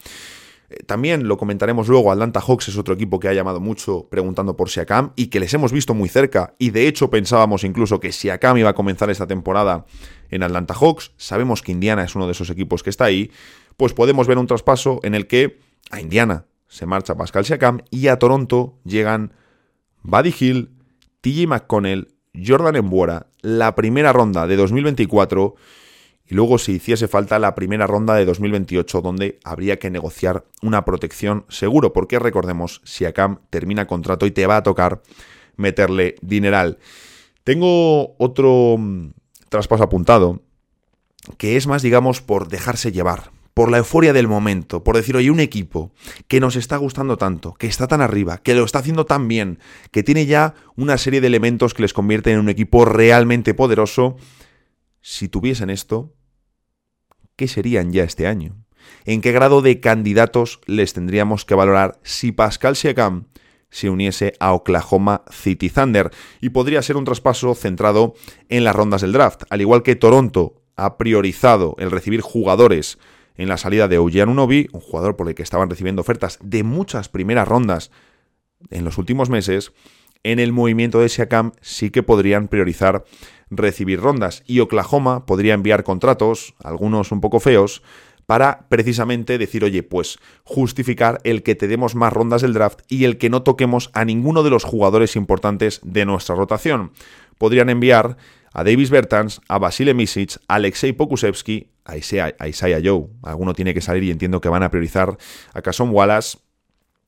Eh, 0.71 0.83
también 0.85 1.27
lo 1.27 1.37
comentaremos 1.37 1.89
luego, 1.89 2.11
Atlanta 2.11 2.39
Hawks 2.39 2.69
es 2.69 2.77
otro 2.77 2.93
equipo 2.93 3.19
que 3.19 3.27
ha 3.27 3.33
llamado 3.33 3.59
mucho 3.59 4.07
preguntando 4.09 4.55
por 4.55 4.69
Siakam 4.69 5.11
y 5.17 5.27
que 5.27 5.41
les 5.41 5.53
hemos 5.53 5.73
visto 5.73 5.93
muy 5.93 6.07
cerca. 6.07 6.55
Y 6.57 6.69
de 6.69 6.87
hecho 6.87 7.09
pensábamos 7.09 7.65
incluso 7.65 7.99
que 7.99 8.13
Siakam 8.13 8.57
iba 8.57 8.69
a 8.69 8.73
comenzar 8.73 9.09
esta 9.09 9.27
temporada 9.27 9.85
en 10.29 10.43
Atlanta 10.43 10.73
Hawks, 10.73 11.11
sabemos 11.17 11.61
que 11.61 11.73
Indiana 11.73 12.05
es 12.05 12.15
uno 12.15 12.25
de 12.25 12.31
esos 12.31 12.49
equipos 12.49 12.83
que 12.83 12.89
está 12.89 13.03
ahí, 13.03 13.31
pues 13.75 13.93
podemos 13.93 14.27
ver 14.27 14.37
un 14.37 14.47
traspaso 14.47 15.01
en 15.03 15.13
el 15.13 15.27
que 15.27 15.59
a 15.89 15.99
Indiana 15.99 16.45
se 16.69 16.85
marcha 16.85 17.15
Pascal 17.15 17.43
Siakam 17.43 17.81
y 17.89 18.07
a 18.07 18.17
Toronto 18.17 18.79
llegan 18.85 19.33
Buddy 20.03 20.33
Hill, 20.39 20.71
TJ 21.19 21.47
McConnell, 21.47 22.13
Jordan 22.33 22.77
Embuora, 22.77 23.27
la 23.41 23.75
primera 23.75 24.13
ronda 24.13 24.47
de 24.47 24.55
2024 24.55 25.55
y 26.31 26.35
luego 26.35 26.57
si 26.57 26.71
hiciese 26.71 27.09
falta 27.09 27.39
la 27.39 27.55
primera 27.55 27.87
ronda 27.87 28.15
de 28.15 28.23
2028 28.23 29.01
donde 29.01 29.37
habría 29.43 29.79
que 29.79 29.89
negociar 29.89 30.45
una 30.61 30.85
protección 30.85 31.43
seguro, 31.49 31.91
porque 31.91 32.19
recordemos, 32.19 32.79
si 32.85 33.03
Acam 33.03 33.39
termina 33.49 33.85
contrato 33.85 34.25
y 34.25 34.31
te 34.31 34.47
va 34.47 34.55
a 34.55 34.63
tocar 34.63 35.01
meterle 35.57 36.15
dineral. 36.21 36.77
Tengo 37.43 38.15
otro 38.17 38.77
mm, 38.79 39.09
traspaso 39.49 39.83
apuntado 39.83 40.41
que 41.37 41.57
es 41.57 41.67
más, 41.67 41.81
digamos, 41.81 42.21
por 42.21 42.47
dejarse 42.47 42.93
llevar, 42.93 43.31
por 43.53 43.69
la 43.69 43.79
euforia 43.79 44.13
del 44.13 44.29
momento, 44.29 44.85
por 44.85 44.95
decir, 44.95 45.17
oye, 45.17 45.31
un 45.31 45.41
equipo 45.41 45.91
que 46.29 46.39
nos 46.39 46.55
está 46.55 46.77
gustando 46.77 47.17
tanto, 47.17 47.55
que 47.55 47.67
está 47.67 47.87
tan 47.87 47.99
arriba, 47.99 48.37
que 48.37 48.55
lo 48.55 48.63
está 48.63 48.79
haciendo 48.79 49.05
tan 49.05 49.27
bien, 49.27 49.59
que 49.91 50.01
tiene 50.01 50.25
ya 50.27 50.55
una 50.77 50.97
serie 50.97 51.19
de 51.19 51.27
elementos 51.27 51.73
que 51.73 51.81
les 51.81 51.91
convierten 51.91 52.35
en 52.35 52.39
un 52.39 52.49
equipo 52.49 52.85
realmente 52.85 53.53
poderoso, 53.53 54.15
si 55.01 55.27
tuviesen 55.27 55.69
esto, 55.69 56.13
¿qué 57.41 57.47
serían 57.47 57.91
ya 57.91 58.03
este 58.03 58.27
año? 58.27 58.53
¿En 59.03 59.19
qué 59.19 59.31
grado 59.31 59.63
de 59.63 59.79
candidatos 59.79 60.61
les 60.67 60.93
tendríamos 60.93 61.43
que 61.43 61.55
valorar 61.55 61.99
si 62.03 62.31
Pascal 62.31 62.75
Siakam 62.75 63.29
se 63.71 63.89
uniese 63.89 64.33
a 64.39 64.53
Oklahoma 64.53 65.23
City 65.31 65.71
Thunder? 65.71 66.11
Y 66.39 66.49
podría 66.49 66.83
ser 66.83 66.97
un 66.97 67.03
traspaso 67.03 67.55
centrado 67.55 68.13
en 68.47 68.63
las 68.63 68.75
rondas 68.75 69.01
del 69.01 69.11
draft, 69.11 69.41
al 69.49 69.59
igual 69.59 69.81
que 69.81 69.95
Toronto 69.95 70.61
ha 70.75 70.99
priorizado 70.99 71.75
el 71.79 71.89
recibir 71.89 72.21
jugadores 72.21 72.99
en 73.35 73.49
la 73.49 73.57
salida 73.57 73.87
de 73.87 73.97
Ojean 73.97 74.29
Unobi, 74.29 74.67
un 74.71 74.81
jugador 74.81 75.15
por 75.15 75.27
el 75.27 75.33
que 75.33 75.41
estaban 75.41 75.67
recibiendo 75.67 76.01
ofertas 76.03 76.37
de 76.43 76.61
muchas 76.61 77.09
primeras 77.09 77.47
rondas 77.47 77.89
en 78.69 78.85
los 78.85 78.99
últimos 78.99 79.31
meses, 79.31 79.73
en 80.21 80.37
el 80.37 80.53
movimiento 80.53 80.99
de 80.99 81.09
Siakam 81.09 81.53
sí 81.59 81.89
que 81.89 82.03
podrían 82.03 82.49
priorizar 82.49 83.03
recibir 83.51 83.99
rondas 83.99 84.43
y 84.47 84.61
Oklahoma 84.61 85.25
podría 85.25 85.53
enviar 85.53 85.83
contratos, 85.83 86.55
algunos 86.63 87.11
un 87.11 87.21
poco 87.21 87.39
feos, 87.39 87.83
para 88.25 88.65
precisamente 88.69 89.37
decir, 89.37 89.63
oye, 89.63 89.83
pues 89.83 90.17
justificar 90.43 91.19
el 91.23 91.43
que 91.43 91.53
te 91.53 91.67
demos 91.67 91.95
más 91.95 92.13
rondas 92.13 92.41
del 92.41 92.53
draft 92.53 92.79
y 92.87 93.03
el 93.03 93.17
que 93.17 93.29
no 93.29 93.43
toquemos 93.43 93.89
a 93.93 94.05
ninguno 94.05 94.41
de 94.41 94.49
los 94.49 94.63
jugadores 94.63 95.15
importantes 95.15 95.81
de 95.83 96.05
nuestra 96.05 96.35
rotación. 96.35 96.91
Podrían 97.37 97.69
enviar 97.69 98.15
a 98.53 98.63
Davis 98.63 98.89
Bertans, 98.89 99.41
a 99.49 99.57
Basile 99.57 99.93
Misic, 99.93 100.37
a 100.47 100.55
Alexei 100.55 100.95
Isaiah, 101.97 102.35
a 102.39 102.47
Isaiah 102.47 102.81
Joe. 102.83 103.07
Alguno 103.23 103.53
tiene 103.53 103.73
que 103.73 103.81
salir 103.81 104.03
y 104.03 104.11
entiendo 104.11 104.39
que 104.39 104.49
van 104.49 104.63
a 104.63 104.69
priorizar 104.69 105.17
a 105.53 105.61
Cason 105.61 105.89
Wallace, 105.89 106.37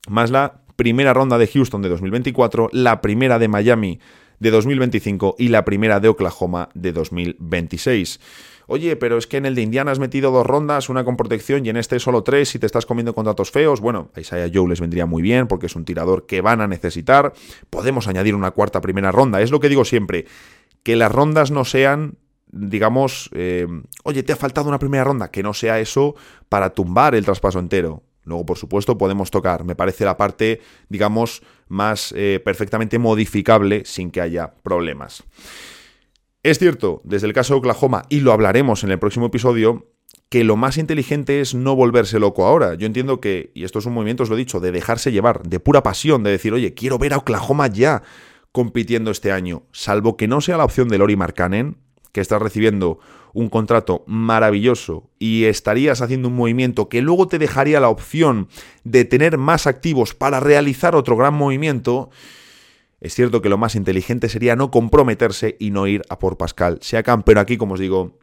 más 0.08 0.30
la 0.30 0.60
primera 0.76 1.14
ronda 1.14 1.38
de 1.38 1.46
Houston 1.46 1.82
de 1.82 1.88
2024, 1.88 2.68
la 2.72 3.00
primera 3.00 3.38
de 3.38 3.48
Miami 3.48 4.00
de 4.38 4.50
2025 4.50 5.36
y 5.38 5.48
la 5.48 5.64
primera 5.64 6.00
de 6.00 6.08
Oklahoma 6.08 6.68
de 6.74 6.92
2026. 6.92 8.20
Oye, 8.66 8.96
pero 8.96 9.18
es 9.18 9.26
que 9.26 9.36
en 9.36 9.46
el 9.46 9.54
de 9.54 9.62
Indiana 9.62 9.90
has 9.90 9.98
metido 9.98 10.30
dos 10.30 10.46
rondas, 10.46 10.88
una 10.88 11.04
con 11.04 11.16
protección 11.16 11.66
y 11.66 11.68
en 11.68 11.76
este 11.76 12.00
solo 12.00 12.22
tres 12.22 12.54
y 12.54 12.58
te 12.58 12.66
estás 12.66 12.86
comiendo 12.86 13.14
contratos 13.14 13.50
feos. 13.50 13.80
Bueno, 13.80 14.10
a 14.14 14.20
Isaiah 14.20 14.50
Joe 14.52 14.68
les 14.68 14.80
vendría 14.80 15.04
muy 15.04 15.22
bien 15.22 15.46
porque 15.48 15.66
es 15.66 15.76
un 15.76 15.84
tirador 15.84 16.26
que 16.26 16.40
van 16.40 16.60
a 16.62 16.66
necesitar. 16.66 17.34
Podemos 17.68 18.08
añadir 18.08 18.34
una 18.34 18.52
cuarta 18.52 18.80
primera 18.80 19.12
ronda. 19.12 19.42
Es 19.42 19.50
lo 19.50 19.60
que 19.60 19.68
digo 19.68 19.84
siempre, 19.84 20.24
que 20.82 20.96
las 20.96 21.12
rondas 21.12 21.50
no 21.50 21.64
sean 21.64 22.16
digamos, 22.56 23.30
eh, 23.32 23.66
oye, 24.04 24.22
te 24.22 24.32
ha 24.32 24.36
faltado 24.36 24.68
una 24.68 24.78
primera 24.78 25.02
ronda, 25.02 25.30
que 25.30 25.42
no 25.42 25.54
sea 25.54 25.80
eso 25.80 26.14
para 26.48 26.70
tumbar 26.70 27.16
el 27.16 27.24
traspaso 27.24 27.58
entero. 27.58 28.04
Luego, 28.22 28.46
por 28.46 28.58
supuesto, 28.58 28.96
podemos 28.96 29.30
tocar, 29.30 29.64
me 29.64 29.74
parece 29.74 30.04
la 30.04 30.16
parte, 30.16 30.60
digamos, 30.88 31.42
más 31.68 32.12
eh, 32.16 32.40
perfectamente 32.44 32.98
modificable 32.98 33.84
sin 33.84 34.10
que 34.10 34.20
haya 34.20 34.54
problemas. 34.62 35.24
Es 36.42 36.58
cierto, 36.58 37.00
desde 37.04 37.26
el 37.26 37.32
caso 37.32 37.54
de 37.54 37.58
Oklahoma, 37.60 38.02
y 38.08 38.20
lo 38.20 38.32
hablaremos 38.32 38.84
en 38.84 38.90
el 38.90 38.98
próximo 38.98 39.26
episodio, 39.26 39.90
que 40.28 40.44
lo 40.44 40.56
más 40.56 40.78
inteligente 40.78 41.40
es 41.40 41.54
no 41.54 41.76
volverse 41.76 42.18
loco 42.18 42.46
ahora. 42.46 42.74
Yo 42.74 42.86
entiendo 42.86 43.20
que, 43.20 43.50
y 43.54 43.64
esto 43.64 43.78
es 43.78 43.86
un 43.86 43.94
movimiento, 43.94 44.24
os 44.24 44.28
lo 44.28 44.34
he 44.34 44.38
dicho, 44.38 44.60
de 44.60 44.72
dejarse 44.72 45.12
llevar, 45.12 45.42
de 45.42 45.60
pura 45.60 45.82
pasión, 45.82 46.22
de 46.22 46.30
decir, 46.30 46.52
oye, 46.52 46.74
quiero 46.74 46.98
ver 46.98 47.14
a 47.14 47.18
Oklahoma 47.18 47.68
ya 47.68 48.02
compitiendo 48.52 49.10
este 49.10 49.32
año, 49.32 49.62
salvo 49.72 50.16
que 50.16 50.28
no 50.28 50.40
sea 50.40 50.56
la 50.56 50.64
opción 50.64 50.88
de 50.88 50.98
Lori 50.98 51.16
Markkanen, 51.16 51.78
que 52.12 52.20
está 52.20 52.38
recibiendo 52.38 53.00
un 53.34 53.50
contrato 53.50 54.04
maravilloso 54.06 55.10
y 55.18 55.44
estarías 55.44 56.00
haciendo 56.00 56.28
un 56.28 56.36
movimiento 56.36 56.88
que 56.88 57.02
luego 57.02 57.28
te 57.28 57.38
dejaría 57.38 57.80
la 57.80 57.90
opción 57.90 58.48
de 58.84 59.04
tener 59.04 59.36
más 59.36 59.66
activos 59.66 60.14
para 60.14 60.40
realizar 60.40 60.94
otro 60.94 61.16
gran 61.16 61.34
movimiento, 61.34 62.10
es 63.00 63.14
cierto 63.14 63.42
que 63.42 63.50
lo 63.50 63.58
más 63.58 63.74
inteligente 63.74 64.30
sería 64.30 64.56
no 64.56 64.70
comprometerse 64.70 65.56
y 65.58 65.72
no 65.72 65.86
ir 65.86 66.02
a 66.08 66.18
por 66.18 66.38
Pascal 66.38 66.78
Siakam, 66.80 67.22
pero 67.22 67.40
aquí, 67.40 67.58
como 67.58 67.74
os 67.74 67.80
digo, 67.80 68.18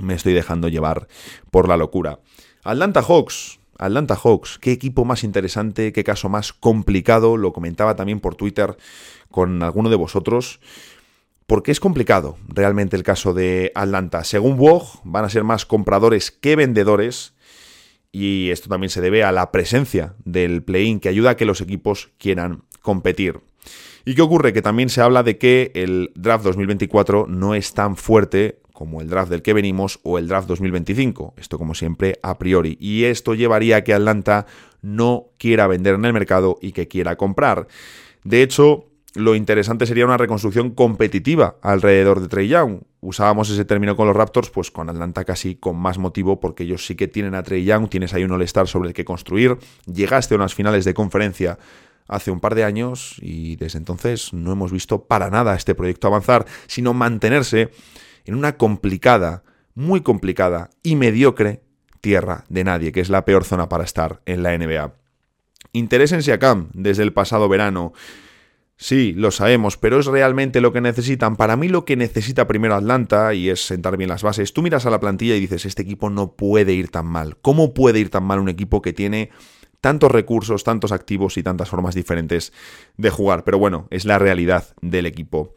me 0.00 0.14
estoy 0.14 0.34
dejando 0.34 0.68
llevar 0.68 1.08
por 1.50 1.66
la 1.68 1.76
locura. 1.76 2.20
Atlanta 2.62 3.02
Hawks, 3.02 3.58
Atlanta 3.78 4.14
Hawks, 4.14 4.58
qué 4.60 4.72
equipo 4.72 5.04
más 5.04 5.24
interesante, 5.24 5.92
qué 5.92 6.04
caso 6.04 6.28
más 6.28 6.52
complicado, 6.52 7.36
lo 7.36 7.52
comentaba 7.52 7.96
también 7.96 8.20
por 8.20 8.36
Twitter 8.36 8.76
con 9.30 9.62
alguno 9.62 9.90
de 9.90 9.96
vosotros. 9.96 10.60
Porque 11.46 11.72
es 11.72 11.80
complicado 11.80 12.36
realmente 12.48 12.96
el 12.96 13.02
caso 13.02 13.34
de 13.34 13.72
Atlanta. 13.74 14.24
Según 14.24 14.58
Woj, 14.58 15.00
van 15.04 15.24
a 15.24 15.30
ser 15.30 15.44
más 15.44 15.66
compradores 15.66 16.30
que 16.30 16.56
vendedores. 16.56 17.34
Y 18.12 18.50
esto 18.50 18.68
también 18.68 18.90
se 18.90 19.00
debe 19.00 19.24
a 19.24 19.32
la 19.32 19.50
presencia 19.50 20.14
del 20.24 20.62
play-in 20.62 21.00
que 21.00 21.08
ayuda 21.08 21.30
a 21.30 21.36
que 21.36 21.44
los 21.44 21.60
equipos 21.60 22.10
quieran 22.18 22.62
competir. 22.80 23.40
¿Y 24.04 24.14
qué 24.14 24.22
ocurre? 24.22 24.52
Que 24.52 24.62
también 24.62 24.88
se 24.88 25.00
habla 25.00 25.22
de 25.22 25.38
que 25.38 25.72
el 25.74 26.12
draft 26.14 26.44
2024 26.44 27.26
no 27.26 27.54
es 27.54 27.72
tan 27.74 27.96
fuerte 27.96 28.60
como 28.72 29.00
el 29.00 29.08
draft 29.08 29.30
del 29.30 29.42
que 29.42 29.52
venimos 29.54 30.00
o 30.02 30.18
el 30.18 30.28
draft 30.28 30.48
2025. 30.48 31.34
Esto 31.38 31.58
como 31.58 31.74
siempre 31.74 32.18
a 32.22 32.38
priori. 32.38 32.76
Y 32.80 33.04
esto 33.04 33.34
llevaría 33.34 33.76
a 33.76 33.84
que 33.84 33.94
Atlanta 33.94 34.46
no 34.82 35.30
quiera 35.38 35.66
vender 35.66 35.94
en 35.94 36.04
el 36.04 36.12
mercado 36.12 36.58
y 36.60 36.72
que 36.72 36.86
quiera 36.88 37.16
comprar. 37.16 37.66
De 38.24 38.42
hecho, 38.42 38.86
lo 39.14 39.36
interesante 39.36 39.86
sería 39.86 40.04
una 40.04 40.16
reconstrucción 40.16 40.70
competitiva 40.70 41.56
alrededor 41.62 42.20
de 42.20 42.28
Trey 42.28 42.48
Young. 42.48 42.80
Usábamos 43.00 43.48
ese 43.48 43.64
término 43.64 43.96
con 43.96 44.08
los 44.08 44.16
Raptors, 44.16 44.50
pues 44.50 44.70
con 44.70 44.90
Atlanta 44.90 45.24
casi 45.24 45.54
con 45.54 45.76
más 45.76 45.98
motivo, 45.98 46.40
porque 46.40 46.64
ellos 46.64 46.84
sí 46.84 46.96
que 46.96 47.06
tienen 47.06 47.34
a 47.34 47.42
Trey 47.42 47.64
Young, 47.64 47.88
tienes 47.88 48.12
ahí 48.12 48.24
un 48.24 48.32
All-Star 48.32 48.66
sobre 48.66 48.88
el 48.88 48.94
que 48.94 49.04
construir. 49.04 49.56
Llegaste 49.86 50.34
a 50.34 50.36
unas 50.36 50.54
finales 50.54 50.84
de 50.84 50.94
conferencia 50.94 51.58
hace 52.08 52.30
un 52.30 52.40
par 52.40 52.54
de 52.54 52.64
años 52.64 53.16
y 53.20 53.56
desde 53.56 53.78
entonces 53.78 54.32
no 54.32 54.52
hemos 54.52 54.72
visto 54.72 55.04
para 55.04 55.30
nada 55.30 55.54
este 55.54 55.74
proyecto 55.74 56.08
avanzar, 56.08 56.44
sino 56.66 56.92
mantenerse 56.92 57.70
en 58.24 58.34
una 58.34 58.56
complicada, 58.56 59.44
muy 59.74 60.00
complicada 60.00 60.70
y 60.82 60.96
mediocre 60.96 61.62
tierra 62.00 62.44
de 62.48 62.64
nadie, 62.64 62.92
que 62.92 63.00
es 63.00 63.10
la 63.10 63.24
peor 63.24 63.44
zona 63.44 63.68
para 63.68 63.84
estar 63.84 64.20
en 64.26 64.42
la 64.42 64.56
NBA. 64.58 64.92
Interés 65.72 66.12
en 66.12 66.22
Siakam 66.22 66.68
desde 66.72 67.02
el 67.02 67.12
pasado 67.12 67.48
verano. 67.48 67.92
Sí, 68.76 69.12
lo 69.12 69.30
sabemos, 69.30 69.76
pero 69.76 70.00
es 70.00 70.06
realmente 70.06 70.60
lo 70.60 70.72
que 70.72 70.80
necesitan. 70.80 71.36
Para 71.36 71.56
mí 71.56 71.68
lo 71.68 71.84
que 71.84 71.96
necesita 71.96 72.48
primero 72.48 72.74
Atlanta 72.74 73.32
y 73.32 73.48
es 73.48 73.64
sentar 73.64 73.96
bien 73.96 74.10
las 74.10 74.22
bases. 74.22 74.52
Tú 74.52 74.62
miras 74.62 74.84
a 74.84 74.90
la 74.90 75.00
plantilla 75.00 75.36
y 75.36 75.40
dices, 75.40 75.64
este 75.64 75.82
equipo 75.82 76.10
no 76.10 76.32
puede 76.32 76.72
ir 76.72 76.90
tan 76.90 77.06
mal. 77.06 77.36
¿Cómo 77.40 77.72
puede 77.72 78.00
ir 78.00 78.10
tan 78.10 78.24
mal 78.24 78.40
un 78.40 78.48
equipo 78.48 78.82
que 78.82 78.92
tiene 78.92 79.30
tantos 79.80 80.10
recursos, 80.10 80.64
tantos 80.64 80.90
activos 80.90 81.36
y 81.36 81.42
tantas 81.44 81.68
formas 81.68 81.94
diferentes 81.94 82.52
de 82.96 83.10
jugar? 83.10 83.44
Pero 83.44 83.58
bueno, 83.58 83.86
es 83.90 84.04
la 84.04 84.18
realidad 84.18 84.74
del 84.80 85.06
equipo. 85.06 85.54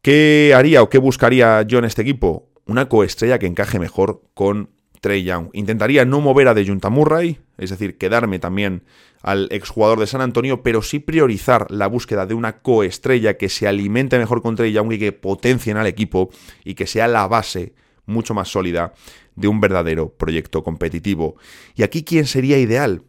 ¿Qué 0.00 0.52
haría 0.54 0.82
o 0.82 0.90
qué 0.90 0.98
buscaría 0.98 1.62
yo 1.62 1.78
en 1.78 1.84
este 1.84 2.02
equipo? 2.02 2.50
Una 2.66 2.88
coestrella 2.88 3.40
que 3.40 3.46
encaje 3.46 3.80
mejor 3.80 4.22
con 4.34 4.70
Trey 5.02 5.24
Young. 5.24 5.48
Intentaría 5.52 6.04
no 6.04 6.20
mover 6.20 6.46
a 6.46 6.54
Junta 6.64 6.88
Murray, 6.88 7.40
es 7.58 7.70
decir, 7.70 7.98
quedarme 7.98 8.38
también 8.38 8.84
al 9.20 9.48
exjugador 9.50 9.98
de 9.98 10.06
San 10.06 10.20
Antonio, 10.20 10.62
pero 10.62 10.80
sí 10.80 11.00
priorizar 11.00 11.70
la 11.70 11.88
búsqueda 11.88 12.24
de 12.24 12.34
una 12.34 12.62
coestrella 12.62 13.36
que 13.36 13.48
se 13.48 13.66
alimente 13.66 14.16
mejor 14.16 14.42
con 14.42 14.54
Trey 14.54 14.72
Young 14.72 14.92
y 14.92 14.98
que 15.00 15.12
potencien 15.12 15.76
al 15.76 15.88
equipo 15.88 16.30
y 16.64 16.74
que 16.74 16.86
sea 16.86 17.08
la 17.08 17.26
base 17.26 17.74
mucho 18.06 18.32
más 18.32 18.48
sólida 18.48 18.94
de 19.34 19.48
un 19.48 19.60
verdadero 19.60 20.10
proyecto 20.10 20.62
competitivo. 20.62 21.36
¿Y 21.74 21.82
aquí 21.82 22.04
quién 22.04 22.26
sería 22.26 22.58
ideal? 22.58 23.02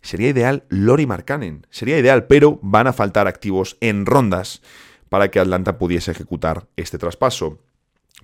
Sería 0.00 0.30
ideal 0.30 0.64
Lori 0.70 1.04
Markkanen. 1.04 1.66
Sería 1.68 1.98
ideal, 1.98 2.26
pero 2.26 2.58
van 2.62 2.86
a 2.86 2.94
faltar 2.94 3.28
activos 3.28 3.76
en 3.80 4.06
rondas 4.06 4.62
para 5.10 5.30
que 5.30 5.38
Atlanta 5.38 5.76
pudiese 5.76 6.12
ejecutar 6.12 6.66
este 6.76 6.96
traspaso. 6.96 7.58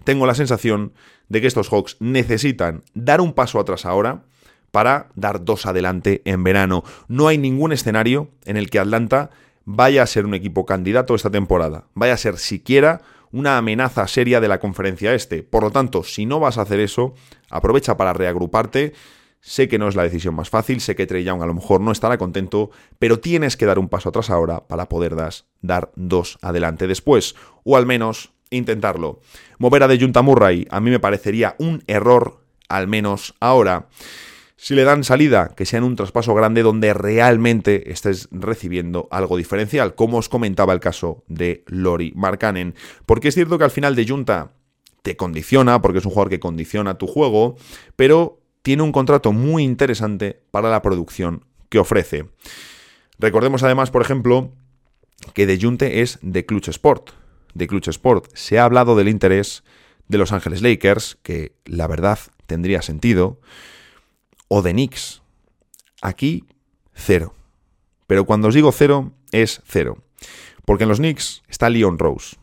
Tengo 0.05 0.27
la 0.27 0.35
sensación 0.35 0.93
de 1.29 1.41
que 1.41 1.47
estos 1.47 1.69
Hawks 1.71 1.97
necesitan 2.01 2.83
dar 2.95 3.21
un 3.21 3.33
paso 3.33 3.59
atrás 3.61 3.87
ahora 3.87 4.25
para 4.71 5.09
dar 5.15 5.45
dos 5.45 5.67
adelante 5.67 6.23
en 6.25 6.43
verano. 6.45 6.83
No 7.09 7.29
hay 7.29 7.39
ningún 7.39 7.73
escenario 7.73 8.31
en 8.45 8.57
el 8.57 8.71
que 8.71 8.79
Atlanta 8.79 9.31
vaya 9.65 10.03
a 10.03 10.07
ser 10.07 10.27
un 10.27 10.35
equipo 10.35 10.67
candidato 10.67 11.15
esta 11.15 11.31
temporada, 11.31 11.85
vaya 11.95 12.15
a 12.15 12.19
ser 12.19 12.39
siquiera 12.39 13.03
una 13.31 13.57
amenaza 13.57 14.07
seria 14.07 14.41
de 14.41 14.49
la 14.49 14.61
conferencia 14.61 15.15
este. 15.15 15.43
Por 15.43 15.63
lo 15.63 15.71
tanto, 15.71 16.03
si 16.03 16.27
no 16.27 16.39
vas 16.39 16.59
a 16.59 16.63
hacer 16.63 16.81
eso, 16.81 17.15
aprovecha 17.51 17.97
para 17.97 18.13
reagruparte. 18.13 18.93
Sé 19.41 19.69
que 19.69 19.79
no 19.79 19.89
es 19.89 19.97
la 19.97 20.05
decisión 20.05 20.35
más 20.35 20.51
fácil, 20.51 20.81
sé 20.81 20.95
que 20.95 21.07
Trey 21.07 21.25
Young 21.25 21.43
a 21.43 21.47
lo 21.47 21.55
mejor 21.55 21.81
no 21.81 21.91
estará 21.91 22.17
contento, 22.19 22.71
pero 22.99 23.19
tienes 23.19 23.57
que 23.57 23.67
dar 23.67 23.79
un 23.79 23.89
paso 23.89 24.11
atrás 24.11 24.31
ahora 24.31 24.69
para 24.69 24.89
poder 24.89 25.17
dar 25.63 25.91
dos 25.97 26.39
adelante 26.43 26.87
después, 26.87 27.35
o 27.65 27.77
al 27.77 27.87
menos 27.87 28.33
intentarlo. 28.57 29.21
Mover 29.59 29.83
a 29.83 29.89
De 29.89 29.99
Junta 29.99 30.23
Murray 30.23 30.67
a 30.71 30.81
mí 30.81 30.91
me 30.91 31.01
parecería 31.01 31.57
un 31.59 31.83
error, 31.87 32.41
al 32.69 32.89
menos 32.89 33.35
ahora. 33.41 33.89
Si 34.57 34.77
le 34.77 34.85
dan 34.85 35.03
salida, 35.03 35.55
que 35.57 35.67
sea 35.67 35.79
en 35.79 35.85
un 35.85 35.97
traspaso 35.97 36.35
grande 36.35 36.63
donde 36.63 36.95
realmente 36.95 37.91
estés 37.91 38.29
recibiendo 38.31 39.09
algo 39.11 39.37
diferencial, 39.37 39.97
como 39.97 40.19
os 40.19 40.29
comentaba 40.29 40.73
el 40.73 40.79
caso 40.79 41.25
de 41.27 41.65
Lori 41.67 42.13
Markkanen. 42.15 42.77
Porque 43.05 43.29
es 43.29 43.35
cierto 43.35 43.59
que 43.59 43.65
al 43.65 43.73
final 43.73 43.97
de 43.97 44.07
Junta 44.07 44.53
te 45.03 45.17
condiciona, 45.17 45.83
porque 45.83 45.99
es 45.99 46.05
un 46.05 46.13
jugador 46.13 46.31
que 46.31 46.39
condiciona 46.39 46.97
tu 46.97 47.09
juego, 47.09 47.57
pero 47.97 48.39
tiene 48.63 48.85
un 48.85 48.93
contrato 48.93 49.33
muy 49.33 49.65
interesante 49.65 50.41
para 50.53 50.71
la 50.71 50.81
producción 50.81 51.45
que 51.69 51.81
ofrece. 51.81 52.27
Recordemos 53.19 53.63
además, 53.65 53.91
por 53.91 54.03
ejemplo, 54.03 54.53
que 55.35 55.47
De 55.47 55.59
es 56.03 56.19
de 56.23 56.47
Clutch 56.47 56.69
Sport. 56.69 57.11
De 57.55 57.67
Clutch 57.67 57.89
Sport 57.89 58.31
se 58.35 58.59
ha 58.59 58.65
hablado 58.65 58.97
del 58.97 59.09
interés 59.09 59.63
de 60.09 60.19
Los 60.19 60.33
Ángeles 60.33 60.63
Lakers, 60.63 61.19
que 61.23 61.53
la 61.65 61.87
verdad 61.87 62.19
tendría 62.47 62.83
sentido 62.83 63.41
o 64.49 64.63
de 64.63 64.73
Knicks. 64.73 65.23
Aquí, 66.03 66.45
cero. 66.95 67.35
Pero 68.07 68.25
cuando 68.25 68.49
os 68.49 68.55
digo 68.55 68.73
cero, 68.73 69.13
es 69.31 69.63
cero. 69.67 69.99
Porque 70.65 70.85
en 70.85 70.91
los 70.91 70.99
Knicks 70.99 71.43
está 71.49 71.71
Leon 71.71 71.99
Rose. 71.99 72.37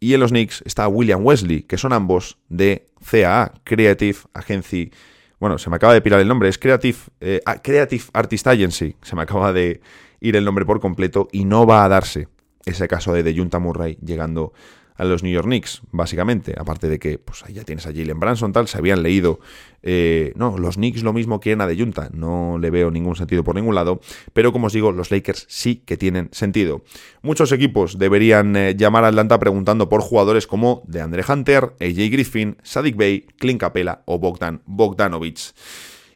Y 0.00 0.14
en 0.14 0.20
los 0.20 0.30
Knicks 0.30 0.62
está 0.64 0.88
William 0.88 1.24
Wesley, 1.24 1.62
que 1.62 1.78
son 1.78 1.92
ambos 1.92 2.38
de 2.48 2.88
CAA, 3.10 3.52
Creative 3.64 4.18
Agency. 4.34 4.90
Bueno, 5.38 5.58
se 5.58 5.70
me 5.70 5.76
acaba 5.76 5.94
de 5.94 6.00
pirar 6.00 6.20
el 6.20 6.28
nombre, 6.28 6.48
es 6.48 6.58
Creative, 6.58 6.98
eh, 7.20 7.40
Creative 7.62 8.04
Artist 8.12 8.46
Agency. 8.46 8.96
Se 9.02 9.16
me 9.16 9.22
acaba 9.22 9.52
de 9.52 9.80
ir 10.20 10.36
el 10.36 10.44
nombre 10.44 10.64
por 10.64 10.80
completo 10.80 11.28
y 11.32 11.44
no 11.44 11.66
va 11.66 11.84
a 11.84 11.88
darse 11.88 12.28
ese 12.66 12.88
caso 12.88 13.12
de 13.12 13.34
Junta 13.34 13.58
Murray 13.58 13.96
llegando 14.04 14.52
a 14.96 15.04
los 15.04 15.22
New 15.22 15.32
York 15.32 15.46
Knicks, 15.46 15.82
básicamente. 15.92 16.54
Aparte 16.58 16.88
de 16.88 16.98
que, 16.98 17.18
pues 17.18 17.44
ya 17.48 17.64
tienes 17.64 17.86
a 17.86 17.92
Jalen 17.92 18.18
Branson, 18.18 18.52
tal, 18.52 18.66
se 18.66 18.78
habían 18.78 19.02
leído. 19.02 19.38
Eh, 19.82 20.32
no, 20.36 20.58
los 20.58 20.76
Knicks 20.76 21.02
lo 21.02 21.12
mismo 21.12 21.38
quieren 21.38 21.60
a 21.60 21.68
Junta. 21.74 22.08
No 22.12 22.58
le 22.58 22.70
veo 22.70 22.90
ningún 22.90 23.14
sentido 23.14 23.44
por 23.44 23.54
ningún 23.54 23.74
lado. 23.74 24.00
Pero 24.32 24.52
como 24.52 24.66
os 24.66 24.72
digo, 24.72 24.92
los 24.92 25.10
Lakers 25.10 25.46
sí 25.48 25.76
que 25.76 25.96
tienen 25.96 26.28
sentido. 26.32 26.82
Muchos 27.22 27.52
equipos 27.52 27.98
deberían 27.98 28.56
eh, 28.56 28.74
llamar 28.76 29.04
a 29.04 29.08
Atlanta 29.08 29.38
preguntando 29.38 29.88
por 29.88 30.00
jugadores 30.00 30.46
como 30.46 30.82
DeAndre 30.86 31.24
Hunter, 31.28 31.74
AJ 31.80 32.10
Griffin, 32.10 32.56
Sadik 32.62 32.96
Bey, 32.96 33.26
Clint 33.38 33.60
Capela 33.60 34.02
o 34.06 34.18
Bogdan 34.18 34.62
Bogdanovich. 34.64 35.52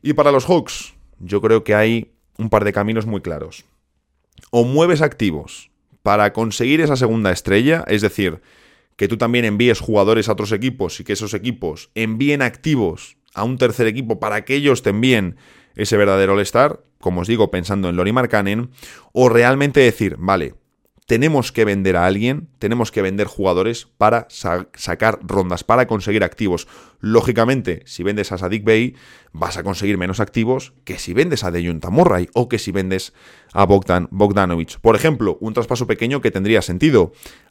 Y 0.02 0.14
para 0.14 0.32
los 0.32 0.46
Hawks, 0.46 0.94
yo 1.18 1.40
creo 1.40 1.64
que 1.64 1.74
hay 1.74 2.12
un 2.38 2.48
par 2.48 2.64
de 2.64 2.72
caminos 2.72 3.06
muy 3.06 3.20
claros. 3.20 3.66
O 4.50 4.64
mueves 4.64 5.02
activos 5.02 5.69
para 6.10 6.32
conseguir 6.32 6.80
esa 6.80 6.96
segunda 6.96 7.30
estrella, 7.30 7.84
es 7.86 8.02
decir, 8.02 8.40
que 8.96 9.06
tú 9.06 9.16
también 9.16 9.44
envíes 9.44 9.78
jugadores 9.78 10.28
a 10.28 10.32
otros 10.32 10.50
equipos 10.50 10.98
y 10.98 11.04
que 11.04 11.12
esos 11.12 11.34
equipos 11.34 11.92
envíen 11.94 12.42
activos 12.42 13.16
a 13.32 13.44
un 13.44 13.58
tercer 13.58 13.86
equipo 13.86 14.18
para 14.18 14.44
que 14.44 14.56
ellos 14.56 14.82
te 14.82 14.90
envíen 14.90 15.36
ese 15.76 15.96
verdadero 15.96 16.32
All-Star, 16.32 16.80
como 16.98 17.20
os 17.20 17.28
digo, 17.28 17.52
pensando 17.52 17.88
en 17.88 17.94
Lori 17.94 18.10
Markkanen, 18.10 18.70
o 19.12 19.28
realmente 19.28 19.78
decir, 19.78 20.16
vale, 20.18 20.54
tenemos 21.10 21.50
que 21.50 21.64
vender 21.64 21.96
a 21.96 22.06
alguien, 22.06 22.46
tenemos 22.60 22.92
que 22.92 23.02
vender 23.02 23.26
jugadores 23.26 23.88
para 23.98 24.28
sacar 24.30 25.18
rondas, 25.24 25.64
para 25.64 25.88
conseguir 25.88 26.22
activos. 26.22 26.68
Lógicamente, 27.00 27.82
si 27.84 28.04
vendes 28.04 28.30
a 28.30 28.38
Sadik 28.38 28.62
Bey, 28.62 28.94
vas 29.32 29.56
a 29.56 29.64
conseguir 29.64 29.98
menos 29.98 30.20
activos 30.20 30.72
que 30.84 31.00
si 31.00 31.12
vendes 31.12 31.42
a 31.42 31.50
Deyunta 31.50 31.90
Murray 31.90 32.28
o 32.32 32.48
que 32.48 32.60
si 32.60 32.70
vendes 32.70 33.12
a 33.52 33.66
Bogdan 33.66 34.06
Bogdanovich. 34.12 34.78
Por 34.78 34.94
ejemplo, 34.94 35.36
un 35.40 35.52
traspaso 35.52 35.88
pequeño 35.88 36.20
que 36.20 36.30
tendría 36.30 36.62
sentido. 36.62 37.10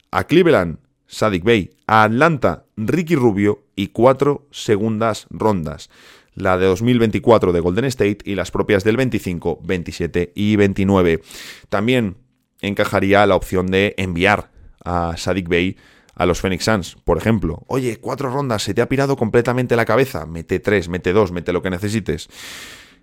A 0.10 0.24
Cleveland 0.24 0.78
Sadik 1.08 1.44
Bey, 1.44 1.72
a 1.86 2.04
Atlanta, 2.04 2.64
Ricky 2.78 3.16
Rubio 3.16 3.66
y 3.76 3.88
cuatro 3.88 4.48
segundas 4.52 5.28
rondas. 5.32 5.90
La 6.34 6.58
de 6.58 6.66
2024 6.66 7.52
de 7.52 7.60
Golden 7.60 7.84
State 7.84 8.20
y 8.24 8.36
las 8.36 8.52
propias 8.52 8.86
del 8.86 8.96
25, 8.96 9.60
27 9.66 10.32
y 10.34 10.56
29. 10.56 11.22
También 11.68 12.29
encajaría 12.62 13.26
la 13.26 13.36
opción 13.36 13.68
de 13.68 13.94
enviar 13.98 14.52
a 14.84 15.16
Sadik 15.18 15.48
Bey 15.48 15.78
a 16.16 16.26
los 16.26 16.42
Phoenix 16.42 16.66
Suns, 16.66 16.98
por 17.04 17.18
ejemplo. 17.18 17.64
Oye, 17.68 17.98
cuatro 17.98 18.30
rondas, 18.30 18.64
se 18.64 18.74
te 18.74 18.82
ha 18.82 18.90
pirado 18.90 19.16
completamente 19.16 19.76
la 19.78 19.86
cabeza. 19.86 20.26
Mete 20.26 20.60
tres, 20.60 20.90
mete 20.90 21.14
dos, 21.14 21.32
mete 21.32 21.54
lo 21.54 21.62
que 21.62 21.70
necesites. 21.70 22.28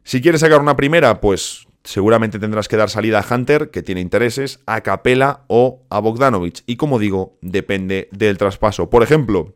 Si 0.04 0.20
quieres 0.20 0.42
sacar 0.42 0.61
una 0.61 0.76
primera, 0.76 1.20
pues 1.20 1.66
seguramente 1.82 2.38
tendrás 2.38 2.68
que 2.68 2.76
dar 2.76 2.90
salida 2.90 3.20
a 3.20 3.34
Hunter, 3.34 3.70
que 3.70 3.82
tiene 3.82 4.00
intereses, 4.00 4.61
a 4.66 4.82
Capela 4.82 5.44
o 5.48 5.82
a 5.88 5.98
Bogdanovich. 5.98 6.62
Y 6.66 6.76
como 6.76 6.98
digo, 6.98 7.38
depende 7.40 8.09
del 8.12 8.38
traspaso. 8.38 8.90
Por 8.90 9.02
ejemplo, 9.02 9.54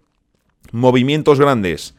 movimientos 0.73 1.39
grandes. 1.39 1.95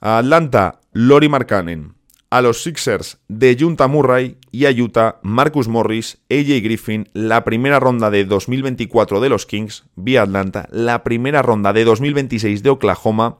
Atlanta, 0.00 0.80
Lori 0.92 1.28
Markkanen. 1.28 1.95
A 2.30 2.42
los 2.42 2.62
Sixers 2.62 3.18
de 3.28 3.56
Junta 3.58 3.86
Murray 3.88 4.38
y 4.50 4.66
a 4.66 4.70
Utah 4.70 5.20
Marcus 5.22 5.68
Morris, 5.68 6.18
AJ 6.30 6.62
Griffin, 6.62 7.08
la 7.12 7.44
primera 7.44 7.80
ronda 7.80 8.10
de 8.10 8.24
2024 8.24 9.20
de 9.20 9.28
los 9.28 9.46
Kings 9.46 9.84
vía 9.94 10.22
Atlanta, 10.22 10.68
la 10.70 11.04
primera 11.04 11.42
ronda 11.42 11.72
de 11.72 11.84
2026 11.84 12.62
de 12.62 12.70
Oklahoma, 12.70 13.38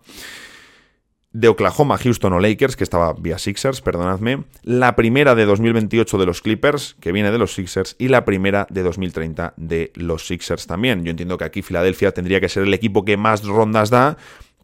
de 1.37 1.49
Oklahoma, 1.49 1.99
Houston 1.99 2.33
o 2.33 2.41
Lakers, 2.41 2.77
que 2.77 2.85
estaba 2.85 3.13
vía 3.13 3.37
Sixers, 3.37 3.83
perdonadme, 3.83 4.45
la 4.63 4.97
primera 4.97 5.35
de 5.35 5.45
2028 5.45 6.17
de 6.17 6.25
los 6.25 6.41
Clippers, 6.41 6.97
que 6.99 7.13
viene 7.13 7.31
de 7.31 7.37
los 7.37 7.55
Sixers, 7.55 7.95
y 7.99 8.09
la 8.09 8.25
primera 8.25 8.67
de 8.71 8.83
2030 8.83 9.53
de 9.59 9.93
los 9.97 10.27
Sixers 10.27 10.67
también. 10.67 11.05
Yo 11.05 11.11
entiendo 11.11 11.37
que 11.37 11.45
aquí 11.45 11.61
Filadelfia 11.61 12.13
tendría 12.13 12.41
que 12.41 12.49
ser 12.49 12.63
el 12.63 12.73
equipo 12.73 13.05
que 13.05 13.19
más 13.19 13.45
rondas 13.45 13.91
da, 13.91 14.17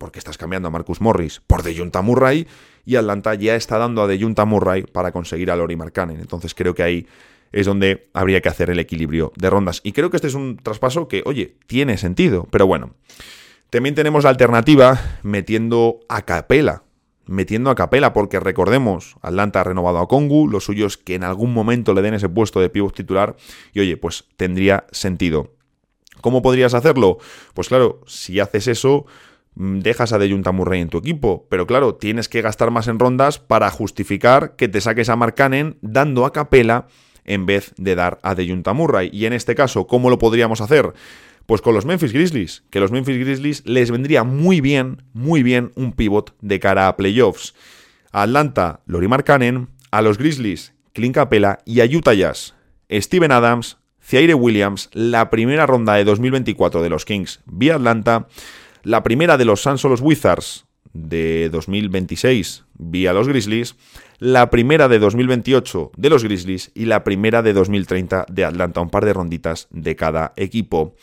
porque 0.02 0.18
estás 0.18 0.36
cambiando 0.36 0.66
a 0.66 0.70
Marcus 0.72 1.00
Morris 1.00 1.40
por 1.46 1.62
Junta 1.62 2.02
Murray 2.02 2.48
y 2.84 2.96
Atlanta 2.96 3.36
ya 3.36 3.54
está 3.54 3.78
dando 3.78 4.02
a 4.02 4.08
Junta 4.18 4.44
Murray 4.44 4.82
para 4.82 5.12
conseguir 5.12 5.48
a 5.48 5.54
Lori 5.54 5.76
Markkanen. 5.76 6.18
Entonces 6.18 6.56
creo 6.56 6.74
que 6.74 6.82
ahí 6.82 7.06
es 7.52 7.66
donde 7.66 8.08
habría 8.12 8.40
que 8.40 8.48
hacer 8.48 8.68
el 8.68 8.80
equilibrio 8.80 9.32
de 9.36 9.48
rondas. 9.48 9.80
Y 9.84 9.92
creo 9.92 10.10
que 10.10 10.16
este 10.16 10.26
es 10.26 10.34
un 10.34 10.56
traspaso 10.56 11.06
que, 11.06 11.22
oye, 11.24 11.54
tiene 11.68 11.98
sentido, 11.98 12.48
pero 12.50 12.66
bueno. 12.66 12.96
También 13.70 13.94
tenemos 13.94 14.24
la 14.24 14.30
alternativa 14.30 15.00
metiendo 15.22 16.00
a 16.08 16.22
Capela. 16.22 16.82
Metiendo 17.26 17.70
a 17.70 17.76
Capela, 17.76 18.12
porque 18.12 18.40
recordemos, 18.40 19.14
Atlanta 19.22 19.60
ha 19.60 19.64
renovado 19.64 19.98
a 19.98 20.08
Kongu, 20.08 20.48
lo 20.48 20.58
suyo 20.58 20.86
es 20.86 20.96
que 20.96 21.14
en 21.14 21.22
algún 21.22 21.54
momento 21.54 21.94
le 21.94 22.02
den 22.02 22.14
ese 22.14 22.28
puesto 22.28 22.58
de 22.58 22.70
pivot 22.70 22.96
titular, 22.96 23.36
y 23.72 23.78
oye, 23.78 23.96
pues 23.96 24.24
tendría 24.36 24.84
sentido. 24.90 25.52
¿Cómo 26.20 26.42
podrías 26.42 26.74
hacerlo? 26.74 27.18
Pues 27.54 27.68
claro, 27.68 28.00
si 28.06 28.40
haces 28.40 28.66
eso, 28.66 29.06
dejas 29.54 30.12
a 30.12 30.18
Junta 30.18 30.52
Murray 30.52 30.80
en 30.80 30.88
tu 30.88 30.98
equipo, 30.98 31.46
pero 31.48 31.66
claro, 31.66 31.94
tienes 31.94 32.28
que 32.28 32.42
gastar 32.42 32.70
más 32.70 32.88
en 32.88 32.98
rondas 32.98 33.38
para 33.38 33.70
justificar 33.70 34.56
que 34.56 34.68
te 34.68 34.80
saques 34.80 35.08
a 35.08 35.16
Mark 35.16 35.34
Cannon 35.34 35.76
dando 35.82 36.24
a 36.24 36.32
capela 36.32 36.86
en 37.24 37.46
vez 37.46 37.72
de 37.76 37.94
dar 37.94 38.18
a 38.22 38.34
Junta 38.34 38.72
Murray. 38.72 39.10
Y 39.12 39.26
en 39.26 39.32
este 39.32 39.54
caso, 39.54 39.86
¿cómo 39.86 40.10
lo 40.10 40.18
podríamos 40.18 40.60
hacer? 40.60 40.92
Pues 41.46 41.60
con 41.60 41.74
los 41.74 41.84
Memphis 41.84 42.12
Grizzlies, 42.12 42.64
que 42.70 42.80
los 42.80 42.92
Memphis 42.92 43.18
Grizzlies 43.18 43.66
les 43.66 43.90
vendría 43.90 44.24
muy 44.24 44.60
bien, 44.60 45.02
muy 45.12 45.42
bien 45.42 45.72
un 45.74 45.92
pivot 45.92 46.34
de 46.40 46.60
cara 46.60 46.88
a 46.88 46.96
playoffs. 46.96 47.54
A 48.12 48.22
Atlanta, 48.22 48.80
Lori 48.86 49.08
Markkanen, 49.08 49.68
a 49.90 50.02
los 50.02 50.18
Grizzlies, 50.18 50.74
Clint 50.92 51.14
Capela 51.14 51.58
y 51.64 51.80
a 51.80 51.84
Utah 51.84 52.14
Jazz, 52.14 52.54
Steven 52.90 53.32
Adams, 53.32 53.78
Zaire 54.04 54.34
Williams, 54.34 54.90
la 54.92 55.30
primera 55.30 55.66
ronda 55.66 55.94
de 55.94 56.04
2024 56.04 56.82
de 56.82 56.90
los 56.90 57.04
Kings 57.04 57.40
vía 57.46 57.76
Atlanta, 57.76 58.28
la 58.82 59.02
primera 59.02 59.36
de 59.36 59.44
los 59.44 59.62
Suns 59.62 59.84
Wizards 59.84 60.66
de 60.92 61.48
2026 61.50 62.64
vía 62.74 63.12
los 63.12 63.28
Grizzlies, 63.28 63.76
la 64.18 64.50
primera 64.50 64.88
de 64.88 64.98
2028 64.98 65.92
de 65.96 66.10
los 66.10 66.24
Grizzlies 66.24 66.70
y 66.74 66.84
la 66.84 67.04
primera 67.04 67.42
de 67.42 67.52
2030 67.52 68.26
de 68.28 68.44
Atlanta, 68.44 68.80
un 68.80 68.90
par 68.90 69.04
de 69.04 69.12
ronditas 69.12 69.68
de 69.70 69.96
cada 69.96 70.32
equipo. 70.36 70.94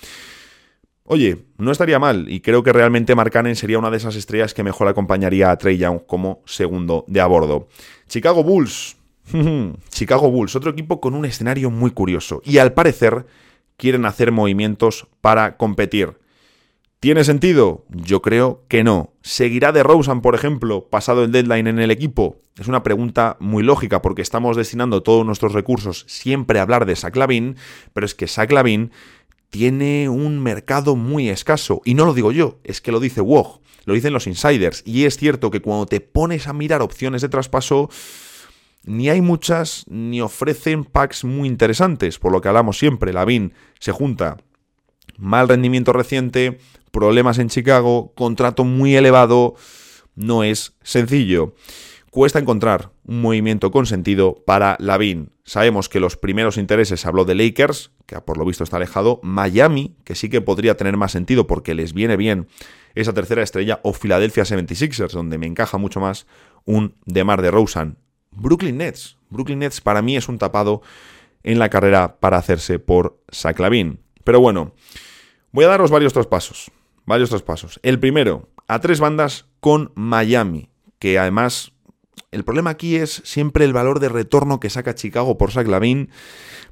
Oye, 1.04 1.46
no 1.58 1.72
estaría 1.72 1.98
mal 1.98 2.30
y 2.30 2.42
creo 2.42 2.62
que 2.62 2.72
realmente 2.72 3.16
Markkanen 3.16 3.56
sería 3.56 3.80
una 3.80 3.90
de 3.90 3.98
esas 3.98 4.16
estrellas 4.16 4.54
que 4.54 4.64
mejor 4.64 4.88
acompañaría 4.88 5.50
a 5.50 5.58
Trey 5.58 5.78
Young 5.78 6.02
como 6.06 6.44
segundo 6.46 7.04
de 7.08 7.20
a 7.20 7.26
bordo. 7.26 7.68
Chicago 8.08 8.44
Bulls. 8.44 8.96
Chicago 9.90 10.30
Bulls, 10.30 10.56
otro 10.56 10.72
equipo 10.72 11.02
con 11.02 11.16
un 11.16 11.26
escenario 11.26 11.72
muy 11.72 11.92
curioso 11.92 12.42
y 12.46 12.60
al 12.60 12.74
parecer 12.74 13.26
quieren 13.76 14.06
hacer 14.06 14.32
movimientos 14.32 15.08
para 15.22 15.58
competir. 15.58 16.18
¿Tiene 17.00 17.24
sentido? 17.24 17.86
Yo 17.88 18.22
creo 18.22 18.66
que 18.68 18.84
no. 18.84 19.14
¿Seguirá 19.22 19.72
de 19.72 19.84
Rosen, 19.84 20.20
por 20.20 20.36
ejemplo, 20.36 20.90
pasado 20.90 21.24
el 21.24 21.32
deadline 21.32 21.68
en 21.68 21.80
el 21.80 21.92
equipo? 21.92 22.42
Es 22.58 22.68
una 22.68 22.84
pregunta 22.84 23.38
muy 23.40 23.64
lógica 23.64 24.02
porque 24.02 24.22
estamos 24.22 24.58
destinando 24.58 25.02
todos 25.02 25.26
nuestros 25.26 25.54
recursos 25.54 26.04
siempre 26.10 26.60
a 26.60 26.64
hablar 26.64 26.86
de 26.86 26.98
Saclavin, 26.98 27.56
pero 27.94 28.06
es 28.06 28.16
que 28.16 28.28
Saclavin 28.28 28.92
tiene 29.50 30.10
un 30.10 30.44
mercado 30.44 30.98
muy 30.98 31.30
escaso. 31.30 31.82
Y 31.86 31.94
no 31.94 32.04
lo 32.04 32.14
digo 32.14 32.34
yo, 32.34 32.60
es 32.66 32.82
que 32.82 32.92
lo 32.92 33.00
dice 33.00 33.22
WOG, 33.22 33.62
lo 33.86 33.94
dicen 33.94 34.12
los 34.12 34.28
insiders. 34.28 34.84
Y 34.86 35.06
es 35.06 35.16
cierto 35.16 35.52
que 35.52 35.62
cuando 35.62 35.86
te 35.86 36.02
pones 36.02 36.48
a 36.50 36.54
mirar 36.54 36.82
opciones 36.82 37.22
de 37.22 37.30
traspaso, 37.30 37.90
ni 38.84 39.10
hay 39.10 39.22
muchas 39.22 39.86
ni 39.88 40.20
ofrecen 40.20 40.84
packs 40.84 41.24
muy 41.24 41.48
interesantes, 41.48 42.20
por 42.20 42.34
lo 42.34 42.42
que 42.42 42.50
hablamos 42.50 42.78
siempre. 42.78 43.14
Lavin 43.14 43.54
se 43.80 43.94
junta 43.94 44.36
mal 45.20 45.48
rendimiento 45.48 45.94
reciente, 45.94 46.60
problemas 46.92 47.40
en 47.40 47.50
Chicago, 47.50 48.14
contrato 48.16 48.64
muy 48.64 48.96
elevado, 48.96 49.56
no 50.16 50.44
es 50.44 50.76
sencillo. 50.84 51.56
Cuesta 52.12 52.40
encontrar 52.40 52.92
un 53.06 53.22
movimiento 53.22 53.70
con 53.70 53.86
sentido 53.86 54.44
para 54.46 54.78
Lavin. 54.80 55.32
Sabemos 55.44 55.90
que 55.90 56.00
los 56.00 56.18
primeros 56.18 56.58
intereses 56.58 57.06
habló 57.06 57.24
de 57.24 57.36
Lakers, 57.36 57.92
que 58.08 58.20
por 58.22 58.38
lo 58.38 58.46
visto 58.46 58.64
está 58.64 58.78
alejado, 58.78 59.20
Miami, 59.22 59.96
que 60.04 60.16
sí 60.16 60.28
que 60.28 60.42
podría 60.42 60.76
tener 60.76 60.98
más 60.98 61.12
sentido 61.12 61.46
porque 61.46 61.76
les 61.76 61.94
viene 61.94 62.18
bien 62.18 62.48
esa 62.96 63.14
tercera 63.14 63.44
estrella, 63.44 63.80
o 63.84 63.94
Philadelphia 63.94 64.44
76ers, 64.44 65.12
donde 65.12 65.38
me 65.38 65.46
encaja 65.46 65.78
mucho 65.78 66.00
más 66.00 66.26
un 66.66 66.96
DeMar 67.06 67.44
de 67.44 67.52
Rosen. 67.52 67.98
Brooklyn 68.32 68.78
Nets. 68.78 69.18
Brooklyn 69.30 69.60
Nets 69.60 69.80
para 69.80 70.02
mí 70.02 70.18
es 70.18 70.28
un 70.28 70.40
tapado 70.40 70.82
en 71.44 71.60
la 71.60 71.70
carrera 71.70 72.18
para 72.20 72.38
hacerse 72.38 72.80
por 72.80 73.22
Zach 73.32 73.60
Lavin. 73.60 74.00
Pero 74.24 74.42
bueno, 74.42 74.74
voy 75.52 75.66
a 75.66 75.70
daros 75.70 75.92
varios 75.92 76.14
traspasos 76.14 76.72
varios 77.10 77.32
traspasos. 77.32 77.80
El 77.84 78.00
primero, 78.00 78.50
a 78.68 78.80
tres 78.80 79.00
bandas 79.00 79.48
con 79.60 79.92
Miami, 79.96 80.70
que 81.00 81.18
además 81.18 81.74
el 82.32 82.44
problema 82.44 82.70
aquí 82.70 82.98
es 82.98 83.24
siempre 83.26 83.66
el 83.66 83.74
valor 83.74 84.00
de 84.00 84.10
retorno 84.10 84.60
que 84.60 84.70
saca 84.70 84.94
Chicago 84.94 85.38
por 85.38 85.52
Zach 85.52 85.68
Lavin, 85.68 86.10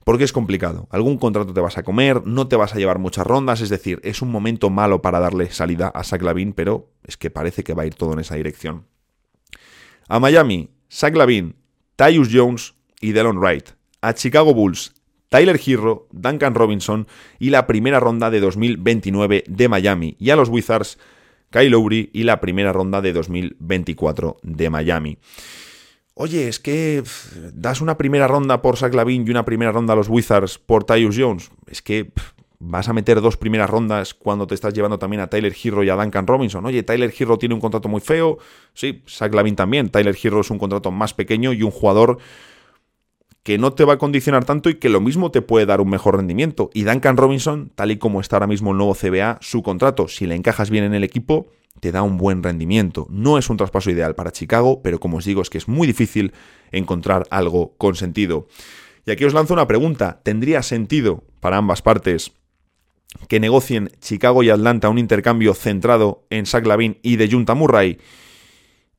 porque 0.06 0.24
es 0.24 0.32
complicado. 0.32 0.88
Algún 0.92 1.18
contrato 1.18 1.54
te 1.54 1.60
vas 1.60 1.80
a 1.80 1.84
comer, 1.84 2.22
no 2.26 2.48
te 2.48 2.56
vas 2.56 2.76
a 2.76 2.78
llevar 2.78 3.00
muchas 3.00 3.26
rondas, 3.26 3.62
es 3.62 3.70
decir, 3.70 4.00
es 4.04 4.22
un 4.22 4.32
momento 4.32 4.70
malo 4.70 5.02
para 5.02 5.20
darle 5.20 5.50
salida 5.50 5.88
a 5.88 6.04
Zach 6.04 6.22
Lavin, 6.22 6.54
pero 6.54 6.92
es 7.04 7.18
que 7.18 7.32
parece 7.32 7.64
que 7.64 7.74
va 7.74 7.82
a 7.82 7.88
ir 7.88 7.96
todo 7.96 8.14
en 8.14 8.20
esa 8.20 8.36
dirección. 8.36 8.86
A 10.08 10.20
Miami, 10.20 10.70
Zach 10.90 11.16
Lavin, 11.16 11.56
Tyus 11.96 12.30
Jones 12.32 12.76
y 13.02 13.12
Delon 13.12 13.40
Wright. 13.40 13.70
A 14.02 14.14
Chicago 14.14 14.54
Bulls, 14.54 14.94
Tyler 15.30 15.60
Hero, 15.66 16.08
Duncan 16.12 16.56
Robinson 16.56 17.08
y 17.40 17.50
la 17.50 17.68
primera 17.68 18.00
ronda 18.00 18.30
de 18.30 18.40
2029 18.40 19.44
de 19.48 19.70
Miami. 19.70 20.16
Y 20.20 20.30
a 20.30 20.36
los 20.36 20.50
Wizards, 20.50 20.98
Kyle 21.50 21.70
Lowry 21.70 22.10
y 22.14 22.24
la 22.24 22.40
primera 22.40 22.74
ronda 22.74 23.02
de 23.02 23.14
2024 23.14 24.38
de 24.44 24.70
Miami. 24.70 25.18
Oye, 26.14 26.48
es 26.48 26.60
que 26.60 27.04
das 27.54 27.80
una 27.80 27.98
primera 27.98 28.28
ronda 28.28 28.62
por 28.62 28.78
Zach 28.78 28.94
Lavin 28.94 29.28
y 29.28 29.30
una 29.30 29.46
primera 29.46 29.72
ronda 29.72 29.94
a 29.94 29.96
los 29.96 30.10
Wizards 30.10 30.58
por 30.58 30.84
Tyus 30.84 31.16
Jones. 31.18 31.52
Es 31.68 31.82
que 31.84 32.12
vas 32.60 32.90
a 32.90 32.94
meter 32.94 33.22
dos 33.22 33.38
primeras 33.38 33.70
rondas 33.70 34.16
cuando 34.16 34.48
te 34.48 34.56
estás 34.56 34.74
llevando 34.74 34.98
también 34.98 35.22
a 35.22 35.28
Tyler 35.28 35.54
Hero 35.64 35.84
y 35.84 35.90
a 35.90 35.96
Duncan 35.96 36.26
Robinson. 36.26 36.66
Oye, 36.66 36.82
Tyler 36.82 37.14
Hero 37.16 37.38
tiene 37.38 37.54
un 37.54 37.62
contrato 37.62 37.88
muy 37.88 38.02
feo. 38.02 38.40
Sí, 38.74 39.04
Zach 39.08 39.32
Lavin 39.34 39.56
también. 39.56 39.90
Tyler 39.90 40.18
Hero 40.22 40.42
es 40.42 40.50
un 40.50 40.58
contrato 40.58 40.90
más 40.90 41.14
pequeño 41.14 41.54
y 41.54 41.62
un 41.62 41.72
jugador 41.72 42.18
que 43.48 43.58
no 43.58 43.72
te 43.72 43.86
va 43.86 43.94
a 43.94 43.98
condicionar 43.98 44.44
tanto 44.44 44.70
y 44.70 44.76
que 44.76 44.90
lo 44.90 45.00
mismo 45.00 45.32
te 45.32 45.42
puede 45.42 45.66
dar 45.66 45.80
un 45.80 45.90
mejor 45.90 46.18
rendimiento. 46.18 46.70
Y 46.74 46.84
Duncan 46.84 47.16
Robinson, 47.16 47.72
tal 47.76 47.92
y 47.92 47.98
como 47.98 48.20
está 48.20 48.36
ahora 48.36 48.46
mismo 48.46 48.72
el 48.72 48.78
nuevo 48.78 48.94
CBA, 48.94 49.38
su 49.40 49.64
contrato, 49.64 50.10
si 50.10 50.28
le 50.28 50.36
encajas 50.36 50.70
bien 50.70 50.84
en 50.84 50.94
el 50.94 51.06
equipo, 51.06 51.48
te 51.80 51.94
da 51.94 52.02
un 52.02 52.18
buen 52.18 52.44
rendimiento. 52.44 53.08
No 53.10 53.38
es 53.38 53.50
un 53.50 53.56
traspaso 53.56 53.90
ideal 53.90 54.16
para 54.16 54.34
Chicago, 54.34 54.82
pero 54.84 55.00
como 55.00 55.16
os 55.16 55.24
digo, 55.24 55.42
es 55.42 55.50
que 55.50 55.60
es 55.60 55.70
muy 55.70 55.88
difícil 55.88 56.34
encontrar 56.74 57.26
algo 57.30 57.74
con 57.78 57.96
sentido. 57.96 58.50
Y 59.06 59.12
aquí 59.12 59.24
os 59.24 59.34
lanzo 59.34 59.54
una 59.54 59.66
pregunta. 59.66 60.20
¿Tendría 60.24 60.62
sentido 60.62 61.24
para 61.40 61.56
ambas 61.56 61.82
partes 61.82 62.34
que 63.30 63.40
negocien 63.40 63.92
Chicago 64.02 64.44
y 64.44 64.50
Atlanta 64.50 64.90
un 64.90 64.98
intercambio 64.98 65.54
centrado 65.54 66.26
en 66.32 66.48
Zach 66.48 66.66
Lavin 66.66 66.98
y 67.02 67.16
de 67.16 67.32
Junta 67.32 67.54
Murray? 67.54 67.98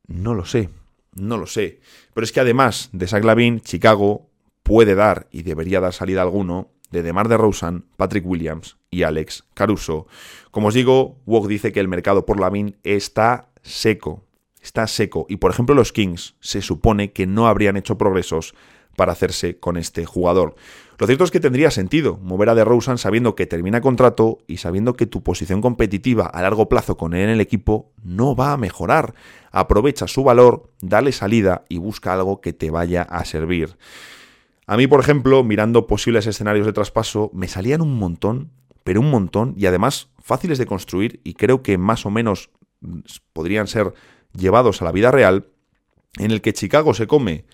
No 0.07 0.32
lo 0.32 0.46
sé, 0.46 0.70
no 1.12 1.36
lo 1.36 1.46
sé. 1.46 1.80
Pero 2.14 2.24
es 2.24 2.32
que 2.32 2.40
además 2.40 2.88
de 2.92 3.07
Zach 3.07 3.22
Lavin, 3.22 3.61
Chicago 3.61 4.28
puede 4.69 4.95
dar 4.95 5.29
y 5.31 5.45
debería 5.45 5.81
dar 5.81 5.95
salida 5.95 6.21
alguno 6.21 6.69
de 6.91 7.03
DeMar 7.03 7.29
DeRozan, 7.29 7.87
Patrick 7.97 8.27
Williams 8.27 8.77
y 8.91 9.03
Alex 9.03 9.45
Caruso. 9.55 10.07
Como 10.51 10.69
os 10.69 10.75
digo, 10.75 11.16
Wog 11.25 11.49
dice 11.49 11.73
que 11.73 11.81
el 11.81 11.89
mercado 11.89 12.27
por 12.27 12.39
Lavin 12.39 12.77
está 12.83 13.49
seco, 13.62 14.27
está 14.61 14.87
seco 14.87 15.25
y 15.31 15.37
por 15.37 15.53
ejemplo 15.53 15.75
los 15.75 15.95
Kings 15.95 16.37
se 16.41 16.61
supone 16.61 17.12
que 17.12 17.27
no 17.27 17.49
habrían 17.49 17.79
hecho 17.79 17.97
progresos 17.97 18.55
para 18.95 19.12
hacerse 19.12 19.59
con 19.59 19.79
este 19.79 20.05
jugador. 20.05 20.55
Lo 20.99 21.07
cierto 21.07 21.25
es 21.25 21.31
que 21.31 21.41
tendría 21.41 21.71
sentido 21.71 22.19
mover 22.19 22.51
a 22.51 22.55
DeRozan 22.55 22.99
sabiendo 22.99 23.37
que 23.37 23.47
termina 23.47 23.81
contrato 23.81 24.41
y 24.47 24.59
sabiendo 24.59 24.97
que 24.97 25.07
tu 25.07 25.23
posición 25.23 25.62
competitiva 25.62 26.27
a 26.27 26.43
largo 26.43 26.69
plazo 26.69 26.99
con 26.99 27.14
él 27.14 27.23
en 27.23 27.31
el 27.31 27.41
equipo 27.41 27.93
no 28.03 28.37
va 28.37 28.53
a 28.53 28.59
mejorar. 28.59 29.14
Aprovecha 29.51 30.09
su 30.09 30.25
valor, 30.25 30.71
dale 30.83 31.12
salida 31.12 31.64
y 31.71 31.79
busca 31.79 32.12
algo 32.12 32.43
que 32.43 32.53
te 32.53 32.71
vaya 32.71 33.01
a 33.01 33.25
servir. 33.25 33.79
A 34.69 34.77
mí, 34.77 34.87
por 34.87 35.01
ejemplo, 35.01 35.43
mirando 35.43 35.87
posibles 35.87 36.27
escenarios 36.27 36.66
de 36.66 36.75
traspaso, 36.75 37.31
me 37.33 37.49
salían 37.49 37.81
un 37.81 37.99
montón, 37.99 38.53
pero 38.85 39.01
un 39.01 39.11
montón, 39.11 39.55
y 39.57 39.64
además 39.64 40.11
fáciles 40.19 40.59
de 40.59 40.66
construir 40.66 41.23
y 41.25 41.33
creo 41.33 41.62
que 41.62 41.79
más 41.79 42.05
o 42.05 42.11
menos 42.11 42.51
podrían 43.33 43.66
ser 43.66 43.95
llevados 44.35 44.83
a 44.83 44.85
la 44.85 44.93
vida 44.93 45.11
real, 45.11 45.47
en 46.19 46.33
el 46.33 46.43
que 46.43 46.53
Chicago 46.53 46.93
se 46.93 47.07
come 47.07 47.47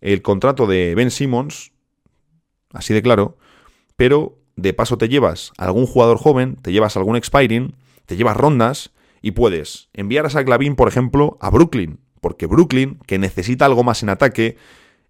el 0.00 0.22
contrato 0.22 0.68
de 0.68 0.94
Ben 0.94 1.10
Simmons, 1.10 1.72
así 2.72 2.94
de 2.94 3.02
claro, 3.02 3.36
pero 3.96 4.38
de 4.54 4.72
paso 4.72 4.96
te 4.96 5.08
llevas 5.08 5.50
a 5.58 5.64
algún 5.64 5.86
jugador 5.86 6.18
joven, 6.18 6.54
te 6.62 6.70
llevas 6.70 6.96
algún 6.96 7.16
expiring, 7.16 7.74
te 8.06 8.16
llevas 8.16 8.36
rondas 8.36 8.92
y 9.22 9.32
puedes 9.32 9.88
enviar 9.92 10.24
a 10.24 10.30
Saclavin, 10.30 10.76
por 10.76 10.86
ejemplo, 10.86 11.36
a 11.40 11.50
Brooklyn, 11.50 11.98
porque 12.20 12.46
Brooklyn, 12.46 13.00
que 13.08 13.18
necesita 13.18 13.64
algo 13.64 13.82
más 13.82 14.04
en 14.04 14.10
ataque, 14.10 14.56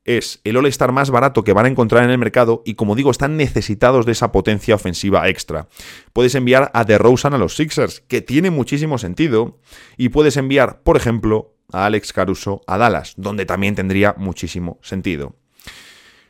es 0.05 0.41
el 0.45 0.57
All-Star 0.57 0.93
más 0.93 1.11
barato 1.11 1.45
que 1.45 1.53
van 1.53 1.67
a 1.67 1.69
encontrar 1.69 2.05
en 2.05 2.11
el 2.11 2.19
mercado 2.19 2.63
y 2.65 2.75
como 2.75 2.95
digo, 2.95 3.11
están 3.11 3.37
necesitados 3.37 4.07
de 4.07 4.13
esa 4.13 4.33
potencia 4.33 4.75
ofensiva 4.75 5.29
extra. 5.29 5.69
Puedes 6.13 6.35
enviar 6.35 6.71
a 6.75 6.85
DeRozan 6.85 7.35
a 7.35 7.39
los 7.39 7.57
Sixers, 7.57 8.01
que 8.01 8.21
tiene 8.21 8.51
muchísimo 8.51 8.99
sentido, 8.99 9.59
y 9.97 10.09
puedes 10.09 10.37
enviar, 10.37 10.83
por 10.83 10.97
ejemplo, 10.97 11.55
a 11.73 11.87
Alex 11.87 12.13
Caruso 12.13 12.63
a 12.67 12.79
Dallas, 12.79 13.15
donde 13.17 13.47
también 13.47 13.75
tendría 13.75 14.15
muchísimo 14.17 14.79
sentido. 14.83 15.37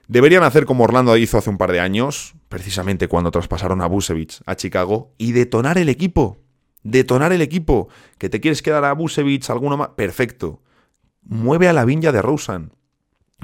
Deberían 0.08 0.42
hacer 0.42 0.66
como 0.66 0.84
Orlando 0.84 1.16
hizo 1.16 1.38
hace 1.38 1.50
un 1.50 1.56
par 1.56 1.70
de 1.70 1.78
años, 1.78 2.34
precisamente 2.48 3.06
cuando 3.06 3.30
traspasaron 3.30 3.80
a 3.80 3.86
Busevich 3.86 4.40
a 4.44 4.56
Chicago, 4.56 5.14
y 5.18 5.32
detonar 5.32 5.78
el 5.78 5.88
equipo. 5.88 6.38
Detonar 6.82 7.32
el 7.32 7.42
equipo. 7.42 7.88
Que 8.18 8.28
te 8.28 8.40
quieres 8.40 8.60
quedar 8.60 8.84
a 8.84 8.92
Busevich, 8.92 9.48
alguno 9.50 9.76
más. 9.76 9.90
Perfecto. 9.90 10.62
Mueve 11.22 11.68
a 11.68 11.72
la 11.72 11.84
viña 11.84 12.10
de 12.10 12.22
Rosen. 12.22 12.72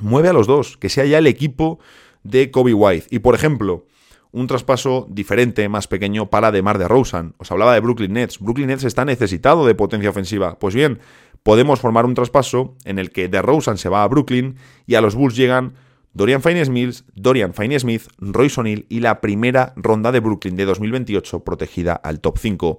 Mueve 0.00 0.28
a 0.28 0.32
los 0.32 0.46
dos. 0.46 0.76
Que 0.76 0.88
sea 0.88 1.04
ya 1.04 1.18
el 1.18 1.26
equipo 1.26 1.78
de 2.22 2.50
Kobe 2.50 2.74
White. 2.74 3.06
Y 3.10 3.20
por 3.20 3.34
ejemplo, 3.34 3.86
un 4.32 4.46
traspaso 4.46 5.06
diferente, 5.08 5.68
más 5.68 5.88
pequeño, 5.88 6.28
para 6.28 6.52
DeMar 6.52 6.78
de 6.78 6.88
Rosen. 6.88 7.34
Os 7.38 7.50
hablaba 7.50 7.74
de 7.74 7.80
Brooklyn 7.80 8.12
Nets. 8.12 8.38
Brooklyn 8.38 8.68
Nets 8.68 8.84
está 8.84 9.04
necesitado 9.04 9.66
de 9.66 9.74
potencia 9.74 10.10
ofensiva. 10.10 10.58
Pues 10.58 10.74
bien, 10.74 10.98
podemos 11.42 11.80
formar 11.80 12.04
un 12.04 12.14
traspaso 12.14 12.74
en 12.84 12.98
el 12.98 13.10
que 13.10 13.28
de 13.28 13.40
Rosen 13.40 13.78
se 13.78 13.88
va 13.88 14.02
a 14.02 14.08
Brooklyn 14.08 14.56
y 14.86 14.96
a 14.96 15.00
los 15.00 15.14
Bulls 15.14 15.36
llegan 15.36 15.74
Dorian 16.12 16.42
Finney-Smith, 16.42 17.02
Dorian 17.14 17.52
Finney-Smith, 17.52 18.08
Royce 18.18 18.60
O'Neill 18.60 18.86
y 18.88 19.00
la 19.00 19.20
primera 19.20 19.74
ronda 19.76 20.12
de 20.12 20.20
Brooklyn 20.20 20.56
de 20.56 20.64
2028 20.64 21.44
protegida 21.44 21.92
al 21.94 22.20
top 22.20 22.38
5. 22.38 22.78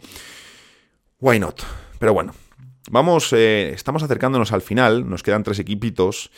Why 1.20 1.40
not? 1.40 1.62
Pero 2.00 2.14
bueno, 2.14 2.34
vamos, 2.90 3.32
eh, 3.34 3.72
estamos 3.74 4.04
acercándonos 4.04 4.52
al 4.52 4.62
final, 4.62 5.08
nos 5.08 5.24
quedan 5.24 5.44
tres 5.44 5.60
equipitos. 5.60 6.32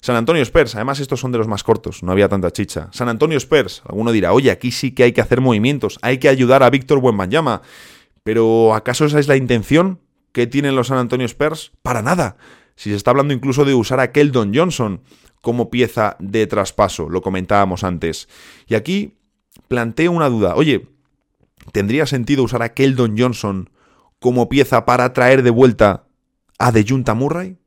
San 0.00 0.16
Antonio 0.16 0.42
Spurs, 0.42 0.74
además 0.74 1.00
estos 1.00 1.20
son 1.20 1.32
de 1.32 1.38
los 1.38 1.48
más 1.48 1.64
cortos, 1.64 2.02
no 2.02 2.12
había 2.12 2.28
tanta 2.28 2.50
chicha. 2.52 2.88
San 2.92 3.08
Antonio 3.08 3.38
Spurs, 3.38 3.82
alguno 3.86 4.12
dirá, 4.12 4.32
oye, 4.32 4.50
aquí 4.50 4.70
sí 4.70 4.92
que 4.92 5.04
hay 5.04 5.12
que 5.12 5.20
hacer 5.20 5.40
movimientos, 5.40 5.98
hay 6.02 6.18
que 6.18 6.28
ayudar 6.28 6.62
a 6.62 6.70
Víctor 6.70 7.00
Buenbanyama. 7.00 7.62
Pero 8.22 8.74
¿acaso 8.74 9.04
esa 9.04 9.20
es 9.20 9.28
la 9.28 9.36
intención 9.36 10.00
que 10.32 10.46
tienen 10.46 10.74
los 10.74 10.88
San 10.88 10.98
Antonio 10.98 11.26
Spurs? 11.26 11.72
Para 11.82 12.02
nada. 12.02 12.36
Si 12.74 12.90
se 12.90 12.96
está 12.96 13.10
hablando 13.10 13.32
incluso 13.32 13.64
de 13.64 13.74
usar 13.74 14.00
a 14.00 14.12
Keldon 14.12 14.52
Johnson 14.54 15.02
como 15.40 15.70
pieza 15.70 16.16
de 16.18 16.46
traspaso, 16.46 17.08
lo 17.08 17.22
comentábamos 17.22 17.84
antes. 17.84 18.28
Y 18.66 18.74
aquí 18.74 19.16
planteo 19.68 20.12
una 20.12 20.28
duda. 20.28 20.56
Oye, 20.56 20.88
¿tendría 21.72 22.04
sentido 22.06 22.42
usar 22.42 22.62
a 22.62 22.74
Keldon 22.74 23.16
Johnson 23.16 23.70
como 24.18 24.48
pieza 24.48 24.84
para 24.84 25.12
traer 25.12 25.42
de 25.42 25.50
vuelta 25.50 26.06
a 26.58 26.72
De 26.72 26.84
Junta 26.86 27.14
Murray? 27.14 27.58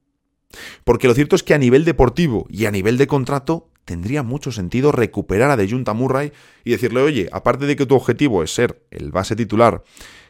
Porque 0.84 1.08
lo 1.08 1.14
cierto 1.14 1.36
es 1.36 1.44
que 1.44 1.54
a 1.54 1.58
nivel 1.58 1.86
deportivo 1.86 2.48
y 2.50 2.66
a 2.66 2.72
nivel 2.72 2.98
de 2.98 3.08
contrato 3.08 3.70
tendría 3.86 4.24
mucho 4.24 4.52
sentido 4.52 4.92
recuperar 4.92 5.52
a 5.52 5.58
De 5.58 5.70
Junta 5.70 5.94
Murray 5.94 6.32
y 6.64 6.72
decirle, 6.72 7.02
oye, 7.02 7.30
aparte 7.32 7.66
de 7.66 7.76
que 7.76 7.86
tu 7.86 7.96
objetivo 7.96 8.44
es 8.44 8.54
ser 8.54 8.84
el 8.92 9.12
base 9.12 9.36
titular 9.36 9.84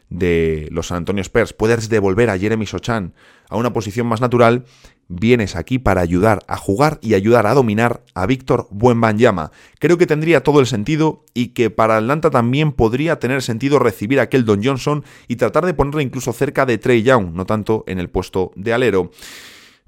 de 0.09 0.67
los 0.71 0.87
San 0.87 0.97
Antonio 0.97 1.21
Spurs, 1.21 1.53
puedes 1.53 1.89
devolver 1.89 2.29
a 2.29 2.37
Jeremy 2.37 2.65
Sochan 2.65 3.13
a 3.47 3.57
una 3.57 3.73
posición 3.73 4.07
más 4.07 4.21
natural, 4.21 4.65
vienes 5.07 5.55
aquí 5.55 5.77
para 5.77 6.01
ayudar 6.01 6.39
a 6.47 6.57
jugar 6.57 6.99
y 7.01 7.13
ayudar 7.13 7.47
a 7.47 7.53
dominar 7.53 8.03
a 8.13 8.25
Víctor 8.25 8.67
Buenbanyama. 8.71 9.51
Creo 9.79 9.97
que 9.97 10.07
tendría 10.07 10.41
todo 10.41 10.61
el 10.61 10.67
sentido 10.67 11.25
y 11.33 11.49
que 11.49 11.69
para 11.69 11.97
Atlanta 11.97 12.29
también 12.31 12.71
podría 12.71 13.19
tener 13.19 13.41
sentido 13.41 13.77
recibir 13.77 14.19
a 14.19 14.23
aquel 14.23 14.45
Don 14.45 14.63
Johnson 14.63 15.03
y 15.27 15.35
tratar 15.35 15.65
de 15.65 15.73
ponerle 15.73 16.03
incluso 16.03 16.33
cerca 16.33 16.65
de 16.65 16.77
Trey 16.77 17.03
Young, 17.03 17.33
no 17.33 17.45
tanto 17.45 17.83
en 17.87 17.99
el 17.99 18.09
puesto 18.09 18.51
de 18.55 18.73
alero. 18.73 19.11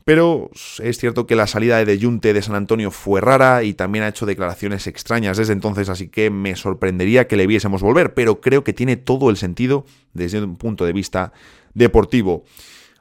Pero 0.05 0.49
es 0.81 0.97
cierto 0.97 1.27
que 1.27 1.35
la 1.35 1.47
salida 1.47 1.77
de 1.77 1.85
Deyunte 1.85 2.33
de 2.33 2.41
San 2.41 2.55
Antonio 2.55 2.91
fue 2.91 3.21
rara 3.21 3.63
y 3.63 3.73
también 3.73 4.03
ha 4.03 4.07
hecho 4.07 4.25
declaraciones 4.25 4.87
extrañas 4.87 5.37
desde 5.37 5.53
entonces, 5.53 5.89
así 5.89 6.07
que 6.07 6.29
me 6.29 6.55
sorprendería 6.55 7.27
que 7.27 7.37
le 7.37 7.47
viésemos 7.47 7.81
volver, 7.81 8.13
pero 8.13 8.41
creo 8.41 8.63
que 8.63 8.73
tiene 8.73 8.97
todo 8.97 9.29
el 9.29 9.37
sentido 9.37 9.85
desde 10.13 10.41
un 10.41 10.57
punto 10.57 10.85
de 10.85 10.93
vista 10.93 11.33
deportivo. 11.73 12.43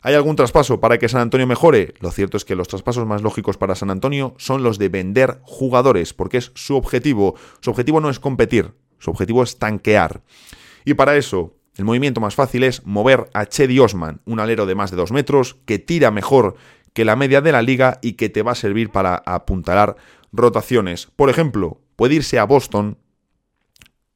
¿Hay 0.03 0.15
algún 0.15 0.35
traspaso 0.35 0.81
para 0.81 0.99
que 0.99 1.11
San 1.11 1.21
Antonio 1.21 1.47
mejore? 1.47 1.93
Lo 2.01 2.11
cierto 2.11 2.39
es 2.39 2.47
que 2.47 2.55
los 2.55 2.69
traspasos 2.69 3.07
más 3.07 3.21
lógicos 3.21 3.59
para 3.59 3.75
San 3.75 3.91
Antonio 3.91 4.35
son 4.39 4.63
los 4.63 4.79
de 4.79 4.89
vender 4.89 5.41
jugadores, 5.43 6.15
porque 6.15 6.39
es 6.39 6.53
su 6.55 6.75
objetivo. 6.75 7.35
Su 7.61 7.71
objetivo 7.71 8.01
no 8.01 8.09
es 8.09 8.19
competir, 8.19 8.73
su 8.99 9.11
objetivo 9.11 9.43
es 9.43 9.59
tanquear. 9.59 10.23
Y 10.87 10.95
para 10.95 11.17
eso, 11.17 11.55
el 11.77 11.85
movimiento 11.85 12.21
más 12.21 12.35
fácil 12.35 12.65
es 12.65 12.87
mover 12.87 13.29
a 13.35 13.45
Chedi 13.45 13.79
Osman, 13.79 14.23
un 14.25 14.41
alero 14.41 14.65
de 14.65 14.75
más 14.75 14.91
de 14.91 14.97
2 14.97 15.13
metros, 15.13 15.57
que 15.67 15.79
tira 15.79 16.11
mejor 16.11 16.57
que 16.93 17.05
la 17.05 17.17
media 17.17 17.41
de 17.41 17.53
la 17.53 17.63
liga 17.63 17.99
y 18.03 18.13
que 18.13 18.29
te 18.29 18.43
va 18.43 18.53
a 18.53 18.57
servir 18.57 18.91
para 18.91 19.17
apuntalar 19.27 19.97
rotaciones. 20.33 21.09
Por 21.17 21.31
ejemplo, 21.31 21.81
puede 21.97 22.17
irse 22.17 22.39
a 22.39 22.45
Boston 22.45 22.99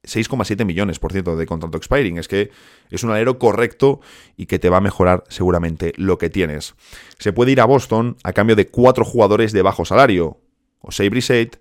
6,7 0.05 0.65
millones, 0.65 0.99
por 0.99 1.13
cierto, 1.13 1.37
de 1.37 1.47
contrato 1.47 1.77
expiring. 1.79 2.19
Es 2.19 2.29
que 2.29 2.51
es 2.91 3.03
un 3.05 3.11
alero 3.11 3.39
correcto 3.39 4.01
y 4.37 4.47
que 4.47 4.59
te 4.59 4.69
va 4.69 4.79
a 4.79 4.83
mejorar 4.83 5.25
seguramente 5.29 5.93
lo 5.97 6.19
que 6.19 6.31
tienes. 6.31 6.75
Se 7.19 7.33
puede 7.33 7.53
ir 7.53 7.61
a 7.61 7.65
Boston 7.65 8.17
a 8.23 8.33
cambio 8.33 8.57
de 8.57 8.69
cuatro 8.69 9.05
jugadores 9.05 9.53
de 9.53 9.63
bajo 9.63 9.85
salario. 9.85 10.41
Osei 10.81 11.09
Brissett, 11.09 11.61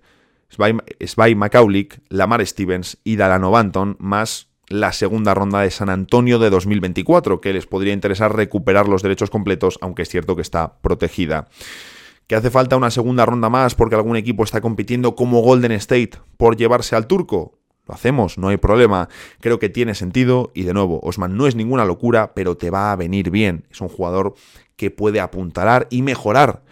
Sby 0.50 1.34
McCaulick, 1.34 2.00
Lamar 2.08 2.46
Stevens 2.46 2.98
y 3.02 3.16
Dalano 3.16 3.50
Banton, 3.50 3.96
más 3.98 4.48
la 4.68 4.92
segunda 4.92 5.34
ronda 5.34 5.60
de 5.60 5.70
San 5.70 5.90
Antonio 5.90 6.38
de 6.38 6.50
2024, 6.50 7.40
que 7.40 7.52
les 7.52 7.66
podría 7.66 7.92
interesar 7.92 8.34
recuperar 8.34 8.88
los 8.88 9.02
derechos 9.02 9.30
completos, 9.30 9.78
aunque 9.80 10.02
es 10.02 10.08
cierto 10.08 10.36
que 10.36 10.42
está 10.42 10.78
protegida. 10.80 11.48
¿Que 12.26 12.36
hace 12.36 12.50
falta 12.50 12.76
una 12.76 12.90
segunda 12.90 13.26
ronda 13.26 13.50
más 13.50 13.74
porque 13.74 13.96
algún 13.96 14.16
equipo 14.16 14.44
está 14.44 14.60
compitiendo 14.60 15.14
como 15.14 15.42
Golden 15.42 15.72
State 15.72 16.12
por 16.36 16.56
llevarse 16.56 16.96
al 16.96 17.06
turco? 17.06 17.58
Lo 17.86 17.94
hacemos, 17.94 18.38
no 18.38 18.48
hay 18.48 18.56
problema. 18.56 19.10
Creo 19.40 19.58
que 19.58 19.68
tiene 19.68 19.94
sentido 19.94 20.50
y 20.54 20.62
de 20.62 20.72
nuevo, 20.72 21.00
Osman 21.02 21.36
no 21.36 21.46
es 21.46 21.54
ninguna 21.54 21.84
locura, 21.84 22.32
pero 22.34 22.56
te 22.56 22.70
va 22.70 22.92
a 22.92 22.96
venir 22.96 23.30
bien. 23.30 23.66
Es 23.70 23.82
un 23.82 23.88
jugador 23.88 24.34
que 24.76 24.90
puede 24.90 25.20
apuntalar 25.20 25.86
y 25.90 26.00
mejorar 26.00 26.62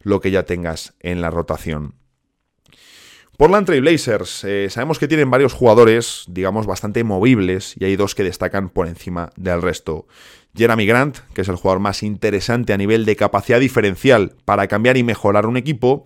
lo 0.00 0.20
que 0.20 0.30
ya 0.30 0.44
tengas 0.44 0.94
en 1.00 1.20
la 1.20 1.30
rotación. 1.30 1.94
Portland 3.38 3.66
Trailblazers, 3.66 4.44
eh, 4.44 4.68
sabemos 4.68 4.98
que 4.98 5.08
tienen 5.08 5.30
varios 5.30 5.54
jugadores, 5.54 6.24
digamos, 6.28 6.66
bastante 6.66 7.02
movibles 7.02 7.74
y 7.78 7.86
hay 7.86 7.96
dos 7.96 8.14
que 8.14 8.24
destacan 8.24 8.68
por 8.68 8.86
encima 8.86 9.30
del 9.36 9.62
resto. 9.62 10.06
Jeremy 10.54 10.84
Grant, 10.84 11.18
que 11.32 11.40
es 11.40 11.48
el 11.48 11.56
jugador 11.56 11.80
más 11.80 12.02
interesante 12.02 12.74
a 12.74 12.76
nivel 12.76 13.06
de 13.06 13.16
capacidad 13.16 13.58
diferencial 13.58 14.36
para 14.44 14.68
cambiar 14.68 14.98
y 14.98 15.02
mejorar 15.02 15.46
un 15.46 15.56
equipo, 15.56 16.04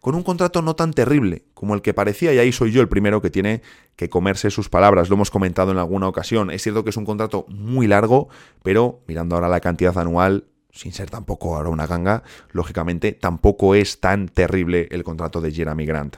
con 0.00 0.14
un 0.14 0.22
contrato 0.22 0.62
no 0.62 0.74
tan 0.74 0.92
terrible 0.92 1.44
como 1.54 1.74
el 1.74 1.82
que 1.82 1.94
parecía, 1.94 2.32
y 2.32 2.38
ahí 2.38 2.50
soy 2.50 2.72
yo 2.72 2.80
el 2.80 2.88
primero 2.88 3.20
que 3.20 3.30
tiene 3.30 3.62
que 3.94 4.08
comerse 4.08 4.50
sus 4.50 4.68
palabras, 4.68 5.10
lo 5.10 5.14
hemos 5.14 5.30
comentado 5.30 5.70
en 5.70 5.78
alguna 5.78 6.08
ocasión. 6.08 6.50
Es 6.50 6.62
cierto 6.62 6.82
que 6.84 6.90
es 6.90 6.96
un 6.96 7.04
contrato 7.04 7.44
muy 7.48 7.86
largo, 7.86 8.28
pero 8.64 9.00
mirando 9.06 9.36
ahora 9.36 9.48
la 9.48 9.60
cantidad 9.60 9.96
anual, 9.98 10.46
sin 10.72 10.92
ser 10.92 11.10
tampoco 11.10 11.54
ahora 11.56 11.68
una 11.68 11.86
ganga, 11.86 12.22
lógicamente 12.50 13.12
tampoco 13.12 13.74
es 13.74 14.00
tan 14.00 14.28
terrible 14.28 14.88
el 14.90 15.04
contrato 15.04 15.40
de 15.40 15.52
Jeremy 15.52 15.86
Grant. 15.86 16.16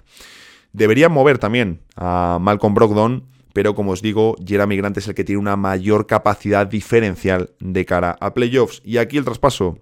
Deberían 0.72 1.12
mover 1.12 1.38
también 1.38 1.80
a 1.96 2.38
Malcolm 2.40 2.74
Brogdon, 2.74 3.26
pero 3.52 3.74
como 3.74 3.92
os 3.92 4.02
digo, 4.02 4.36
Jeremy 4.44 4.76
Grant 4.76 4.96
es 4.96 5.08
el 5.08 5.14
que 5.14 5.24
tiene 5.24 5.40
una 5.40 5.56
mayor 5.56 6.06
capacidad 6.06 6.66
diferencial 6.66 7.50
de 7.60 7.84
cara 7.84 8.16
a 8.20 8.34
playoffs. 8.34 8.80
Y 8.84 8.96
aquí 8.96 9.16
el 9.16 9.24
traspaso, 9.24 9.78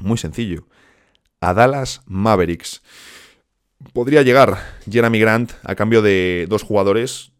muy 0.00 0.18
sencillo 0.18 0.66
a 1.40 1.54
Dallas 1.54 2.02
Mavericks. 2.06 2.82
Podría 3.92 4.22
llegar 4.22 4.58
Jeremy 4.88 5.18
Grant 5.18 5.52
a 5.64 5.74
cambio 5.74 6.02
de 6.02 6.46
dos 6.48 6.62
jugadores 6.62 7.32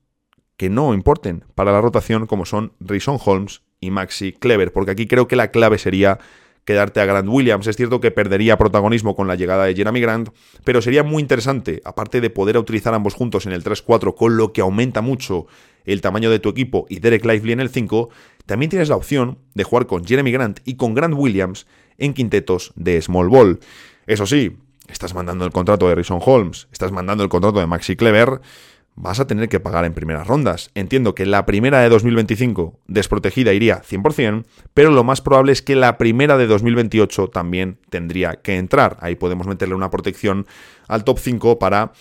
que 0.62 0.70
no 0.70 0.94
importen 0.94 1.42
para 1.56 1.72
la 1.72 1.80
rotación 1.80 2.28
como 2.28 2.46
son 2.46 2.72
Rison 2.78 3.18
Holmes 3.24 3.62
y 3.80 3.90
Maxi 3.90 4.30
Clever, 4.30 4.72
porque 4.72 4.92
aquí 4.92 5.08
creo 5.08 5.26
que 5.26 5.34
la 5.34 5.50
clave 5.50 5.76
sería 5.76 6.20
quedarte 6.64 7.00
a 7.00 7.04
Grant 7.04 7.28
Williams. 7.28 7.66
Es 7.66 7.74
cierto 7.74 7.98
que 7.98 8.12
perdería 8.12 8.56
protagonismo 8.58 9.16
con 9.16 9.26
la 9.26 9.34
llegada 9.34 9.64
de 9.64 9.74
Jeremy 9.74 10.00
Grant, 10.00 10.28
pero 10.62 10.80
sería 10.80 11.02
muy 11.02 11.20
interesante, 11.20 11.82
aparte 11.84 12.20
de 12.20 12.30
poder 12.30 12.58
utilizar 12.58 12.94
ambos 12.94 13.14
juntos 13.14 13.44
en 13.46 13.50
el 13.50 13.64
3-4, 13.64 14.14
con 14.14 14.36
lo 14.36 14.52
que 14.52 14.60
aumenta 14.60 15.00
mucho 15.00 15.48
el 15.84 16.00
tamaño 16.00 16.30
de 16.30 16.38
tu 16.38 16.50
equipo 16.50 16.86
y 16.88 17.00
Derek 17.00 17.24
Lively 17.24 17.54
en 17.54 17.58
el 17.58 17.68
5, 17.68 18.10
también 18.46 18.70
tienes 18.70 18.88
la 18.88 18.94
opción 18.94 19.38
de 19.54 19.64
jugar 19.64 19.88
con 19.88 20.04
Jeremy 20.04 20.30
Grant 20.30 20.60
y 20.64 20.76
con 20.76 20.94
Grant 20.94 21.16
Williams 21.16 21.66
en 21.98 22.14
quintetos 22.14 22.72
de 22.76 23.02
small 23.02 23.28
ball. 23.28 23.58
Eso 24.06 24.26
sí, 24.26 24.58
estás 24.88 25.12
mandando 25.12 25.44
el 25.44 25.50
contrato 25.50 25.88
de 25.88 25.96
Rison 25.96 26.20
Holmes, 26.24 26.68
estás 26.70 26.92
mandando 26.92 27.24
el 27.24 27.30
contrato 27.30 27.58
de 27.58 27.66
Maxi 27.66 27.96
Clever. 27.96 28.40
Vas 28.94 29.20
a 29.20 29.26
tener 29.26 29.48
que 29.48 29.60
pagar 29.60 29.84
en 29.84 29.94
primeras 29.94 30.26
rondas. 30.26 30.70
Entiendo 30.74 31.14
que 31.14 31.26
la 31.26 31.46
primera 31.46 31.80
de 31.80 31.88
2025 31.88 32.80
desprotegida 32.86 33.52
iría 33.52 33.82
100%, 33.82 34.44
pero 34.74 34.90
lo 34.90 35.04
más 35.04 35.20
probable 35.20 35.52
es 35.52 35.62
que 35.62 35.76
la 35.76 35.98
primera 35.98 36.36
de 36.36 36.46
2028 36.46 37.28
también 37.28 37.78
tendría 37.90 38.36
que 38.36 38.56
entrar. 38.56 38.96
Ahí 39.00 39.16
podemos 39.16 39.46
meterle 39.46 39.74
una 39.74 39.90
protección 39.90 40.46
al 40.88 41.04
top 41.04 41.18
5 41.18 41.58
para 41.58 41.92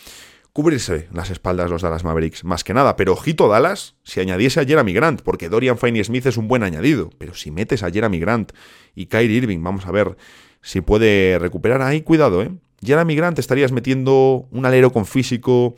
cubrirse 0.54 1.08
las 1.14 1.30
espaldas 1.30 1.70
los 1.70 1.82
Dallas 1.82 2.04
Mavericks, 2.04 2.44
más 2.44 2.64
que 2.64 2.74
nada. 2.74 2.96
Pero 2.98 3.14
ojito 3.14 3.48
Dallas, 3.48 3.96
si 4.04 4.20
añadiese 4.20 4.60
a 4.60 4.66
Jeremy 4.66 4.94
Grant, 4.94 5.22
porque 5.22 5.50
Dorian 5.50 5.78
Finney-Smith 5.78 6.26
es 6.26 6.38
un 6.38 6.48
buen 6.48 6.64
añadido, 6.64 7.10
pero 7.18 7.34
si 7.34 7.52
metes 7.52 7.84
a 7.84 7.92
Jeremy 7.92 8.20
Grant 8.20 8.52
y 8.96 9.06
Kyrie 9.06 9.38
Irving, 9.38 9.64
vamos 9.64 9.86
a 9.86 9.92
ver 9.92 10.18
si 10.62 10.82
puede 10.82 11.40
recuperar 11.40 11.82
ahí, 11.82 12.02
cuidado, 12.02 12.42
¿eh? 12.42 12.52
Jeremy 12.84 13.16
Grant 13.16 13.40
estarías 13.40 13.72
metiendo 13.72 14.48
un 14.52 14.66
alero 14.66 14.92
con 14.92 15.06
físico, 15.06 15.76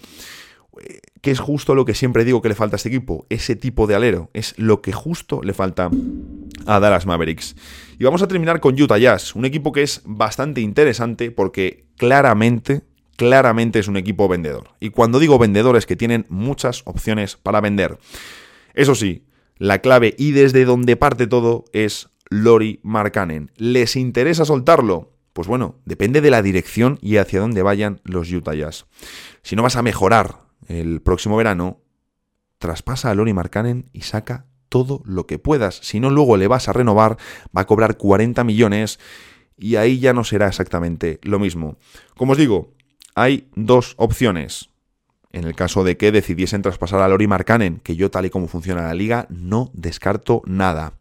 que 1.22 1.32
es 1.32 1.40
justo 1.40 1.76
lo 1.76 1.86
que 1.86 1.94
siempre 1.94 2.26
digo 2.26 2.42
que 2.42 2.50
le 2.50 2.56
falta 2.56 2.76
a 2.76 2.78
este 2.78 2.90
equipo, 2.90 3.26
ese 3.30 3.56
tipo 3.56 3.88
de 3.88 3.96
alero, 3.96 4.30
es 4.34 4.54
lo 4.58 4.82
que 4.82 4.92
justo 4.92 5.42
le 5.44 5.54
falta 5.54 5.90
a 6.66 6.80
Dallas 6.80 7.06
Mavericks. 7.06 7.56
Y 7.98 8.04
vamos 8.04 8.22
a 8.22 8.28
terminar 8.28 8.60
con 8.60 8.80
Utah 8.80 8.98
Jazz, 8.98 9.36
un 9.36 9.46
equipo 9.46 9.72
que 9.72 9.84
es 9.84 10.02
bastante 10.06 10.62
interesante 10.62 11.32
porque 11.32 11.86
claramente 11.98 12.84
claramente 13.16 13.80
es 13.80 13.88
un 13.88 13.98
equipo 13.98 14.28
vendedor. 14.28 14.70
Y 14.80 14.90
cuando 14.90 15.20
digo 15.20 15.40
vendedor 15.40 15.78
es 15.78 15.86
que 15.86 15.96
tienen 15.96 16.26
muchas 16.30 16.82
opciones 16.86 17.38
para 17.38 17.62
vender. 17.62 17.98
Eso 18.74 18.96
sí, 18.96 19.26
la 19.58 19.80
clave 19.80 20.16
y 20.18 20.32
desde 20.32 20.66
donde 20.66 20.96
parte 20.96 21.28
todo 21.28 21.66
es 21.74 22.10
Lori 22.30 22.80
Markkanen. 22.84 23.52
¿Les 23.56 23.96
interesa 23.96 24.46
soltarlo? 24.46 25.12
Pues 25.34 25.48
bueno, 25.48 25.80
depende 25.86 26.22
de 26.22 26.32
la 26.32 26.42
dirección 26.42 27.00
y 27.02 27.18
hacia 27.18 27.40
dónde 27.40 27.62
vayan 27.64 28.02
los 28.04 28.32
Utah 28.32 28.54
Jazz. 28.54 28.86
Si 29.42 29.56
no 29.56 29.64
vas 29.64 29.76
a 29.76 29.82
mejorar 29.82 30.43
el 30.68 31.02
próximo 31.02 31.38
verano, 31.38 31.80
traspasa 32.58 33.12
a 33.12 33.16
Lori 33.16 33.34
Markkanen 33.34 33.90
y 33.94 34.02
saca 34.02 34.46
todo 34.70 35.02
lo 35.06 35.28
que 35.28 35.38
puedas. 35.38 35.76
Si 35.84 36.00
no, 36.00 36.10
luego 36.10 36.38
le 36.38 36.48
vas 36.48 36.68
a 36.68 36.74
renovar, 36.74 37.18
va 37.56 37.62
a 37.62 37.68
cobrar 37.68 37.98
40 37.98 38.44
millones 38.44 39.00
y 39.58 39.76
ahí 39.76 40.00
ya 40.00 40.14
no 40.14 40.24
será 40.24 40.48
exactamente 40.48 41.20
lo 41.24 41.40
mismo. 41.40 41.78
Como 42.18 42.32
os 42.32 42.38
digo, 42.38 42.74
hay 43.16 43.48
dos 43.56 43.94
opciones. 43.98 44.70
En 45.32 45.46
el 45.46 45.56
caso 45.56 45.84
de 45.84 45.98
que 45.98 46.12
decidiesen 46.12 46.62
traspasar 46.62 47.02
a 47.02 47.08
Lori 47.08 47.28
Markkanen, 47.28 47.80
que 47.84 47.96
yo 47.96 48.12
tal 48.12 48.26
y 48.26 48.30
como 48.30 48.48
funciona 48.48 48.84
la 48.84 48.94
liga, 48.94 49.28
no 49.30 49.72
descarto 49.74 50.42
nada. 50.46 50.94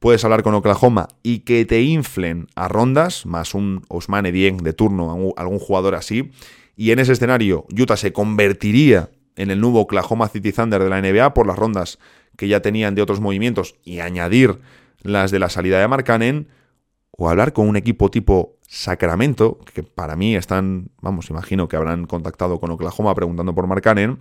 Puedes 0.00 0.24
hablar 0.24 0.42
con 0.42 0.54
Oklahoma 0.54 1.08
y 1.22 1.40
que 1.40 1.64
te 1.64 1.80
inflen 1.82 2.48
a 2.56 2.66
rondas, 2.66 3.24
más 3.24 3.54
un 3.54 3.84
Osmane 3.88 4.32
Dieng 4.32 4.56
de 4.58 4.72
turno, 4.72 5.32
algún 5.36 5.58
jugador 5.58 5.94
así, 5.94 6.32
y 6.76 6.90
en 6.90 6.98
ese 6.98 7.12
escenario 7.12 7.66
Utah 7.76 7.96
se 7.96 8.12
convertiría 8.12 9.10
en 9.36 9.50
el 9.50 9.60
nuevo 9.60 9.80
Oklahoma 9.80 10.28
City 10.28 10.52
Thunder 10.52 10.82
de 10.82 10.90
la 10.90 11.00
NBA 11.00 11.34
por 11.34 11.46
las 11.46 11.58
rondas 11.58 11.98
que 12.36 12.48
ya 12.48 12.60
tenían 12.60 12.94
de 12.94 13.02
otros 13.02 13.20
movimientos 13.20 13.76
y 13.84 14.00
añadir 14.00 14.58
las 15.02 15.30
de 15.30 15.38
la 15.38 15.48
salida 15.48 15.80
de 15.80 15.88
Markkanen, 15.88 16.48
o 17.10 17.28
hablar 17.28 17.52
con 17.52 17.68
un 17.68 17.76
equipo 17.76 18.10
tipo 18.10 18.56
Sacramento, 18.66 19.58
que 19.74 19.82
para 19.82 20.16
mí 20.16 20.34
están, 20.34 20.88
vamos, 21.00 21.28
imagino 21.28 21.68
que 21.68 21.76
habrán 21.76 22.06
contactado 22.06 22.58
con 22.58 22.70
Oklahoma 22.70 23.14
preguntando 23.14 23.54
por 23.54 23.66
Mark 23.66 23.82
Cannon, 23.82 24.20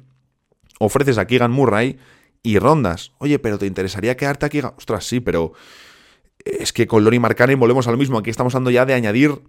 ofreces 0.79 1.17
a 1.17 1.25
Keegan 1.25 1.51
Murray 1.51 1.97
y 2.43 2.59
rondas. 2.59 3.13
Oye, 3.19 3.39
pero 3.39 3.57
¿te 3.57 3.65
interesaría 3.65 4.17
quedarte 4.17 4.45
aquí? 4.45 4.59
Ostras, 4.59 5.05
sí, 5.05 5.19
pero 5.19 5.53
es 6.43 6.73
que 6.73 6.87
con 6.87 7.03
Lori 7.03 7.19
Markkanen 7.19 7.59
volvemos 7.59 7.87
a 7.87 7.91
lo 7.91 7.97
mismo. 7.97 8.17
Aquí 8.17 8.29
estamos 8.29 8.53
hablando 8.55 8.71
ya 8.71 8.85
de 8.85 8.93
añadir 8.93 9.41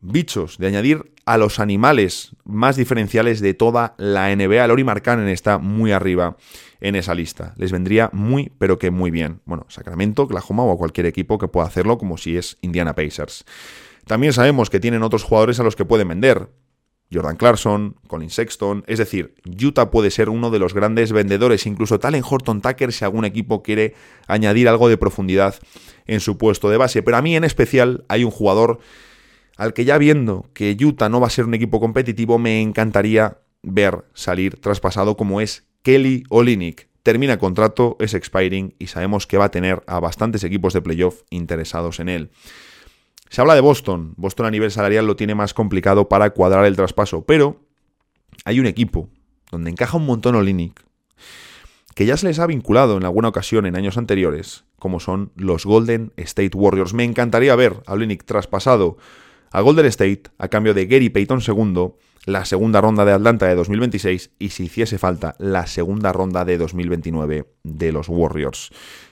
bichos, 0.00 0.58
de 0.58 0.66
añadir 0.66 1.12
a 1.24 1.38
los 1.38 1.58
animales 1.58 2.30
más 2.44 2.76
diferenciales 2.76 3.40
de 3.40 3.54
toda 3.54 3.94
la 3.98 4.34
NBA. 4.34 4.66
Lori 4.68 4.84
Markkanen 4.84 5.28
está 5.28 5.58
muy 5.58 5.92
arriba 5.92 6.36
en 6.80 6.94
esa 6.94 7.14
lista. 7.14 7.54
Les 7.56 7.72
vendría 7.72 8.10
muy, 8.12 8.52
pero 8.58 8.78
que 8.78 8.90
muy 8.90 9.10
bien. 9.10 9.40
Bueno, 9.44 9.66
Sacramento, 9.68 10.22
Oklahoma 10.22 10.62
o 10.62 10.78
cualquier 10.78 11.06
equipo 11.06 11.38
que 11.38 11.48
pueda 11.48 11.66
hacerlo, 11.66 11.98
como 11.98 12.16
si 12.16 12.36
es 12.36 12.58
Indiana 12.60 12.94
Pacers. 12.94 13.44
También 14.06 14.32
sabemos 14.32 14.70
que 14.70 14.78
tienen 14.78 15.02
otros 15.02 15.24
jugadores 15.24 15.58
a 15.58 15.64
los 15.64 15.74
que 15.74 15.84
pueden 15.84 16.08
vender. 16.08 16.48
Jordan 17.12 17.36
Clarkson, 17.36 17.96
Colin 18.08 18.30
Sexton, 18.30 18.84
es 18.88 18.98
decir, 18.98 19.34
Utah 19.44 19.90
puede 19.90 20.10
ser 20.10 20.28
uno 20.28 20.50
de 20.50 20.58
los 20.58 20.74
grandes 20.74 21.12
vendedores, 21.12 21.66
incluso 21.66 22.00
tal 22.00 22.16
en 22.16 22.24
Horton 22.28 22.60
Tucker 22.60 22.92
si 22.92 23.04
algún 23.04 23.24
equipo 23.24 23.62
quiere 23.62 23.94
añadir 24.26 24.68
algo 24.68 24.88
de 24.88 24.96
profundidad 24.96 25.54
en 26.06 26.20
su 26.20 26.36
puesto 26.36 26.68
de 26.68 26.76
base. 26.76 27.02
Pero 27.02 27.16
a 27.16 27.22
mí 27.22 27.36
en 27.36 27.44
especial 27.44 28.04
hay 28.08 28.24
un 28.24 28.32
jugador 28.32 28.80
al 29.56 29.72
que 29.72 29.84
ya 29.84 29.98
viendo 29.98 30.50
que 30.52 30.76
Utah 30.78 31.08
no 31.08 31.20
va 31.20 31.26
a 31.26 31.30
ser 31.30 31.46
un 31.46 31.54
equipo 31.54 31.80
competitivo, 31.80 32.38
me 32.38 32.60
encantaría 32.60 33.38
ver 33.62 34.04
salir 34.14 34.60
traspasado 34.60 35.16
como 35.16 35.40
es 35.40 35.66
Kelly 35.82 36.24
Olinik. 36.28 36.88
Termina 37.02 37.38
contrato, 37.38 37.96
es 38.00 38.14
expiring 38.14 38.74
y 38.78 38.88
sabemos 38.88 39.26
que 39.26 39.38
va 39.38 39.46
a 39.46 39.50
tener 39.50 39.82
a 39.86 40.00
bastantes 40.00 40.44
equipos 40.44 40.72
de 40.72 40.82
playoff 40.82 41.22
interesados 41.30 42.00
en 42.00 42.08
él. 42.08 42.30
Se 43.28 43.40
habla 43.40 43.54
de 43.54 43.60
Boston. 43.60 44.14
Boston 44.16 44.46
a 44.46 44.50
nivel 44.50 44.70
salarial 44.70 45.06
lo 45.06 45.16
tiene 45.16 45.34
más 45.34 45.54
complicado 45.54 46.08
para 46.08 46.30
cuadrar 46.30 46.64
el 46.64 46.76
traspaso, 46.76 47.24
pero 47.24 47.60
hay 48.44 48.60
un 48.60 48.66
equipo 48.66 49.08
donde 49.50 49.70
encaja 49.70 49.96
un 49.96 50.06
montón 50.06 50.34
Olinic, 50.34 50.84
que 51.94 52.06
ya 52.06 52.16
se 52.16 52.26
les 52.26 52.38
ha 52.38 52.46
vinculado 52.46 52.96
en 52.96 53.04
alguna 53.04 53.28
ocasión 53.28 53.66
en 53.66 53.76
años 53.76 53.96
anteriores, 53.96 54.64
como 54.78 55.00
son 55.00 55.32
los 55.36 55.64
Golden 55.64 56.12
State 56.16 56.56
Warriors. 56.56 56.92
Me 56.92 57.04
encantaría 57.04 57.54
ver 57.56 57.82
a 57.86 57.94
Olinic 57.94 58.24
traspasado 58.24 58.96
a 59.56 59.62
Golden 59.62 59.86
State 59.86 60.24
a 60.36 60.48
cambio 60.48 60.74
de 60.74 60.84
Gary 60.84 61.08
Payton 61.08 61.40
II, 61.40 61.94
la 62.26 62.44
segunda 62.44 62.82
ronda 62.82 63.06
de 63.06 63.12
Atlanta 63.12 63.46
de 63.46 63.54
2026 63.54 64.32
y 64.38 64.50
si 64.50 64.64
hiciese 64.64 64.98
falta 64.98 65.34
la 65.38 65.66
segunda 65.66 66.12
ronda 66.12 66.44
de 66.44 66.58
2029 66.58 67.46
de 67.62 67.90
los 67.90 68.10
Warriors. 68.10 68.68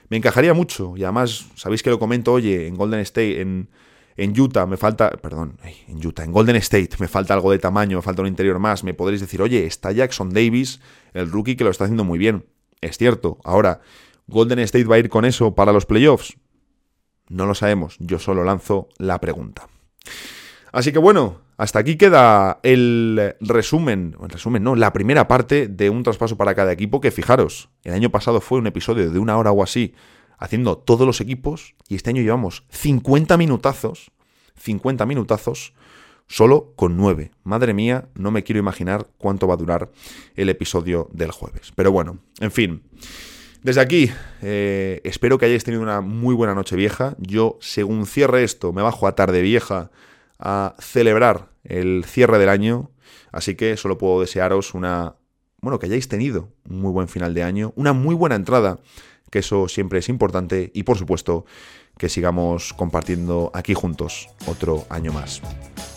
Me 0.09 0.17
encajaría 0.17 0.53
mucho 0.53 0.93
y 0.97 1.03
además 1.03 1.47
sabéis 1.55 1.81
que 1.81 1.89
lo 1.89 1.97
comento, 1.97 2.31
oye, 2.31 2.67
en 2.67 2.75
Golden 2.75 2.99
State, 2.99 3.41
en 3.41 3.69
en 4.17 4.39
Utah 4.39 4.67
me 4.67 4.77
falta, 4.77 5.09
perdón, 5.09 5.57
en 5.87 6.05
Utah, 6.05 6.23
en 6.23 6.31
Golden 6.31 6.57
State 6.57 6.91
me 6.99 7.07
falta 7.07 7.33
algo 7.33 7.49
de 7.51 7.57
tamaño, 7.57 7.97
me 7.97 8.03
falta 8.03 8.21
un 8.21 8.27
interior 8.27 8.59
más, 8.59 8.83
me 8.83 8.93
podréis 8.93 9.21
decir, 9.21 9.41
oye, 9.41 9.65
está 9.65 9.93
Jackson 9.93 10.29
Davis, 10.29 10.79
el 11.15 11.31
rookie 11.31 11.55
que 11.55 11.63
lo 11.63 11.71
está 11.71 11.85
haciendo 11.85 12.03
muy 12.03 12.19
bien. 12.19 12.45
Es 12.81 12.99
cierto, 12.99 13.39
ahora, 13.43 13.81
¿Golden 14.27 14.59
State 14.59 14.85
va 14.85 14.97
a 14.97 14.99
ir 14.99 15.09
con 15.09 15.25
eso 15.25 15.55
para 15.55 15.73
los 15.73 15.87
playoffs? 15.87 16.37
No 17.29 17.47
lo 17.47 17.55
sabemos, 17.55 17.97
yo 17.99 18.19
solo 18.19 18.43
lanzo 18.43 18.89
la 18.99 19.19
pregunta. 19.19 19.69
Así 20.71 20.91
que 20.91 20.99
bueno, 20.99 21.41
hasta 21.57 21.79
aquí 21.79 21.95
queda 21.95 22.59
el 22.63 23.35
resumen, 23.39 24.17
el 24.21 24.29
resumen 24.29 24.63
no, 24.63 24.75
la 24.75 24.91
primera 24.91 25.27
parte 25.27 25.67
de 25.67 25.89
un 25.89 26.03
traspaso 26.03 26.35
para 26.35 26.53
cada 26.53 26.73
equipo 26.73 26.99
que 26.99 27.11
fijaros, 27.11 27.69
el 27.83 27.93
año 27.93 28.09
pasado 28.09 28.41
fue 28.41 28.59
un 28.59 28.67
episodio 28.67 29.09
de 29.09 29.19
una 29.19 29.37
hora 29.37 29.51
o 29.51 29.63
así 29.63 29.93
haciendo 30.37 30.77
todos 30.77 31.07
los 31.07 31.21
equipos 31.21 31.75
y 31.87 31.95
este 31.95 32.09
año 32.09 32.21
llevamos 32.21 32.65
50 32.71 33.37
minutazos, 33.37 34.11
50 34.57 35.05
minutazos 35.05 35.73
solo 36.27 36.73
con 36.75 36.97
9. 36.97 37.31
Madre 37.43 37.73
mía, 37.73 38.09
no 38.15 38.31
me 38.31 38.43
quiero 38.43 38.59
imaginar 38.59 39.07
cuánto 39.17 39.47
va 39.47 39.53
a 39.53 39.57
durar 39.57 39.91
el 40.35 40.49
episodio 40.49 41.07
del 41.13 41.31
jueves. 41.31 41.71
Pero 41.75 41.91
bueno, 41.91 42.19
en 42.39 42.51
fin. 42.51 42.83
Desde 43.65 43.81
aquí, 43.81 44.11
eh, 44.43 45.01
espero 45.03 45.39
que 45.39 45.47
hayáis 45.47 45.63
tenido 45.63 45.81
una 45.81 46.01
muy 46.01 46.35
buena 46.35 46.53
noche 46.53 46.75
vieja. 46.75 47.15
Yo, 47.17 47.57
según 47.61 48.05
cierre 48.05 48.43
esto, 48.43 48.71
me 48.73 48.83
bajo 48.83 49.07
a 49.07 49.15
tarde 49.15 49.41
vieja 49.41 49.89
a 50.37 50.75
celebrar 50.77 51.49
el 51.63 52.05
cierre 52.05 52.37
del 52.37 52.49
año. 52.49 52.91
Así 53.31 53.55
que 53.55 53.75
solo 53.75 53.97
puedo 53.97 54.21
desearos 54.21 54.75
una... 54.75 55.15
Bueno, 55.61 55.79
que 55.79 55.87
hayáis 55.87 56.07
tenido 56.07 56.49
un 56.69 56.79
muy 56.79 56.91
buen 56.91 57.07
final 57.07 57.33
de 57.33 57.41
año, 57.41 57.73
una 57.75 57.93
muy 57.93 58.13
buena 58.13 58.35
entrada 58.35 58.77
que 59.31 59.39
eso 59.39 59.67
siempre 59.67 59.97
es 59.97 60.09
importante 60.09 60.69
y 60.75 60.83
por 60.83 60.99
supuesto 60.99 61.45
que 61.97 62.07
sigamos 62.07 62.71
compartiendo 62.71 63.49
aquí 63.55 63.73
juntos 63.73 64.29
otro 64.45 64.85
año 64.91 65.11
más. 65.11 65.41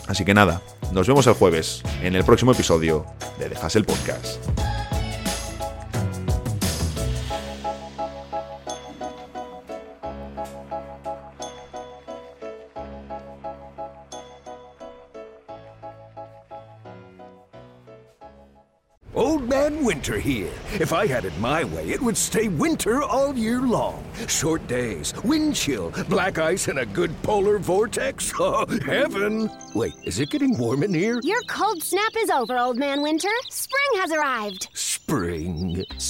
Así 0.07 0.25
que 0.25 0.33
nada, 0.33 0.63
nos 0.95 1.07
vemos 1.07 1.27
el 1.27 1.35
jueves 1.35 1.83
en 2.01 2.17
el 2.17 2.25
próximo 2.25 2.53
episodio 2.53 3.05
de 3.39 3.51
Dejas 3.51 3.77
el 3.77 3.85
Podcast. 3.85 4.41
Winter 19.19 20.19
here. 20.19 20.53
If 20.79 20.93
I 20.93 21.07
had 21.07 21.25
it 21.25 21.37
my 21.39 21.65
way, 21.65 21.89
it 21.91 22.01
would 22.01 22.17
stay 22.17 22.49
winter 22.49 23.03
all 23.03 23.35
year 23.35 23.61
long. 23.61 24.05
Short 24.29 24.67
days, 24.67 25.13
wind 25.25 25.57
chill, 25.57 25.93
black 26.09 26.39
ice, 26.39 26.69
and 26.69 26.79
a 26.79 26.87
good 26.87 27.11
polar 27.23 27.59
vortex. 27.59 28.33
Oh, 28.41 28.67
heaven! 28.87 29.51
Wait, 29.75 29.95
is 30.05 30.21
it 30.21 30.31
getting 30.31 30.57
warm 30.57 30.83
in 30.83 30.95
here? 30.95 31.21
Your 31.23 31.43
cold 31.49 31.83
snap 31.83 32.13
is 32.17 32.31
over, 32.31 32.57
Old 32.57 32.77
Man 32.77 33.03
Winter. 33.03 33.29
Spring 33.51 34.01
has 34.01 34.13
arrived. 34.13 34.69
Spring. 34.75 35.58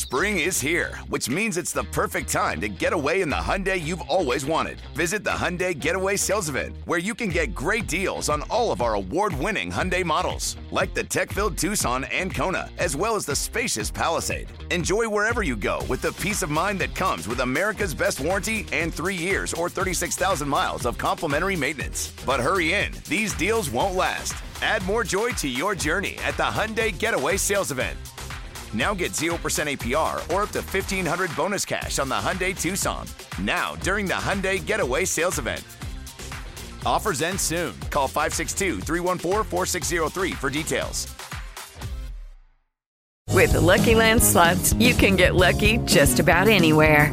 Spring 0.09 0.39
is 0.39 0.59
here, 0.59 0.97
which 1.09 1.29
means 1.29 1.59
it's 1.59 1.73
the 1.73 1.85
perfect 1.85 2.33
time 2.33 2.63
to 2.63 2.69
get 2.71 2.95
away 2.95 3.21
in 3.21 3.29
the 3.29 3.37
Hyundai 3.37 3.79
you've 3.79 4.01
always 4.09 4.47
wanted. 4.47 4.81
Visit 4.95 5.23
the 5.23 5.29
Hyundai 5.29 5.79
Getaway 5.79 6.17
Sales 6.17 6.49
Event, 6.49 6.79
where 6.87 6.99
you 6.99 7.15
can 7.15 7.29
get 7.29 7.55
great 7.55 7.87
deals 7.87 8.31
on 8.31 8.41
all 8.49 8.73
of 8.73 8.81
our 8.81 8.95
award 8.95 9.35
winning 9.35 9.71
Hyundai 9.71 10.03
models, 10.03 10.57
like 10.71 10.95
the 10.95 11.05
tech 11.05 11.31
filled 11.31 11.59
Tucson 11.59 12.05
and 12.05 12.35
Kona, 12.35 12.71
as 12.79 12.97
well 12.97 13.17
as 13.17 13.27
the 13.27 13.37
spacious 13.37 13.91
Palisade. 13.91 14.51
Enjoy 14.71 15.07
wherever 15.07 15.43
you 15.43 15.57
go 15.57 15.85
with 15.91 16.01
the 16.01 16.13
peace 16.13 16.43
of 16.43 16.49
mind 16.49 16.79
that 16.79 16.95
comes 16.95 17.29
with 17.29 17.41
America's 17.41 17.95
best 17.95 18.19
warranty 18.19 18.65
and 18.73 18.95
three 18.95 19.15
years 19.15 19.53
or 19.53 19.69
36,000 19.69 20.49
miles 20.49 20.87
of 20.87 20.97
complimentary 20.97 21.55
maintenance. 21.55 22.15
But 22.25 22.41
hurry 22.41 22.73
in, 22.73 22.93
these 23.11 23.35
deals 23.35 23.69
won't 23.69 23.95
last. 23.95 24.33
Add 24.63 24.83
more 24.87 25.05
joy 25.05 25.33
to 25.33 25.49
your 25.49 25.75
journey 25.75 26.17
at 26.25 26.39
the 26.39 26.45
Hyundai 26.45 26.99
Getaway 26.99 27.37
Sales 27.37 27.71
Event. 27.71 27.99
Now 28.75 28.95
get 28.95 29.12
0% 29.12 29.33
APR 29.39 30.16
or 30.33 30.43
up 30.43 30.51
to 30.51 30.61
1500 30.61 31.35
bonus 31.35 31.64
cash 31.64 31.99
on 31.99 32.09
the 32.09 32.16
Hyundai 32.16 32.59
Tucson. 32.59 33.07
Now, 33.41 33.77
during 33.77 34.07
the 34.07 34.14
Hyundai 34.14 34.64
Getaway 34.64 35.05
Sales 35.05 35.39
Event. 35.39 35.64
Offers 36.85 37.23
end 37.23 37.41
soon. 37.41 37.79
Call 37.91 38.09
562 38.09 38.81
314 38.81 39.45
4603 39.45 40.33
for 40.33 40.51
details. 40.51 41.07
With 43.39 43.53
the 43.53 43.61
Lucky 43.61 43.95
Land 43.95 44.21
slots, 44.23 44.73
you 44.75 44.95
can 44.95 45.14
get 45.14 45.37
lucky 45.37 45.79
just 45.85 46.19
about 46.19 46.49
anywhere. 46.49 47.12